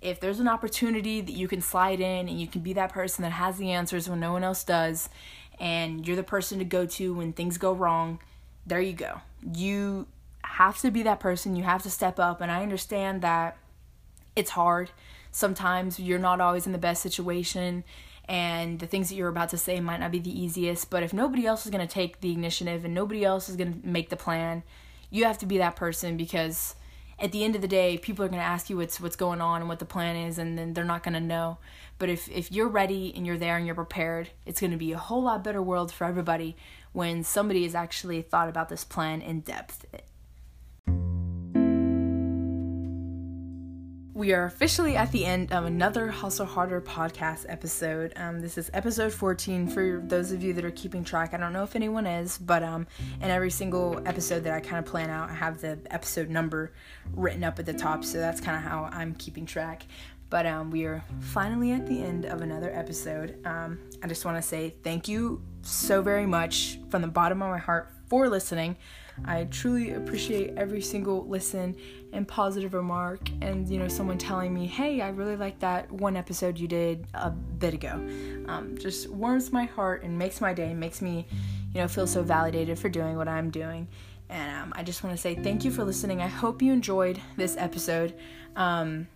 If 0.00 0.18
there's 0.18 0.40
an 0.40 0.48
opportunity 0.48 1.20
that 1.20 1.32
you 1.32 1.46
can 1.46 1.60
slide 1.60 2.00
in 2.00 2.28
and 2.28 2.40
you 2.40 2.48
can 2.48 2.62
be 2.62 2.72
that 2.72 2.90
person 2.90 3.22
that 3.22 3.30
has 3.30 3.58
the 3.58 3.70
answers 3.70 4.08
when 4.08 4.18
no 4.18 4.32
one 4.32 4.42
else 4.42 4.64
does 4.64 5.08
and 5.60 6.04
you're 6.04 6.16
the 6.16 6.24
person 6.24 6.58
to 6.58 6.64
go 6.64 6.86
to 6.86 7.14
when 7.14 7.32
things 7.32 7.56
go 7.56 7.72
wrong, 7.72 8.18
there 8.66 8.80
you 8.80 8.94
go. 8.94 9.20
You 9.54 10.08
have 10.42 10.80
to 10.80 10.90
be 10.90 11.04
that 11.04 11.20
person. 11.20 11.54
You 11.54 11.62
have 11.62 11.84
to 11.84 11.90
step 11.90 12.18
up 12.18 12.40
and 12.40 12.50
I 12.50 12.64
understand 12.64 13.22
that 13.22 13.58
it's 14.36 14.50
hard. 14.50 14.90
Sometimes 15.32 15.98
you're 15.98 16.18
not 16.18 16.40
always 16.40 16.66
in 16.66 16.72
the 16.72 16.78
best 16.78 17.02
situation 17.02 17.84
and 18.28 18.78
the 18.78 18.86
things 18.86 19.08
that 19.08 19.14
you're 19.14 19.28
about 19.28 19.50
to 19.50 19.58
say 19.58 19.80
might 19.80 20.00
not 20.00 20.10
be 20.10 20.18
the 20.18 20.40
easiest, 20.40 20.90
but 20.90 21.02
if 21.02 21.12
nobody 21.12 21.46
else 21.46 21.64
is 21.64 21.70
going 21.70 21.86
to 21.86 21.92
take 21.92 22.20
the 22.20 22.32
initiative 22.32 22.84
and 22.84 22.94
nobody 22.94 23.24
else 23.24 23.48
is 23.48 23.56
going 23.56 23.80
to 23.80 23.86
make 23.86 24.10
the 24.10 24.16
plan, 24.16 24.62
you 25.10 25.24
have 25.24 25.38
to 25.38 25.46
be 25.46 25.58
that 25.58 25.76
person 25.76 26.16
because 26.16 26.74
at 27.18 27.32
the 27.32 27.44
end 27.44 27.54
of 27.54 27.62
the 27.62 27.68
day, 27.68 27.96
people 27.96 28.24
are 28.24 28.28
going 28.28 28.40
to 28.40 28.46
ask 28.46 28.68
you 28.68 28.76
what's 28.76 29.00
what's 29.00 29.16
going 29.16 29.40
on 29.40 29.60
and 29.60 29.68
what 29.68 29.78
the 29.78 29.84
plan 29.84 30.16
is 30.16 30.38
and 30.38 30.58
then 30.58 30.74
they're 30.74 30.84
not 30.84 31.02
going 31.02 31.14
to 31.14 31.20
know. 31.20 31.58
But 31.98 32.08
if 32.10 32.28
if 32.28 32.50
you're 32.50 32.68
ready 32.68 33.12
and 33.14 33.26
you're 33.26 33.38
there 33.38 33.56
and 33.56 33.64
you're 33.64 33.74
prepared, 33.74 34.30
it's 34.44 34.60
going 34.60 34.72
to 34.72 34.76
be 34.76 34.92
a 34.92 34.98
whole 34.98 35.22
lot 35.22 35.44
better 35.44 35.62
world 35.62 35.92
for 35.92 36.04
everybody 36.04 36.56
when 36.92 37.22
somebody 37.22 37.62
has 37.62 37.74
actually 37.74 38.22
thought 38.22 38.48
about 38.48 38.68
this 38.68 38.84
plan 38.84 39.22
in 39.22 39.40
depth. 39.40 39.86
We 44.16 44.32
are 44.32 44.46
officially 44.46 44.96
at 44.96 45.12
the 45.12 45.26
end 45.26 45.52
of 45.52 45.66
another 45.66 46.08
Hustle 46.08 46.46
Harder 46.46 46.80
podcast 46.80 47.44
episode. 47.50 48.14
Um, 48.16 48.40
this 48.40 48.56
is 48.56 48.70
episode 48.72 49.12
14 49.12 49.68
for 49.68 50.02
those 50.06 50.32
of 50.32 50.42
you 50.42 50.54
that 50.54 50.64
are 50.64 50.70
keeping 50.70 51.04
track. 51.04 51.34
I 51.34 51.36
don't 51.36 51.52
know 51.52 51.64
if 51.64 51.76
anyone 51.76 52.06
is, 52.06 52.38
but 52.38 52.62
um, 52.62 52.86
in 53.20 53.28
every 53.28 53.50
single 53.50 54.00
episode 54.06 54.42
that 54.44 54.54
I 54.54 54.60
kind 54.60 54.78
of 54.78 54.86
plan 54.90 55.10
out, 55.10 55.28
I 55.28 55.34
have 55.34 55.60
the 55.60 55.78
episode 55.90 56.30
number 56.30 56.72
written 57.14 57.44
up 57.44 57.58
at 57.58 57.66
the 57.66 57.74
top, 57.74 58.06
so 58.06 58.16
that's 58.16 58.40
kind 58.40 58.56
of 58.56 58.62
how 58.62 58.88
I'm 58.90 59.14
keeping 59.16 59.44
track. 59.44 59.84
But 60.30 60.46
um, 60.46 60.70
we 60.70 60.86
are 60.86 61.04
finally 61.20 61.72
at 61.72 61.86
the 61.86 62.02
end 62.02 62.24
of 62.24 62.40
another 62.40 62.74
episode. 62.74 63.46
Um, 63.46 63.78
I 64.02 64.06
just 64.06 64.24
want 64.24 64.38
to 64.38 64.42
say 64.42 64.76
thank 64.82 65.08
you 65.08 65.42
so 65.60 66.00
very 66.00 66.24
much 66.24 66.78
from 66.88 67.02
the 67.02 67.08
bottom 67.08 67.42
of 67.42 67.50
my 67.50 67.58
heart 67.58 67.90
for 68.08 68.30
listening. 68.30 68.78
I 69.24 69.44
truly 69.44 69.92
appreciate 69.92 70.54
every 70.56 70.80
single 70.80 71.26
listen 71.26 71.76
and 72.12 72.26
positive 72.26 72.74
remark 72.74 73.28
and 73.40 73.68
you 73.68 73.78
know 73.78 73.88
someone 73.88 74.18
telling 74.18 74.52
me, 74.52 74.66
"Hey, 74.66 75.00
I 75.00 75.08
really 75.08 75.36
like 75.36 75.58
that 75.60 75.90
one 75.90 76.16
episode 76.16 76.58
you 76.58 76.68
did 76.68 77.06
a 77.14 77.30
bit 77.30 77.74
ago." 77.74 77.94
Um, 78.46 78.76
just 78.78 79.08
warms 79.10 79.52
my 79.52 79.64
heart 79.64 80.02
and 80.02 80.18
makes 80.18 80.40
my 80.40 80.52
day, 80.52 80.74
makes 80.74 81.00
me, 81.00 81.26
you 81.74 81.80
know, 81.80 81.88
feel 81.88 82.06
so 82.06 82.22
validated 82.22 82.78
for 82.78 82.88
doing 82.88 83.16
what 83.16 83.28
I'm 83.28 83.50
doing. 83.50 83.88
And 84.28 84.56
um, 84.62 84.72
I 84.76 84.82
just 84.82 85.04
want 85.04 85.14
to 85.14 85.20
say 85.20 85.34
thank 85.34 85.64
you 85.64 85.70
for 85.70 85.84
listening. 85.84 86.20
I 86.20 86.26
hope 86.26 86.60
you 86.60 86.72
enjoyed 86.72 87.20
this 87.36 87.56
episode. 87.56 88.14
Um, 88.56 89.06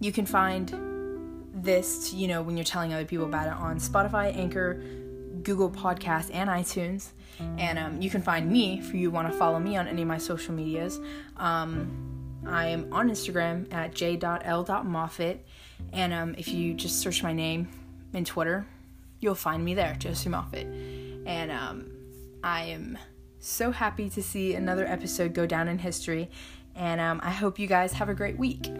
you 0.00 0.12
can 0.12 0.26
find 0.26 0.72
this, 1.54 2.12
you 2.12 2.28
know, 2.28 2.42
when 2.42 2.56
you're 2.56 2.64
telling 2.64 2.92
other 2.92 3.04
people 3.04 3.26
about 3.26 3.46
it 3.46 3.54
on 3.54 3.78
Spotify, 3.78 4.36
Anchor, 4.36 4.82
Google 5.42 5.70
Podcasts, 5.70 6.30
and 6.32 6.48
iTunes. 6.48 7.10
And 7.58 7.78
um, 7.78 8.00
you 8.00 8.10
can 8.10 8.22
find 8.22 8.50
me 8.50 8.78
if 8.78 8.94
you 8.94 9.10
want 9.10 9.30
to 9.30 9.36
follow 9.36 9.58
me 9.58 9.76
on 9.76 9.88
any 9.88 10.02
of 10.02 10.08
my 10.08 10.18
social 10.18 10.54
medias. 10.54 11.00
Um, 11.36 12.42
I 12.46 12.68
am 12.68 12.92
on 12.92 13.10
Instagram 13.10 13.72
at 13.72 13.94
j.l.moffitt. 13.94 15.44
And 15.92 16.12
um, 16.12 16.34
if 16.38 16.48
you 16.48 16.74
just 16.74 17.00
search 17.00 17.22
my 17.22 17.32
name 17.32 17.68
in 18.12 18.24
Twitter, 18.24 18.66
you'll 19.20 19.34
find 19.34 19.64
me 19.64 19.74
there, 19.74 19.96
Josie 19.98 20.28
Moffitt. 20.28 20.66
And 21.26 21.50
um, 21.50 21.90
I 22.42 22.64
am 22.64 22.98
so 23.38 23.70
happy 23.70 24.08
to 24.10 24.22
see 24.22 24.54
another 24.54 24.86
episode 24.86 25.34
go 25.34 25.46
down 25.46 25.68
in 25.68 25.78
history. 25.78 26.30
And 26.74 27.00
um, 27.00 27.20
I 27.22 27.30
hope 27.30 27.58
you 27.58 27.66
guys 27.66 27.92
have 27.94 28.08
a 28.08 28.14
great 28.14 28.38
week. 28.38 28.70